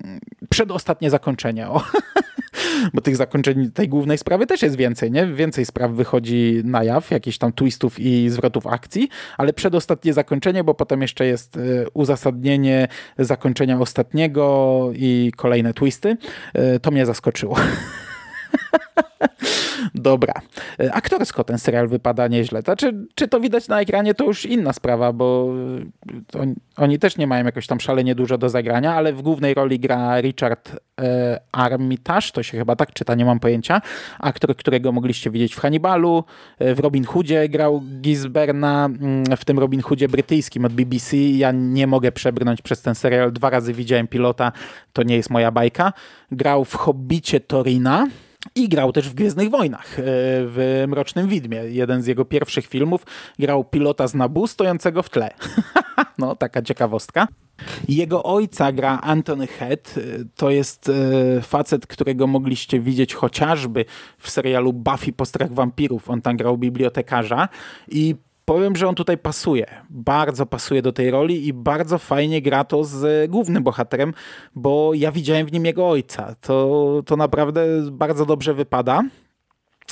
przedostatnie 0.50 1.10
zakończenie. 1.10 1.68
O. 1.68 1.82
bo 2.94 3.02
tych 3.02 3.16
zakończeń 3.16 3.72
tej 3.72 3.90
głównej 3.90 4.18
sprawy 4.18 4.48
też 4.48 4.62
jest 4.62 4.76
więcej, 4.76 5.12
nie? 5.12 5.26
Więcej 5.26 5.66
spraw 5.66 5.92
wychodzi 5.92 6.62
na 6.64 6.84
jaw, 6.84 7.12
jakichś 7.12 7.38
tam 7.38 7.54
twistów 7.54 8.00
i 8.00 8.30
zwrotów 8.30 8.68
akcji, 8.68 9.10
ale 9.38 9.54
przedostatnie 9.54 10.14
zakończenie, 10.14 10.64
bo 10.64 10.74
potem 10.74 11.02
jeszcze 11.02 11.26
jest 11.26 11.58
e, 11.58 11.60
uzasadnienie 11.94 12.88
zakończenia 13.20 13.80
ostatniego 13.80 14.90
i 14.96 15.32
kolejne 15.36 15.74
twisty. 15.74 16.18
E, 16.54 16.80
to 16.80 16.92
mnie 16.92 17.06
zaskoczyło. 17.06 17.58
Dobra. 19.96 20.34
Aktorsko 20.92 21.44
ten 21.44 21.58
serial 21.58 21.88
wypada 21.88 22.28
nieźle. 22.28 22.62
Znaczy, 22.62 22.94
czy 23.16 23.28
to 23.28 23.40
widać 23.40 23.68
na 23.68 23.82
ekranie, 23.82 24.14
to 24.14 24.24
już 24.24 24.46
inna 24.46 24.74
sprawa, 24.74 25.14
bo 25.14 25.54
e, 26.36 26.40
oni, 26.40 26.56
oni 26.78 27.00
też 27.00 27.18
nie 27.18 27.28
mają 27.28 27.46
jakoś 27.46 27.68
tam 27.68 27.80
szalenie 27.80 28.16
dużo 28.16 28.38
do 28.38 28.50
zagrania, 28.50 28.94
ale 28.94 29.14
w 29.14 29.22
głównej 29.22 29.54
roli 29.54 29.80
gra 29.80 30.22
Richard 30.22 30.72
e, 31.02 31.40
Armitage, 31.52 32.32
to 32.34 32.44
się 32.44 32.58
chyba 32.58 32.76
tak 32.76 32.94
czyta, 32.94 33.16
nie 33.16 33.26
mam 33.26 33.40
pojęcia. 33.40 33.82
Aktor, 34.20 34.56
którego 34.56 34.92
mogliście 34.92 35.32
widzieć 35.32 35.56
w 35.56 35.60
Hannibalu, 35.60 36.24
e, 36.60 36.76
w 36.76 36.80
Robin 36.80 37.06
Hoodzie 37.06 37.50
grał 37.50 37.82
Gisberna, 38.02 38.86
mm, 38.86 39.38
w 39.38 39.46
tym 39.46 39.60
Robin 39.60 39.82
Hoodzie 39.82 40.08
brytyjskim 40.08 40.66
od 40.66 40.74
BBC. 40.74 41.18
Ja 41.18 41.52
nie 41.52 41.88
mogę 41.88 42.12
przebrnąć 42.12 42.62
przez 42.62 42.82
ten 42.82 42.96
serial. 42.96 43.32
Dwa 43.32 43.50
razy 43.50 43.74
widziałem 43.74 44.08
pilota, 44.08 44.52
to 44.94 45.04
nie 45.04 45.16
jest 45.16 45.30
moja 45.30 45.52
bajka. 45.52 45.94
Grał 46.32 46.66
w 46.66 46.76
Hobbicie 46.76 47.40
Torina, 47.40 48.08
i 48.56 48.70
grał 48.70 48.92
też 48.92 49.10
w 49.10 49.14
Gwiezdnych 49.14 49.50
Wojnach, 49.50 50.00
e, 50.00 50.04
w 50.46 50.84
Mrocznym 50.88 51.28
Widmie. 51.28 51.58
Jeden 51.58 52.02
z 52.02 52.08
jego 52.08 52.26
pierwszych 52.26 52.68
filmów 52.68 53.06
grał 53.40 53.64
pilota 53.64 54.08
z 54.08 54.14
Nabu 54.14 54.48
stojącego 54.48 55.04
w 55.04 55.10
tle. 55.10 55.30
no, 56.18 56.36
taka 56.36 56.62
ciekawostka. 56.62 57.28
Jego 57.90 58.24
ojca 58.24 58.72
gra 58.72 59.00
Anthony 59.02 59.48
Head. 59.48 59.96
E, 59.98 60.02
to 60.36 60.50
jest 60.50 60.90
e, 60.90 61.42
facet, 61.42 61.88
którego 61.88 62.28
mogliście 62.28 62.80
widzieć 62.80 63.14
chociażby 63.14 63.86
w 64.18 64.30
serialu 64.30 64.74
Buffy 64.74 65.14
po 65.14 65.26
strach 65.26 65.54
wampirów. 65.54 66.10
On 66.10 66.22
tam 66.22 66.38
grał 66.38 66.58
bibliotekarza 66.58 67.50
i 67.88 68.16
powiem, 68.48 68.76
że 68.76 68.88
on 68.88 68.96
tutaj 68.96 69.18
pasuje. 69.18 69.66
Bardzo 69.90 70.46
pasuje 70.46 70.82
do 70.82 70.92
tej 70.92 71.12
roli 71.12 71.48
i 71.48 71.54
bardzo 71.54 71.98
fajnie 71.98 72.42
gra 72.42 72.64
to 72.64 72.84
z 72.84 73.32
głównym 73.32 73.64
bohaterem, 73.64 74.14
bo 74.56 74.94
ja 74.94 75.12
widziałem 75.12 75.48
w 75.48 75.52
nim 75.52 75.66
jego 75.66 75.90
ojca. 75.90 76.36
To, 76.42 77.02
to 77.06 77.16
naprawdę 77.16 77.66
bardzo 77.92 78.26
dobrze 78.26 78.54
wypada. 78.54 79.04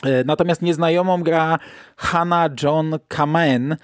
E, 0.03 0.23
natomiast 0.23 0.61
nieznajomą 0.61 1.23
gra 1.23 1.59
Hannah 1.97 2.51
John 2.63 2.99
Kamen. 3.07 3.77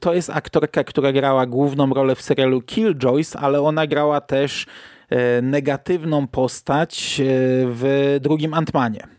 To 0.00 0.14
jest 0.14 0.30
aktorka, 0.30 0.84
która 0.84 1.12
grała 1.12 1.46
główną 1.46 1.94
rolę 1.94 2.14
w 2.14 2.22
serialu 2.22 2.62
Killjoys, 2.62 3.36
ale 3.36 3.62
ona 3.62 3.86
grała 3.86 4.20
też 4.20 4.66
e, 5.08 5.42
negatywną 5.42 6.26
postać 6.26 7.20
e, 7.20 7.24
w 7.66 8.16
drugim 8.20 8.54
Antmanie. 8.54 9.17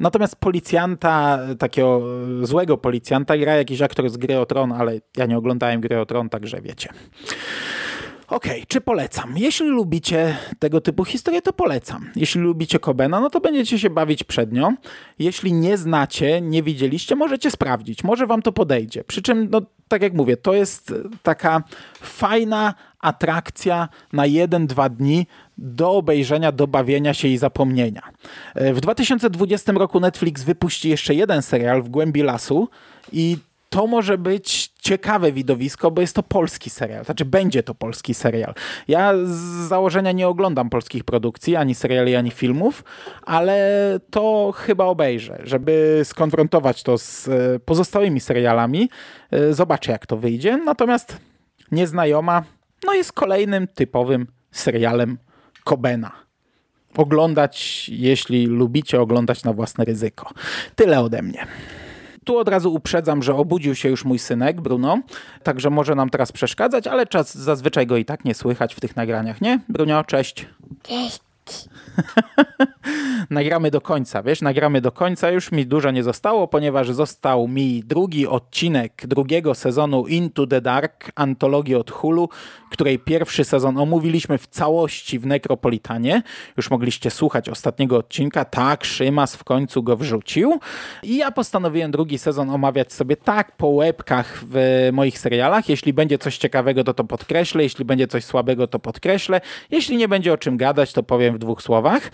Natomiast 0.00 0.36
policjanta, 0.36 1.38
takiego 1.58 2.02
złego 2.42 2.78
policjanta 2.78 3.38
gra 3.38 3.54
jakiś 3.54 3.82
aktor 3.82 4.10
z 4.10 4.16
Gry 4.16 4.38
o 4.38 4.46
Tron, 4.46 4.72
ale 4.72 5.00
ja 5.16 5.26
nie 5.26 5.38
oglądałem 5.38 5.80
Gry 5.80 6.00
o 6.00 6.06
Tron, 6.06 6.28
także 6.28 6.60
wiecie. 6.60 6.88
Okej, 8.28 8.64
czy 8.68 8.80
polecam? 8.80 9.38
Jeśli 9.38 9.66
lubicie 9.66 10.36
tego 10.58 10.80
typu 10.80 11.04
historie, 11.04 11.42
to 11.42 11.52
polecam. 11.52 12.10
Jeśli 12.16 12.40
lubicie 12.40 12.78
Kobena, 12.78 13.20
no 13.20 13.30
to 13.30 13.40
będziecie 13.40 13.78
się 13.78 13.90
bawić 13.90 14.24
przed 14.24 14.52
nią. 14.52 14.76
Jeśli 15.18 15.52
nie 15.52 15.76
znacie, 15.76 16.40
nie 16.40 16.62
widzieliście, 16.62 17.16
możecie 17.16 17.50
sprawdzić. 17.50 18.04
Może 18.04 18.26
wam 18.26 18.42
to 18.42 18.52
podejdzie. 18.52 19.04
Przy 19.04 19.22
czym, 19.22 19.48
no 19.50 19.62
tak 19.88 20.02
jak 20.02 20.14
mówię, 20.14 20.36
to 20.36 20.54
jest 20.54 20.94
taka 21.22 21.62
fajna 22.00 22.74
atrakcja 23.00 23.88
na 24.12 24.26
jeden, 24.26 24.66
dwa 24.66 24.88
dni 24.88 25.26
do 25.58 25.90
obejrzenia, 25.90 26.52
do 26.52 26.66
bawienia 26.66 27.14
się 27.14 27.28
i 27.28 27.38
zapomnienia. 27.38 28.02
W 28.54 28.80
2020 28.80 29.72
roku 29.72 30.00
Netflix 30.00 30.42
wypuści 30.42 30.88
jeszcze 30.88 31.14
jeden 31.14 31.42
serial 31.42 31.82
w 31.82 31.88
głębi 31.88 32.22
lasu 32.22 32.68
i 33.12 33.36
to 33.68 33.86
może 33.86 34.18
być 34.18 34.72
ciekawe 34.80 35.32
widowisko, 35.32 35.90
bo 35.90 36.00
jest 36.00 36.16
to 36.16 36.22
polski 36.22 36.70
serial. 36.70 37.04
Znaczy, 37.04 37.24
będzie 37.24 37.62
to 37.62 37.74
polski 37.74 38.14
serial. 38.14 38.54
Ja 38.88 39.12
z 39.24 39.68
założenia 39.68 40.12
nie 40.12 40.28
oglądam 40.28 40.70
polskich 40.70 41.04
produkcji, 41.04 41.56
ani 41.56 41.74
seriali, 41.74 42.16
ani 42.16 42.30
filmów, 42.30 42.84
ale 43.22 44.00
to 44.10 44.52
chyba 44.56 44.84
obejrzę, 44.84 45.38
żeby 45.44 46.00
skonfrontować 46.04 46.82
to 46.82 46.98
z 46.98 47.28
e, 47.28 47.58
pozostałymi 47.58 48.20
serialami. 48.20 48.90
E, 49.30 49.54
zobaczę, 49.54 49.92
jak 49.92 50.06
to 50.06 50.16
wyjdzie. 50.16 50.56
Natomiast 50.56 51.18
Nieznajoma 51.72 52.42
no 52.86 52.94
jest 52.94 53.12
kolejnym 53.12 53.68
typowym 53.68 54.26
serialem 54.50 55.18
Kobena 55.64 56.12
oglądać, 56.96 57.88
jeśli 57.88 58.46
lubicie 58.46 59.00
oglądać 59.00 59.44
na 59.44 59.52
własne 59.52 59.84
ryzyko. 59.84 60.30
Tyle 60.76 61.00
ode 61.00 61.22
mnie. 61.22 61.46
Tu 62.24 62.38
od 62.38 62.48
razu 62.48 62.74
uprzedzam, 62.74 63.22
że 63.22 63.34
obudził 63.34 63.74
się 63.74 63.88
już 63.88 64.04
mój 64.04 64.18
synek 64.18 64.60
Bruno, 64.60 65.00
także 65.42 65.70
może 65.70 65.94
nam 65.94 66.10
teraz 66.10 66.32
przeszkadzać, 66.32 66.86
ale 66.86 67.06
czas 67.06 67.34
zazwyczaj 67.34 67.86
go 67.86 67.96
i 67.96 68.04
tak 68.04 68.24
nie 68.24 68.34
słychać 68.34 68.74
w 68.74 68.80
tych 68.80 68.96
nagraniach, 68.96 69.40
nie? 69.40 69.60
Brunio, 69.68 70.04
cześć. 70.04 70.46
Cześć. 70.82 71.31
nagramy 73.30 73.70
do 73.70 73.80
końca, 73.80 74.22
wiesz, 74.22 74.42
nagramy 74.42 74.80
do 74.80 74.92
końca, 74.92 75.30
już 75.30 75.52
mi 75.52 75.66
dużo 75.66 75.90
nie 75.90 76.02
zostało, 76.02 76.48
ponieważ 76.48 76.90
został 76.90 77.48
mi 77.48 77.84
drugi 77.84 78.26
odcinek 78.26 79.06
drugiego 79.06 79.54
sezonu 79.54 80.06
Into 80.06 80.46
the 80.46 80.60
Dark, 80.60 81.12
antologii 81.14 81.74
od 81.74 81.90
Hulu, 81.90 82.28
której 82.70 82.98
pierwszy 82.98 83.44
sezon 83.44 83.78
omówiliśmy 83.78 84.38
w 84.38 84.46
całości 84.46 85.18
w 85.18 85.26
Necropolitanie. 85.26 86.22
Już 86.56 86.70
mogliście 86.70 87.10
słuchać 87.10 87.48
ostatniego 87.48 87.96
odcinka, 87.96 88.44
tak, 88.44 88.84
Szymas 88.84 89.36
w 89.36 89.44
końcu 89.44 89.82
go 89.82 89.96
wrzucił 89.96 90.60
i 91.02 91.16
ja 91.16 91.30
postanowiłem 91.30 91.90
drugi 91.90 92.18
sezon 92.18 92.50
omawiać 92.50 92.92
sobie 92.92 93.16
tak 93.16 93.56
po 93.56 93.66
łebkach 93.66 94.44
w 94.46 94.88
moich 94.92 95.18
serialach. 95.18 95.68
Jeśli 95.68 95.92
będzie 95.92 96.18
coś 96.18 96.38
ciekawego, 96.38 96.84
to 96.84 96.94
to 96.94 97.04
podkreślę, 97.04 97.62
jeśli 97.62 97.84
będzie 97.84 98.06
coś 98.06 98.24
słabego, 98.24 98.66
to 98.66 98.78
podkreślę. 98.78 99.40
Jeśli 99.70 99.96
nie 99.96 100.08
będzie 100.08 100.32
o 100.32 100.38
czym 100.38 100.56
gadać, 100.56 100.92
to 100.92 101.02
powiem 101.02 101.31
w 101.34 101.38
dwóch 101.38 101.62
słowach. 101.62 102.10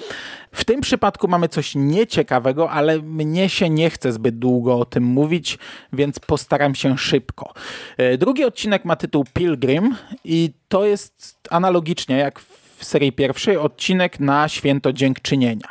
W 0.53 0.65
tym 0.65 0.81
przypadku 0.81 1.29
mamy 1.29 1.49
coś 1.49 1.75
nieciekawego, 1.75 2.71
ale 2.71 2.99
mnie 2.99 3.49
się 3.49 3.71
nie 3.71 3.91
chce 3.91 4.13
zbyt 4.13 4.39
długo 4.39 4.79
o 4.79 4.85
tym 4.85 5.05
mówić, 5.05 5.59
więc 5.93 6.19
postaram 6.19 6.75
się 6.75 6.99
szybko. 6.99 7.53
E, 7.97 8.19
drugi 8.19 8.45
odcinek 8.45 8.85
ma 8.85 8.97
tytuł 8.97 9.25
Pilgrim 9.33 9.97
i 10.25 10.53
to 10.69 10.85
jest 10.85 11.39
analogicznie 11.51 12.17
jak 12.17 12.41
w 12.79 12.85
serii 12.85 13.13
pierwszej 13.13 13.57
odcinek 13.57 14.21
na 14.21 14.49
święto 14.49 14.93
dziękczynienia. 14.93 15.69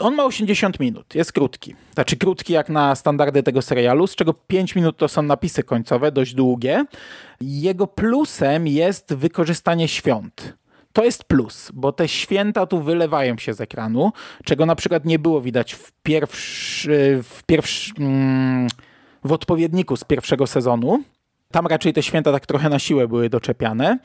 On 0.00 0.14
ma 0.14 0.24
80 0.24 0.80
minut, 0.80 1.14
jest 1.14 1.32
krótki. 1.32 1.74
Znaczy 1.94 2.16
krótki 2.16 2.52
jak 2.52 2.68
na 2.68 2.94
standardy 2.94 3.42
tego 3.42 3.62
serialu, 3.62 4.06
z 4.06 4.14
czego 4.14 4.34
5 4.34 4.74
minut 4.74 4.96
to 4.96 5.08
są 5.08 5.22
napisy 5.22 5.62
końcowe, 5.62 6.12
dość 6.12 6.34
długie. 6.34 6.84
Jego 7.40 7.86
plusem 7.86 8.66
jest 8.66 9.14
wykorzystanie 9.14 9.88
świąt 9.88 10.54
to 10.92 11.04
jest 11.04 11.24
plus, 11.24 11.70
bo 11.74 11.92
te 11.92 12.08
święta 12.08 12.66
tu 12.66 12.82
wylewają 12.82 13.38
się 13.38 13.54
z 13.54 13.60
ekranu, 13.60 14.12
czego 14.44 14.66
na 14.66 14.76
przykład 14.76 15.04
nie 15.04 15.18
było 15.18 15.40
widać 15.40 15.74
w 15.74 15.92
pierwszy, 16.02 17.20
w 17.22 17.42
pierwszy, 17.42 17.92
mm, 17.98 18.68
w 19.24 19.32
odpowiedniku 19.32 19.96
z 19.96 20.04
pierwszego 20.04 20.46
sezonu. 20.46 21.02
Tam 21.50 21.66
raczej 21.66 21.92
te 21.92 22.02
święta 22.02 22.32
tak 22.32 22.46
trochę 22.46 22.68
na 22.68 22.78
siłę 22.78 23.08
były 23.08 23.30
doczepiane. 23.30 23.98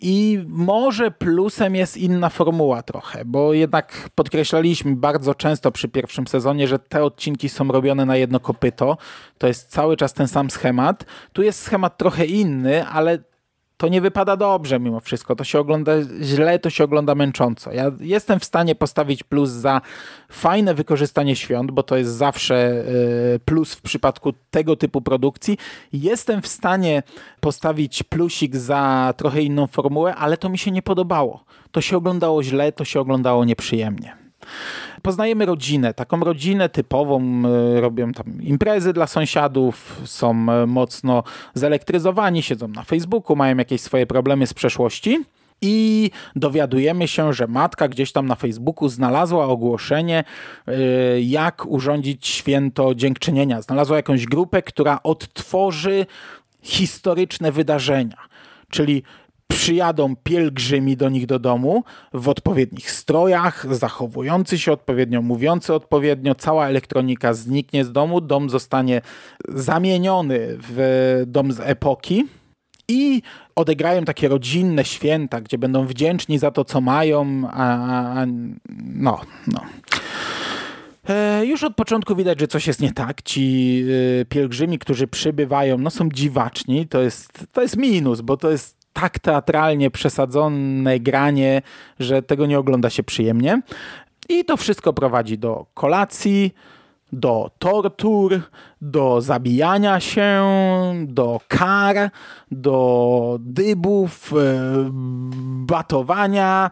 I 0.00 0.44
może 0.48 1.10
plusem 1.10 1.76
jest 1.76 1.96
inna 1.96 2.28
formuła 2.28 2.82
trochę, 2.82 3.24
bo 3.24 3.52
jednak 3.52 4.10
podkreślaliśmy 4.14 4.96
bardzo 4.96 5.34
często 5.34 5.72
przy 5.72 5.88
pierwszym 5.88 6.26
sezonie, 6.26 6.68
że 6.68 6.78
te 6.78 7.04
odcinki 7.04 7.48
są 7.48 7.68
robione 7.68 8.06
na 8.06 8.16
jedno 8.16 8.40
kopyto. 8.40 8.96
To 9.38 9.46
jest 9.46 9.70
cały 9.70 9.96
czas 9.96 10.12
ten 10.12 10.28
sam 10.28 10.50
schemat. 10.50 11.04
Tu 11.32 11.42
jest 11.42 11.62
schemat 11.62 11.98
trochę 11.98 12.26
inny, 12.26 12.86
ale 12.86 13.18
to 13.78 13.88
nie 13.88 14.00
wypada 14.00 14.36
dobrze 14.36 14.80
mimo 14.80 15.00
wszystko. 15.00 15.36
To 15.36 15.44
się 15.44 15.58
ogląda 15.58 15.92
źle, 16.22 16.58
to 16.58 16.70
się 16.70 16.84
ogląda 16.84 17.14
męcząco. 17.14 17.72
Ja 17.72 17.92
jestem 18.00 18.40
w 18.40 18.44
stanie 18.44 18.74
postawić 18.74 19.24
plus 19.24 19.50
za 19.50 19.80
fajne 20.28 20.74
wykorzystanie 20.74 21.36
świąt, 21.36 21.70
bo 21.70 21.82
to 21.82 21.96
jest 21.96 22.10
zawsze 22.10 22.56
e, 22.56 22.84
plus 23.38 23.74
w 23.74 23.82
przypadku 23.82 24.32
tego 24.50 24.76
typu 24.76 25.00
produkcji. 25.00 25.58
Jestem 25.92 26.42
w 26.42 26.46
stanie 26.48 27.02
postawić 27.40 28.02
plusik 28.02 28.56
za 28.56 29.14
trochę 29.16 29.42
inną 29.42 29.66
formułę, 29.66 30.14
ale 30.14 30.36
to 30.36 30.48
mi 30.48 30.58
się 30.58 30.70
nie 30.70 30.82
podobało. 30.82 31.44
To 31.70 31.80
się 31.80 31.96
oglądało 31.96 32.42
źle, 32.42 32.72
to 32.72 32.84
się 32.84 33.00
oglądało 33.00 33.44
nieprzyjemnie. 33.44 34.16
Poznajemy 35.02 35.46
rodzinę, 35.46 35.94
taką 35.94 36.20
rodzinę 36.20 36.68
typową, 36.68 37.42
e, 37.76 37.80
robią 37.80 38.12
tam 38.12 38.42
imprezy 38.42 38.92
dla 38.92 39.06
sąsiadów, 39.06 40.00
są 40.04 40.30
e, 40.30 40.66
mocno 40.66 41.22
zelektryzowani, 41.54 42.42
siedzą 42.42 42.68
na 42.68 42.82
Facebooku, 42.82 43.36
mają 43.36 43.56
jakieś 43.56 43.80
swoje 43.80 44.06
problemy 44.06 44.46
z 44.46 44.54
przeszłości. 44.54 45.24
I 45.60 46.10
dowiadujemy 46.36 47.08
się, 47.08 47.32
że 47.32 47.46
matka 47.46 47.88
gdzieś 47.88 48.12
tam 48.12 48.26
na 48.26 48.34
Facebooku 48.34 48.88
znalazła 48.88 49.46
ogłoszenie, 49.46 50.24
e, 50.66 50.72
jak 51.20 51.66
urządzić 51.66 52.26
święto 52.26 52.94
dziękczynienia. 52.94 53.62
Znalazła 53.62 53.96
jakąś 53.96 54.26
grupę, 54.26 54.62
która 54.62 55.02
odtworzy 55.02 56.06
historyczne 56.62 57.52
wydarzenia. 57.52 58.16
Czyli 58.70 59.02
przyjadą 59.48 60.16
pielgrzymi 60.16 60.96
do 60.96 61.08
nich 61.08 61.26
do 61.26 61.38
domu 61.38 61.84
w 62.12 62.28
odpowiednich 62.28 62.90
strojach, 62.90 63.76
zachowujący 63.76 64.58
się 64.58 64.72
odpowiednio, 64.72 65.22
mówiący 65.22 65.74
odpowiednio, 65.74 66.34
cała 66.34 66.68
elektronika 66.68 67.34
zniknie 67.34 67.84
z 67.84 67.92
domu, 67.92 68.20
dom 68.20 68.50
zostanie 68.50 69.00
zamieniony 69.48 70.38
w 70.48 71.22
dom 71.26 71.52
z 71.52 71.60
epoki 71.60 72.24
i 72.88 73.22
odegrają 73.56 74.04
takie 74.04 74.28
rodzinne 74.28 74.84
święta, 74.84 75.40
gdzie 75.40 75.58
będą 75.58 75.86
wdzięczni 75.86 76.38
za 76.38 76.50
to, 76.50 76.64
co 76.64 76.80
mają, 76.80 77.42
a, 77.50 78.26
no, 78.94 79.20
no. 79.46 79.60
E, 81.08 81.46
już 81.46 81.64
od 81.64 81.76
początku 81.76 82.16
widać, 82.16 82.40
że 82.40 82.48
coś 82.48 82.66
jest 82.66 82.80
nie 82.80 82.92
tak. 82.92 83.22
Ci 83.22 83.84
e, 84.20 84.24
pielgrzymi, 84.24 84.78
którzy 84.78 85.06
przybywają, 85.06 85.78
no 85.78 85.90
są 85.90 86.08
dziwaczni. 86.08 86.86
To 86.86 87.02
jest, 87.02 87.46
to 87.52 87.62
jest 87.62 87.76
minus, 87.76 88.20
bo 88.20 88.36
to 88.36 88.50
jest 88.50 88.77
tak 89.00 89.18
teatralnie 89.18 89.90
przesadzone 89.90 91.00
granie, 91.00 91.62
że 92.00 92.22
tego 92.22 92.46
nie 92.46 92.58
ogląda 92.58 92.90
się 92.90 93.02
przyjemnie. 93.02 93.62
I 94.28 94.44
to 94.44 94.56
wszystko 94.56 94.92
prowadzi 94.92 95.38
do 95.38 95.66
kolacji, 95.74 96.54
do 97.12 97.50
tortur, 97.58 98.40
do 98.80 99.20
zabijania 99.20 100.00
się, 100.00 100.44
do 101.06 101.40
kar, 101.48 102.10
do 102.50 103.36
dybów, 103.40 104.32
e, 104.32 104.36
batowania, 105.66 106.70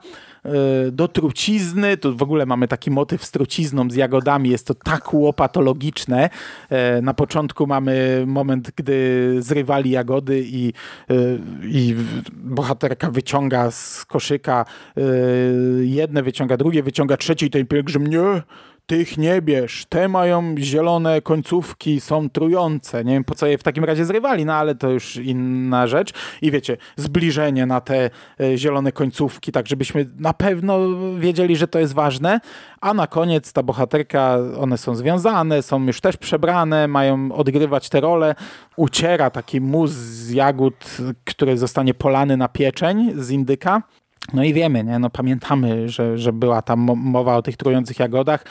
do 0.92 1.08
trucizny. 1.08 1.96
Tu 1.96 2.16
w 2.16 2.22
ogóle 2.22 2.46
mamy 2.46 2.68
taki 2.68 2.90
motyw 2.90 3.24
z 3.24 3.30
trucizną, 3.30 3.90
z 3.90 3.94
jagodami. 3.94 4.50
Jest 4.50 4.66
to 4.66 4.74
tak 4.74 5.14
łopatologiczne. 5.14 6.30
E, 6.70 7.02
na 7.02 7.14
początku 7.14 7.66
mamy 7.66 8.24
moment, 8.26 8.70
gdy 8.76 9.36
zrywali 9.38 9.90
jagody 9.90 10.44
i, 10.46 10.72
e, 11.10 11.14
i 11.62 11.94
bohaterka 12.32 13.10
wyciąga 13.10 13.70
z 13.70 14.04
koszyka 14.04 14.64
jedne, 15.80 16.22
wyciąga 16.22 16.56
drugie, 16.56 16.82
wyciąga 16.82 17.16
trzecie 17.16 17.46
i 17.46 17.50
ten 17.50 17.66
pielgrzym 17.66 18.06
nie 18.06 18.42
tych 18.86 19.18
nie 19.18 19.42
bierz, 19.42 19.86
te 19.88 20.08
mają 20.08 20.54
zielone 20.58 21.22
końcówki, 21.22 22.00
są 22.00 22.30
trujące. 22.30 23.04
Nie 23.04 23.12
wiem 23.12 23.24
po 23.24 23.34
co 23.34 23.46
je 23.46 23.58
w 23.58 23.62
takim 23.62 23.84
razie 23.84 24.04
zrywali, 24.04 24.44
no 24.44 24.54
ale 24.54 24.74
to 24.74 24.90
już 24.90 25.16
inna 25.16 25.86
rzecz. 25.86 26.12
I 26.42 26.50
wiecie, 26.50 26.76
zbliżenie 26.96 27.66
na 27.66 27.80
te 27.80 28.10
e, 28.40 28.58
zielone 28.58 28.92
końcówki, 28.92 29.52
tak 29.52 29.66
żebyśmy 29.66 30.06
na 30.18 30.32
pewno 30.32 30.78
wiedzieli, 31.18 31.56
że 31.56 31.68
to 31.68 31.78
jest 31.78 31.94
ważne. 31.94 32.40
A 32.80 32.94
na 32.94 33.06
koniec 33.06 33.52
ta 33.52 33.62
bohaterka, 33.62 34.38
one 34.58 34.78
są 34.78 34.94
związane, 34.94 35.62
są 35.62 35.86
już 35.86 36.00
też 36.00 36.16
przebrane, 36.16 36.88
mają 36.88 37.32
odgrywać 37.32 37.88
te 37.88 38.00
role. 38.00 38.34
Uciera 38.76 39.30
taki 39.30 39.60
mus 39.60 39.90
z 39.90 40.30
jagód, 40.30 40.96
który 41.24 41.58
zostanie 41.58 41.94
polany 41.94 42.36
na 42.36 42.48
pieczeń 42.48 43.12
z 43.16 43.30
indyka. 43.30 43.82
No 44.34 44.44
i 44.44 44.54
wiemy, 44.54 44.84
nie? 44.84 44.98
No 44.98 45.10
pamiętamy, 45.10 45.88
że, 45.88 46.18
że 46.18 46.32
była 46.32 46.62
tam 46.62 46.80
mowa 46.96 47.36
o 47.36 47.42
tych 47.42 47.56
trujących 47.56 47.98
jagodach. 47.98 48.44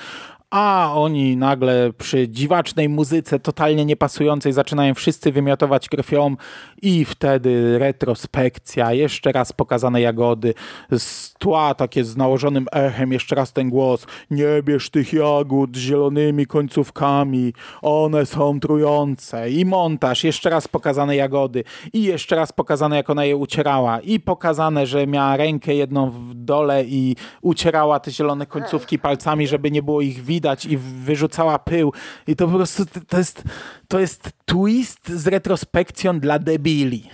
A 0.49 0.91
oni 0.95 1.37
nagle 1.37 1.93
przy 1.97 2.29
dziwacznej 2.29 2.89
muzyce 2.89 3.39
totalnie 3.39 3.85
niepasującej 3.85 4.53
zaczynają 4.53 4.93
wszyscy 4.93 5.31
wymiotować 5.31 5.89
krwią 5.89 6.35
i 6.81 7.05
wtedy 7.05 7.79
retrospekcja, 7.79 8.93
jeszcze 8.93 9.31
raz 9.31 9.53
pokazane 9.53 10.01
jagody, 10.01 10.53
z 10.97 11.33
tła 11.33 11.73
takie 11.73 12.03
z 12.03 12.17
nałożonym 12.17 12.65
echem, 12.71 13.11
jeszcze 13.11 13.35
raz 13.35 13.53
ten 13.53 13.69
głos, 13.69 14.07
nie 14.31 14.63
bierz 14.63 14.89
tych 14.89 15.13
jagód 15.13 15.77
z 15.77 15.79
zielonymi 15.79 16.45
końcówkami, 16.45 17.53
one 17.81 18.25
są 18.25 18.59
trujące. 18.59 19.49
I 19.49 19.65
montaż, 19.65 20.23
jeszcze 20.23 20.49
raz 20.49 20.67
pokazane 20.67 21.15
jagody 21.15 21.63
i 21.93 22.03
jeszcze 22.03 22.35
raz 22.35 22.51
pokazane 22.51 22.95
jak 22.95 23.09
ona 23.09 23.25
je 23.25 23.35
ucierała. 23.35 23.99
I 23.99 24.19
pokazane, 24.19 24.85
że 24.85 25.07
miała 25.07 25.37
rękę 25.37 25.75
jedną 25.75 26.09
w 26.09 26.33
dole 26.33 26.83
i 26.83 27.15
ucierała 27.41 27.99
te 27.99 28.11
zielone 28.11 28.45
końcówki 28.45 28.99
palcami, 28.99 29.47
żeby 29.47 29.71
nie 29.71 29.83
było 29.83 30.01
ich 30.01 30.23
widać 30.23 30.44
widać 30.45 30.65
i 30.65 30.77
wyrzucała 30.77 31.59
pył. 31.59 31.93
I 32.27 32.35
to 32.35 32.47
po 32.47 32.53
prostu 32.53 32.85
to 33.07 33.17
jest, 33.17 33.43
to 33.87 33.99
jest 33.99 34.29
twist 34.45 35.09
z 35.09 35.27
retrospekcją 35.27 36.19
dla 36.19 36.39
debili. 36.39 37.09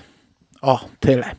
O, 0.62 0.80
tyle. 1.00 1.36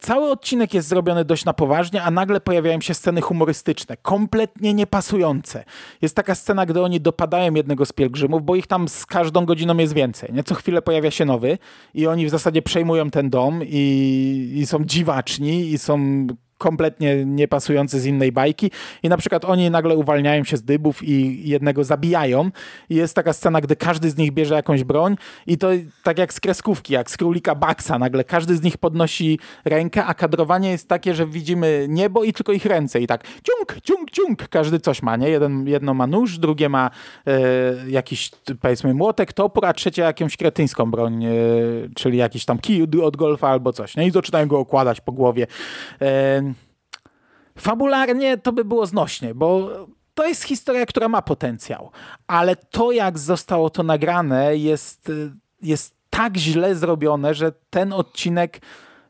Cały 0.00 0.30
odcinek 0.30 0.74
jest 0.74 0.88
zrobiony 0.88 1.24
dość 1.24 1.44
na 1.44 1.52
poważnie, 1.52 2.02
a 2.02 2.10
nagle 2.10 2.40
pojawiają 2.40 2.80
się 2.80 2.94
sceny 2.94 3.20
humorystyczne, 3.20 3.96
kompletnie 3.96 4.74
niepasujące. 4.74 5.64
Jest 6.02 6.16
taka 6.16 6.34
scena, 6.34 6.66
gdy 6.66 6.82
oni 6.82 7.00
dopadają 7.00 7.54
jednego 7.54 7.86
z 7.86 7.92
pielgrzymów, 7.92 8.42
bo 8.42 8.56
ich 8.56 8.66
tam 8.66 8.88
z 8.88 9.06
każdą 9.06 9.44
godziną 9.44 9.76
jest 9.76 9.94
więcej. 9.94 10.32
Nie? 10.32 10.44
Co 10.44 10.54
chwilę 10.54 10.82
pojawia 10.82 11.10
się 11.10 11.24
nowy 11.24 11.58
i 11.94 12.06
oni 12.06 12.26
w 12.26 12.30
zasadzie 12.30 12.62
przejmują 12.62 13.10
ten 13.10 13.30
dom 13.30 13.60
i, 13.64 14.52
i 14.56 14.66
są 14.66 14.84
dziwaczni 14.84 15.72
i 15.72 15.78
są 15.78 16.26
kompletnie 16.58 17.24
niepasujący 17.24 18.00
z 18.00 18.06
innej 18.06 18.32
bajki 18.32 18.70
i 19.02 19.08
na 19.08 19.16
przykład 19.16 19.44
oni 19.44 19.70
nagle 19.70 19.96
uwalniają 19.96 20.44
się 20.44 20.56
z 20.56 20.62
dybów 20.62 21.02
i 21.02 21.48
jednego 21.48 21.84
zabijają 21.84 22.50
i 22.90 22.94
jest 22.94 23.14
taka 23.14 23.32
scena, 23.32 23.60
gdy 23.60 23.76
każdy 23.76 24.10
z 24.10 24.16
nich 24.16 24.32
bierze 24.32 24.54
jakąś 24.54 24.84
broń 24.84 25.16
i 25.46 25.58
to 25.58 25.68
tak 26.02 26.18
jak 26.18 26.32
z 26.34 26.40
kreskówki, 26.40 26.92
jak 26.92 27.10
z 27.10 27.16
królika 27.16 27.54
Baxa, 27.54 27.98
nagle 27.98 28.24
każdy 28.24 28.56
z 28.56 28.62
nich 28.62 28.78
podnosi 28.78 29.38
rękę, 29.64 30.04
a 30.04 30.14
kadrowanie 30.14 30.70
jest 30.70 30.88
takie, 30.88 31.14
że 31.14 31.26
widzimy 31.26 31.86
niebo 31.88 32.24
i 32.24 32.32
tylko 32.32 32.52
ich 32.52 32.64
ręce 32.64 33.00
i 33.00 33.06
tak 33.06 33.24
ciunk, 33.24 33.80
ciunk, 33.82 34.10
ciunk, 34.10 34.48
każdy 34.48 34.80
coś 34.80 35.02
ma, 35.02 35.16
nie? 35.16 35.28
Jeden, 35.28 35.68
jedno 35.68 35.94
ma 35.94 36.06
nóż, 36.06 36.38
drugie 36.38 36.68
ma 36.68 36.90
e, 37.26 37.40
jakiś 37.88 38.30
powiedzmy 38.60 38.94
młotek, 38.94 39.32
topór, 39.32 39.66
a 39.66 39.72
trzecie 39.72 40.02
jakąś 40.02 40.36
kretyńską 40.36 40.90
broń, 40.90 41.24
e, 41.24 41.30
czyli 41.94 42.18
jakiś 42.18 42.44
tam 42.44 42.58
kij 42.58 42.82
od 43.02 43.16
golfa 43.16 43.48
albo 43.48 43.72
coś, 43.72 43.96
nie? 43.96 44.06
I 44.06 44.10
zaczynają 44.10 44.46
go 44.46 44.58
okładać 44.58 45.00
po 45.00 45.12
głowie. 45.12 45.46
E, 46.02 46.53
Fabularnie 47.58 48.38
to 48.38 48.52
by 48.52 48.64
było 48.64 48.86
znośnie, 48.86 49.34
bo 49.34 49.70
to 50.14 50.26
jest 50.26 50.42
historia, 50.42 50.86
która 50.86 51.08
ma 51.08 51.22
potencjał, 51.22 51.90
ale 52.26 52.56
to, 52.56 52.92
jak 52.92 53.18
zostało 53.18 53.70
to 53.70 53.82
nagrane, 53.82 54.56
jest, 54.56 55.12
jest 55.62 55.96
tak 56.10 56.36
źle 56.36 56.74
zrobione, 56.74 57.34
że 57.34 57.52
ten 57.70 57.92
odcinek 57.92 58.60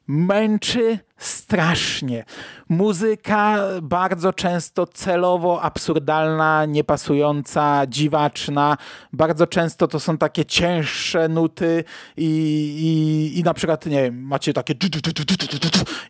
męczy 0.06 0.98
strasznie. 1.24 2.24
Muzyka 2.68 3.58
bardzo 3.82 4.32
często 4.32 4.86
celowo 4.86 5.62
absurdalna, 5.62 6.64
niepasująca, 6.66 7.86
dziwaczna. 7.88 8.76
Bardzo 9.12 9.46
często 9.46 9.88
to 9.88 10.00
są 10.00 10.18
takie 10.18 10.44
cięższe 10.44 11.28
nuty 11.28 11.84
i, 12.16 12.28
i, 12.80 13.38
i 13.38 13.42
na 13.42 13.54
przykład, 13.54 13.86
nie 13.86 14.02
wiem, 14.02 14.22
macie 14.22 14.52
takie 14.52 14.74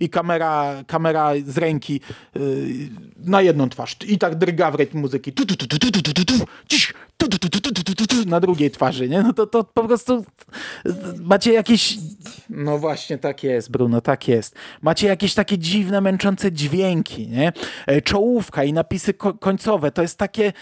i 0.01 0.11
kamera, 0.11 0.85
kamera 0.87 1.31
z 1.47 1.59
ręki 1.59 2.01
na 3.19 3.43
jedną 3.43 3.69
twarz 3.69 3.97
i 4.07 4.19
tak 4.19 4.35
drga 4.35 4.71
w 4.71 4.75
rytm 4.75 4.99
muzyki 4.99 5.33
na 8.27 8.41
drugiej 8.41 8.71
twarzy, 8.71 9.09
nie? 9.09 9.23
No 9.23 9.33
to, 9.33 9.47
to 9.47 9.65
po 9.65 9.85
prostu 9.85 10.25
macie 11.21 11.53
jakieś... 11.53 11.99
No 12.51 12.79
właśnie, 12.79 13.19
tak 13.19 13.45
jest, 13.45 13.71
Bruno, 13.71 14.01
tak 14.01 14.29
jest. 14.29 14.55
Macie 14.83 15.04
jakieś 15.07 15.35
takie 15.35 15.59
dziwne, 15.59 16.01
męczące 16.01 16.53
dźwięki, 16.53 17.29
nie? 17.29 17.53
Czołówka 18.05 18.65
i 18.65 18.73
napisy 18.73 19.15
końcowe, 19.41 19.91
to 19.91 20.03
jest 20.03 20.19
takie 20.19 20.53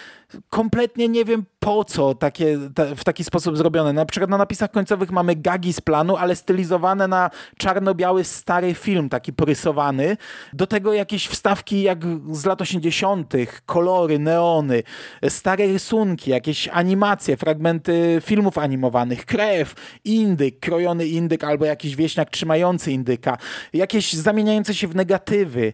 kompletnie 0.49 1.09
nie 1.09 1.25
wiem 1.25 1.45
po 1.63 1.85
co 1.85 2.15
takie, 2.15 2.59
te, 2.75 2.97
w 2.97 3.05
taki 3.05 3.25
sposób 3.25 3.57
zrobione. 3.57 3.93
Na 3.93 4.07
przykład 4.07 4.31
na 4.31 4.39
napisach 4.39 4.71
końcowych 4.71 5.11
mamy 5.11 5.37
gagi 5.37 5.73
z 5.73 5.81
planu, 5.81 6.17
ale 6.17 6.37
stylizowane 6.37 7.09
na 7.09 7.31
czarno-biały 7.59 8.25
stary 8.25 8.75
film, 8.75 9.09
taki 9.09 9.33
porysowany. 9.33 10.17
Do 10.53 10.67
tego 10.67 10.93
jakieś 10.93 11.27
wstawki 11.27 11.83
jak 11.83 11.99
z 12.33 12.45
lat 12.47 12.61
80., 12.61 13.33
kolory, 13.67 14.19
neony, 14.19 14.83
stare 15.29 15.67
rysunki, 15.67 16.31
jakieś 16.31 16.69
animacje, 16.69 17.37
fragmenty 17.37 18.23
filmów 18.25 18.59
animowanych, 18.59 19.27
krew, 19.27 19.75
indyk, 20.05 20.61
krojony 20.61 21.07
indyk 21.07 21.45
albo 21.45 21.65
jakiś 21.65 21.97
wieśniak 21.97 22.31
trzymający 22.31 22.93
indyka, 22.93 23.39
jakieś 23.73 24.13
zamieniające 24.13 24.75
się 24.75 24.89
w 24.89 24.97
negatywy, 24.97 25.73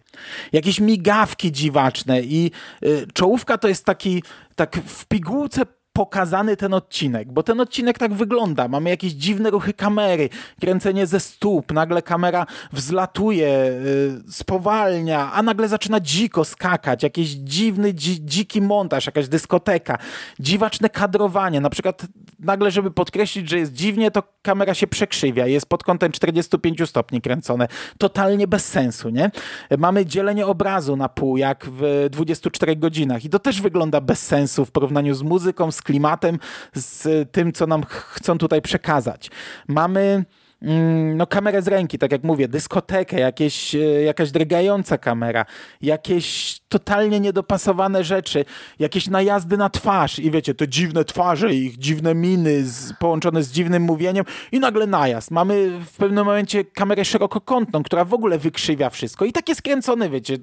jakieś 0.51 0.79
migawki 0.79 1.51
dziwaczne 1.51 2.21
i 2.21 2.51
y, 2.83 3.07
czołówka 3.13 3.57
to 3.57 3.67
jest 3.67 3.85
taki 3.85 4.23
tak 4.55 4.75
w 4.85 5.05
pigułce 5.05 5.65
pokazany 5.99 6.57
ten 6.57 6.73
odcinek, 6.73 7.31
bo 7.31 7.43
ten 7.43 7.59
odcinek 7.59 7.97
tak 7.97 8.13
wygląda. 8.13 8.67
Mamy 8.67 8.89
jakieś 8.89 9.13
dziwne 9.13 9.49
ruchy 9.49 9.73
kamery, 9.73 10.29
kręcenie 10.61 11.07
ze 11.07 11.19
stóp, 11.19 11.71
nagle 11.71 12.01
kamera 12.01 12.45
wzlatuje, 12.71 13.47
yy, 13.47 14.31
spowalnia, 14.31 15.31
a 15.33 15.43
nagle 15.43 15.67
zaczyna 15.67 15.99
dziko 15.99 16.45
skakać, 16.45 17.03
jakiś 17.03 17.29
dziwny, 17.29 17.93
dzi 17.93 18.25
dziki 18.25 18.61
montaż, 18.61 19.05
jakaś 19.05 19.27
dyskoteka, 19.27 19.97
dziwaczne 20.39 20.89
kadrowanie. 20.89 21.61
Na 21.61 21.69
przykład 21.69 22.05
nagle, 22.39 22.71
żeby 22.71 22.91
podkreślić, 22.91 23.49
że 23.49 23.57
jest 23.59 23.73
dziwnie, 23.73 24.11
to 24.11 24.23
kamera 24.41 24.73
się 24.73 24.87
przekrzywia, 24.87 25.47
jest 25.47 25.65
pod 25.65 25.83
kątem 25.83 26.11
45 26.11 26.89
stopni 26.89 27.21
kręcone. 27.21 27.67
Totalnie 27.97 28.47
bez 28.47 28.65
sensu, 28.65 29.09
nie? 29.09 29.31
Mamy 29.77 30.05
dzielenie 30.05 30.45
obrazu 30.47 30.95
na 30.95 31.09
pół, 31.09 31.37
jak 31.37 31.65
w 31.69 32.07
24 32.11 32.75
godzinach 32.75 33.25
i 33.25 33.29
to 33.29 33.39
też 33.39 33.61
wygląda 33.61 34.01
bez 34.01 34.27
sensu 34.27 34.65
w 34.65 34.71
porównaniu 34.71 35.15
z 35.15 35.21
muzyką, 35.21 35.71
z 35.71 35.81
klimatem, 35.89 36.39
z 36.75 37.31
tym, 37.31 37.51
co 37.51 37.67
nam 37.67 37.83
chcą 37.89 38.37
tutaj 38.37 38.61
przekazać. 38.61 39.31
Mamy 39.67 40.25
mm, 40.61 41.17
no, 41.17 41.27
kamerę 41.27 41.61
z 41.61 41.67
ręki, 41.67 41.97
tak 41.97 42.11
jak 42.11 42.23
mówię, 42.23 42.47
dyskotekę, 42.47 43.19
jakieś, 43.19 43.75
e, 43.75 43.79
jakaś 43.79 44.31
drgająca 44.31 44.97
kamera, 44.97 45.45
jakieś 45.81 46.59
totalnie 46.67 47.19
niedopasowane 47.19 48.03
rzeczy, 48.03 48.45
jakieś 48.79 49.07
najazdy 49.07 49.57
na 49.57 49.69
twarz 49.69 50.19
i 50.19 50.31
wiecie, 50.31 50.55
te 50.55 50.67
dziwne 50.67 51.05
twarze, 51.05 51.53
ich 51.53 51.77
dziwne 51.77 52.15
miny 52.15 52.65
z, 52.65 52.93
połączone 52.93 53.43
z 53.43 53.51
dziwnym 53.51 53.83
mówieniem 53.83 54.25
i 54.51 54.59
nagle 54.59 54.87
najazd. 54.87 55.31
Mamy 55.31 55.79
w 55.85 55.97
pewnym 55.97 56.25
momencie 56.25 56.65
kamerę 56.65 57.05
szerokokątną, 57.05 57.83
która 57.83 58.05
w 58.05 58.13
ogóle 58.13 58.39
wykrzywia 58.39 58.89
wszystko 58.89 59.25
i 59.25 59.31
takie 59.31 59.55
skręcone, 59.55 60.09
wiecie, 60.09 60.37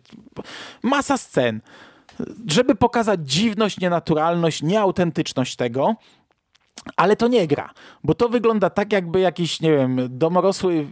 masa 0.82 1.16
scen 1.16 1.60
żeby 2.48 2.74
pokazać 2.74 3.20
dziwność, 3.30 3.80
nienaturalność, 3.80 4.62
nieautentyczność 4.62 5.56
tego, 5.56 5.94
ale 6.96 7.16
to 7.16 7.28
nie 7.28 7.46
gra, 7.46 7.70
bo 8.04 8.14
to 8.14 8.28
wygląda 8.28 8.70
tak, 8.70 8.92
jakby 8.92 9.20
jakiś, 9.20 9.60
nie 9.60 9.70
wiem, 9.70 9.98
domorosły 10.10 10.86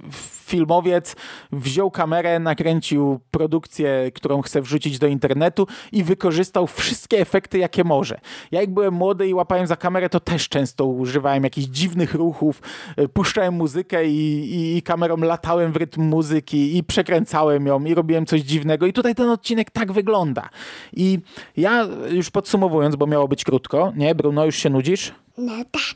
filmowiec 0.44 1.16
wziął 1.52 1.90
kamerę, 1.90 2.38
nakręcił 2.38 3.20
produkcję, 3.30 4.10
którą 4.14 4.42
chce 4.42 4.62
wrzucić 4.62 4.98
do 4.98 5.06
internetu 5.06 5.66
i 5.92 6.04
wykorzystał 6.04 6.66
wszystkie 6.66 7.18
efekty, 7.18 7.58
jakie 7.58 7.84
może. 7.84 8.20
Ja 8.50 8.60
jak 8.60 8.74
byłem 8.74 8.94
młody 8.94 9.28
i 9.28 9.34
łapałem 9.34 9.66
za 9.66 9.76
kamerę, 9.76 10.08
to 10.08 10.20
też 10.20 10.48
często 10.48 10.86
używałem 10.86 11.44
jakichś 11.44 11.66
dziwnych 11.66 12.14
ruchów, 12.14 12.62
e, 12.96 13.08
puszczałem 13.08 13.54
muzykę 13.54 14.06
i, 14.06 14.50
i, 14.54 14.76
i 14.76 14.82
kamerą 14.82 15.16
latałem 15.16 15.72
w 15.72 15.76
rytm 15.76 16.02
muzyki 16.02 16.76
i 16.76 16.84
przekręcałem 16.84 17.66
ją 17.66 17.84
i 17.84 17.94
robiłem 17.94 18.26
coś 18.26 18.40
dziwnego 18.40 18.86
i 18.86 18.92
tutaj 18.92 19.14
ten 19.14 19.28
odcinek 19.28 19.70
tak 19.70 19.92
wygląda. 19.92 20.48
I 20.92 21.18
ja 21.56 21.88
już 22.10 22.30
podsumowując, 22.30 22.96
bo 22.96 23.06
miało 23.06 23.28
być 23.28 23.44
krótko, 23.44 23.92
nie 23.96 24.14
Bruno, 24.14 24.44
już 24.44 24.56
się 24.56 24.70
nudzisz? 24.70 25.23
No 25.38 25.52
tak. 25.70 25.94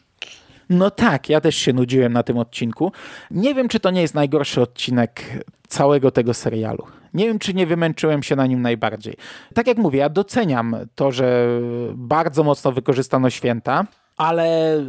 No 0.71 0.91
tak, 0.91 1.29
ja 1.29 1.41
też 1.41 1.57
się 1.57 1.73
nudziłem 1.73 2.13
na 2.13 2.23
tym 2.23 2.39
odcinku. 2.39 2.93
Nie 3.31 3.55
wiem, 3.55 3.69
czy 3.69 3.81
to 3.81 3.91
nie 3.91 4.01
jest 4.01 4.15
najgorszy 4.15 4.61
odcinek 4.63 5.45
całego 5.69 6.11
tego 6.11 6.35
serialu. 6.35 6.87
Nie 7.15 7.27
wiem, 7.27 7.39
czy 7.39 7.55
nie 7.55 7.67
wymęczyłem 7.67 8.23
się 8.23 8.37
na 8.37 8.47
nim 8.47 8.63
najbardziej. 8.63 9.17
Tak 9.55 9.67
jak 9.67 9.79
mówię, 9.79 9.99
ja 9.99 10.09
doceniam 10.09 10.77
to, 10.95 11.13
że 11.13 11.61
bardzo 11.95 12.45
mocno 12.45 12.73
wykorzystano 12.73 13.31
święta, 13.31 13.87
ale 14.19 14.77
y, 14.77 14.83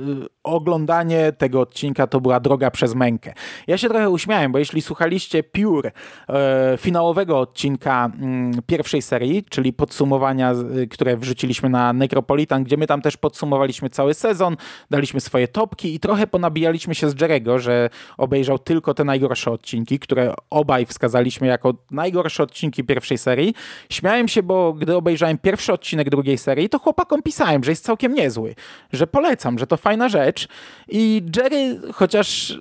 oglądanie 0.43 1.31
tego 1.37 1.61
odcinka 1.61 2.07
to 2.07 2.21
była 2.21 2.39
droga 2.39 2.71
przez 2.71 2.95
mękę. 2.95 3.33
Ja 3.67 3.77
się 3.77 3.89
trochę 3.89 4.09
uśmiałem, 4.09 4.51
bo 4.51 4.59
jeśli 4.59 4.81
słuchaliście 4.81 5.43
Pure 5.43 5.91
finałowego 6.77 7.39
odcinka 7.39 8.11
mm, 8.21 8.61
pierwszej 8.67 9.01
serii, 9.01 9.43
czyli 9.49 9.73
podsumowania, 9.73 10.53
y, 10.53 10.87
które 10.87 11.17
wrzuciliśmy 11.17 11.69
na 11.69 11.93
Necropolitan, 11.93 12.63
gdzie 12.63 12.77
my 12.77 12.87
tam 12.87 13.01
też 13.01 13.17
podsumowaliśmy 13.17 13.89
cały 13.89 14.13
sezon, 14.13 14.57
daliśmy 14.89 15.21
swoje 15.21 15.47
topki 15.47 15.95
i 15.95 15.99
trochę 15.99 16.27
ponabijaliśmy 16.27 16.95
się 16.95 17.09
z 17.09 17.21
Jerego, 17.21 17.59
że 17.59 17.89
obejrzał 18.17 18.59
tylko 18.59 18.93
te 18.93 19.03
najgorsze 19.03 19.51
odcinki, 19.51 19.99
które 19.99 20.33
obaj 20.49 20.85
wskazaliśmy 20.85 21.47
jako 21.47 21.73
najgorsze 21.91 22.43
odcinki 22.43 22.83
pierwszej 22.83 23.17
serii. 23.17 23.53
Śmiałem 23.89 24.27
się, 24.27 24.43
bo 24.43 24.73
gdy 24.73 24.95
obejrzałem 24.95 25.37
pierwszy 25.37 25.73
odcinek 25.73 26.09
drugiej 26.09 26.37
serii, 26.37 26.69
to 26.69 26.79
chłopakom 26.79 27.21
pisałem, 27.21 27.63
że 27.63 27.71
jest 27.71 27.85
całkiem 27.85 28.13
niezły, 28.13 28.55
że 28.93 29.07
polecam, 29.19 29.59
że 29.59 29.67
to 29.67 29.77
fajna 29.77 30.09
rzecz. 30.09 30.47
I 30.87 31.21
Jerry, 31.35 31.79
chociaż 31.93 32.59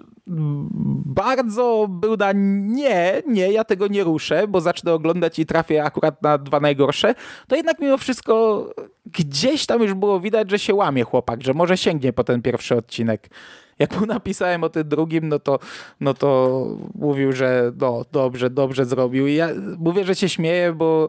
bardzo 1.06 1.86
był 1.90 2.16
na 2.16 2.32
nie, 2.34 3.22
nie, 3.26 3.52
ja 3.52 3.64
tego 3.64 3.86
nie 3.86 4.04
ruszę, 4.04 4.48
bo 4.48 4.60
zacznę 4.60 4.92
oglądać 4.92 5.38
i 5.38 5.46
trafię 5.46 5.84
akurat 5.84 6.22
na 6.22 6.38
dwa 6.38 6.60
najgorsze, 6.60 7.14
to 7.48 7.56
jednak 7.56 7.78
mimo 7.78 7.98
wszystko 7.98 8.64
gdzieś 9.06 9.66
tam 9.66 9.82
już 9.82 9.94
było 9.94 10.20
widać, 10.20 10.50
że 10.50 10.58
się 10.58 10.74
łamie 10.74 11.04
chłopak, 11.04 11.42
że 11.42 11.54
może 11.54 11.76
sięgnie 11.76 12.12
po 12.12 12.24
ten 12.24 12.42
pierwszy 12.42 12.76
odcinek. 12.76 13.30
Jak 13.78 14.00
mu 14.00 14.06
napisałem 14.06 14.64
o 14.64 14.68
tym 14.68 14.88
drugim, 14.88 15.28
no 15.28 15.38
to, 15.38 15.58
no 16.00 16.14
to 16.14 16.66
mówił, 16.94 17.32
że 17.32 17.72
no, 17.80 18.04
dobrze, 18.12 18.50
dobrze 18.50 18.84
zrobił. 18.84 19.26
I 19.26 19.34
ja 19.34 19.48
mówię, 19.78 20.04
że 20.04 20.14
się 20.14 20.28
śmieję, 20.28 20.72
bo 20.72 21.08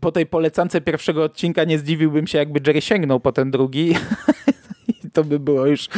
po 0.00 0.12
tej 0.12 0.26
polecance 0.26 0.80
pierwszego 0.80 1.24
odcinka 1.24 1.64
nie 1.64 1.78
zdziwiłbym 1.78 2.26
się, 2.26 2.38
jakby 2.38 2.60
Jerry 2.66 2.80
sięgnął 2.80 3.20
po 3.20 3.32
ten 3.32 3.50
drugi. 3.50 3.94
to 5.16 5.24
by 5.24 5.38
było 5.38 5.66
już, 5.66 5.88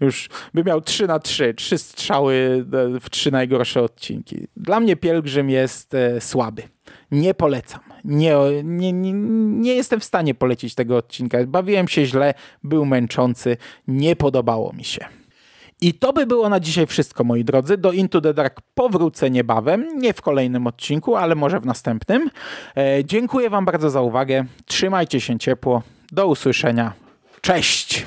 już 0.00 0.28
by 0.54 0.64
miał 0.64 0.80
3 0.80 1.06
na 1.06 1.18
3, 1.18 1.54
trzy 1.54 1.78
strzały 1.78 2.64
w 3.00 3.10
trzy 3.10 3.30
najgorsze 3.30 3.82
odcinki. 3.82 4.46
Dla 4.56 4.80
mnie 4.80 4.96
Pielgrzym 4.96 5.50
jest 5.50 5.94
e, 5.94 6.20
słaby. 6.20 6.62
Nie 7.10 7.34
polecam. 7.34 7.80
Nie, 8.04 8.36
nie, 8.64 8.92
nie, 8.92 9.12
nie 9.62 9.74
jestem 9.74 10.00
w 10.00 10.04
stanie 10.04 10.34
polecić 10.34 10.74
tego 10.74 10.96
odcinka. 10.96 11.38
Bawiłem 11.46 11.88
się 11.88 12.06
źle, 12.06 12.34
był 12.64 12.84
męczący, 12.84 13.56
nie 13.88 14.16
podobało 14.16 14.72
mi 14.72 14.84
się. 14.84 15.04
I 15.80 15.94
to 15.94 16.12
by 16.12 16.26
było 16.26 16.48
na 16.48 16.60
dzisiaj 16.60 16.86
wszystko, 16.86 17.24
moi 17.24 17.44
drodzy. 17.44 17.76
Do 17.78 17.92
Into 17.92 18.20
the 18.20 18.34
Dark 18.34 18.60
powrócę 18.74 19.30
niebawem, 19.30 19.98
nie 19.98 20.12
w 20.12 20.20
kolejnym 20.20 20.66
odcinku, 20.66 21.16
ale 21.16 21.34
może 21.34 21.60
w 21.60 21.66
następnym. 21.66 22.30
E, 22.76 23.04
dziękuję 23.04 23.50
Wam 23.50 23.64
bardzo 23.64 23.90
za 23.90 24.00
uwagę. 24.00 24.44
Trzymajcie 24.66 25.20
się 25.20 25.38
ciepło. 25.38 25.82
Do 26.12 26.26
usłyszenia. 26.26 26.92
Cześć! 27.40 28.06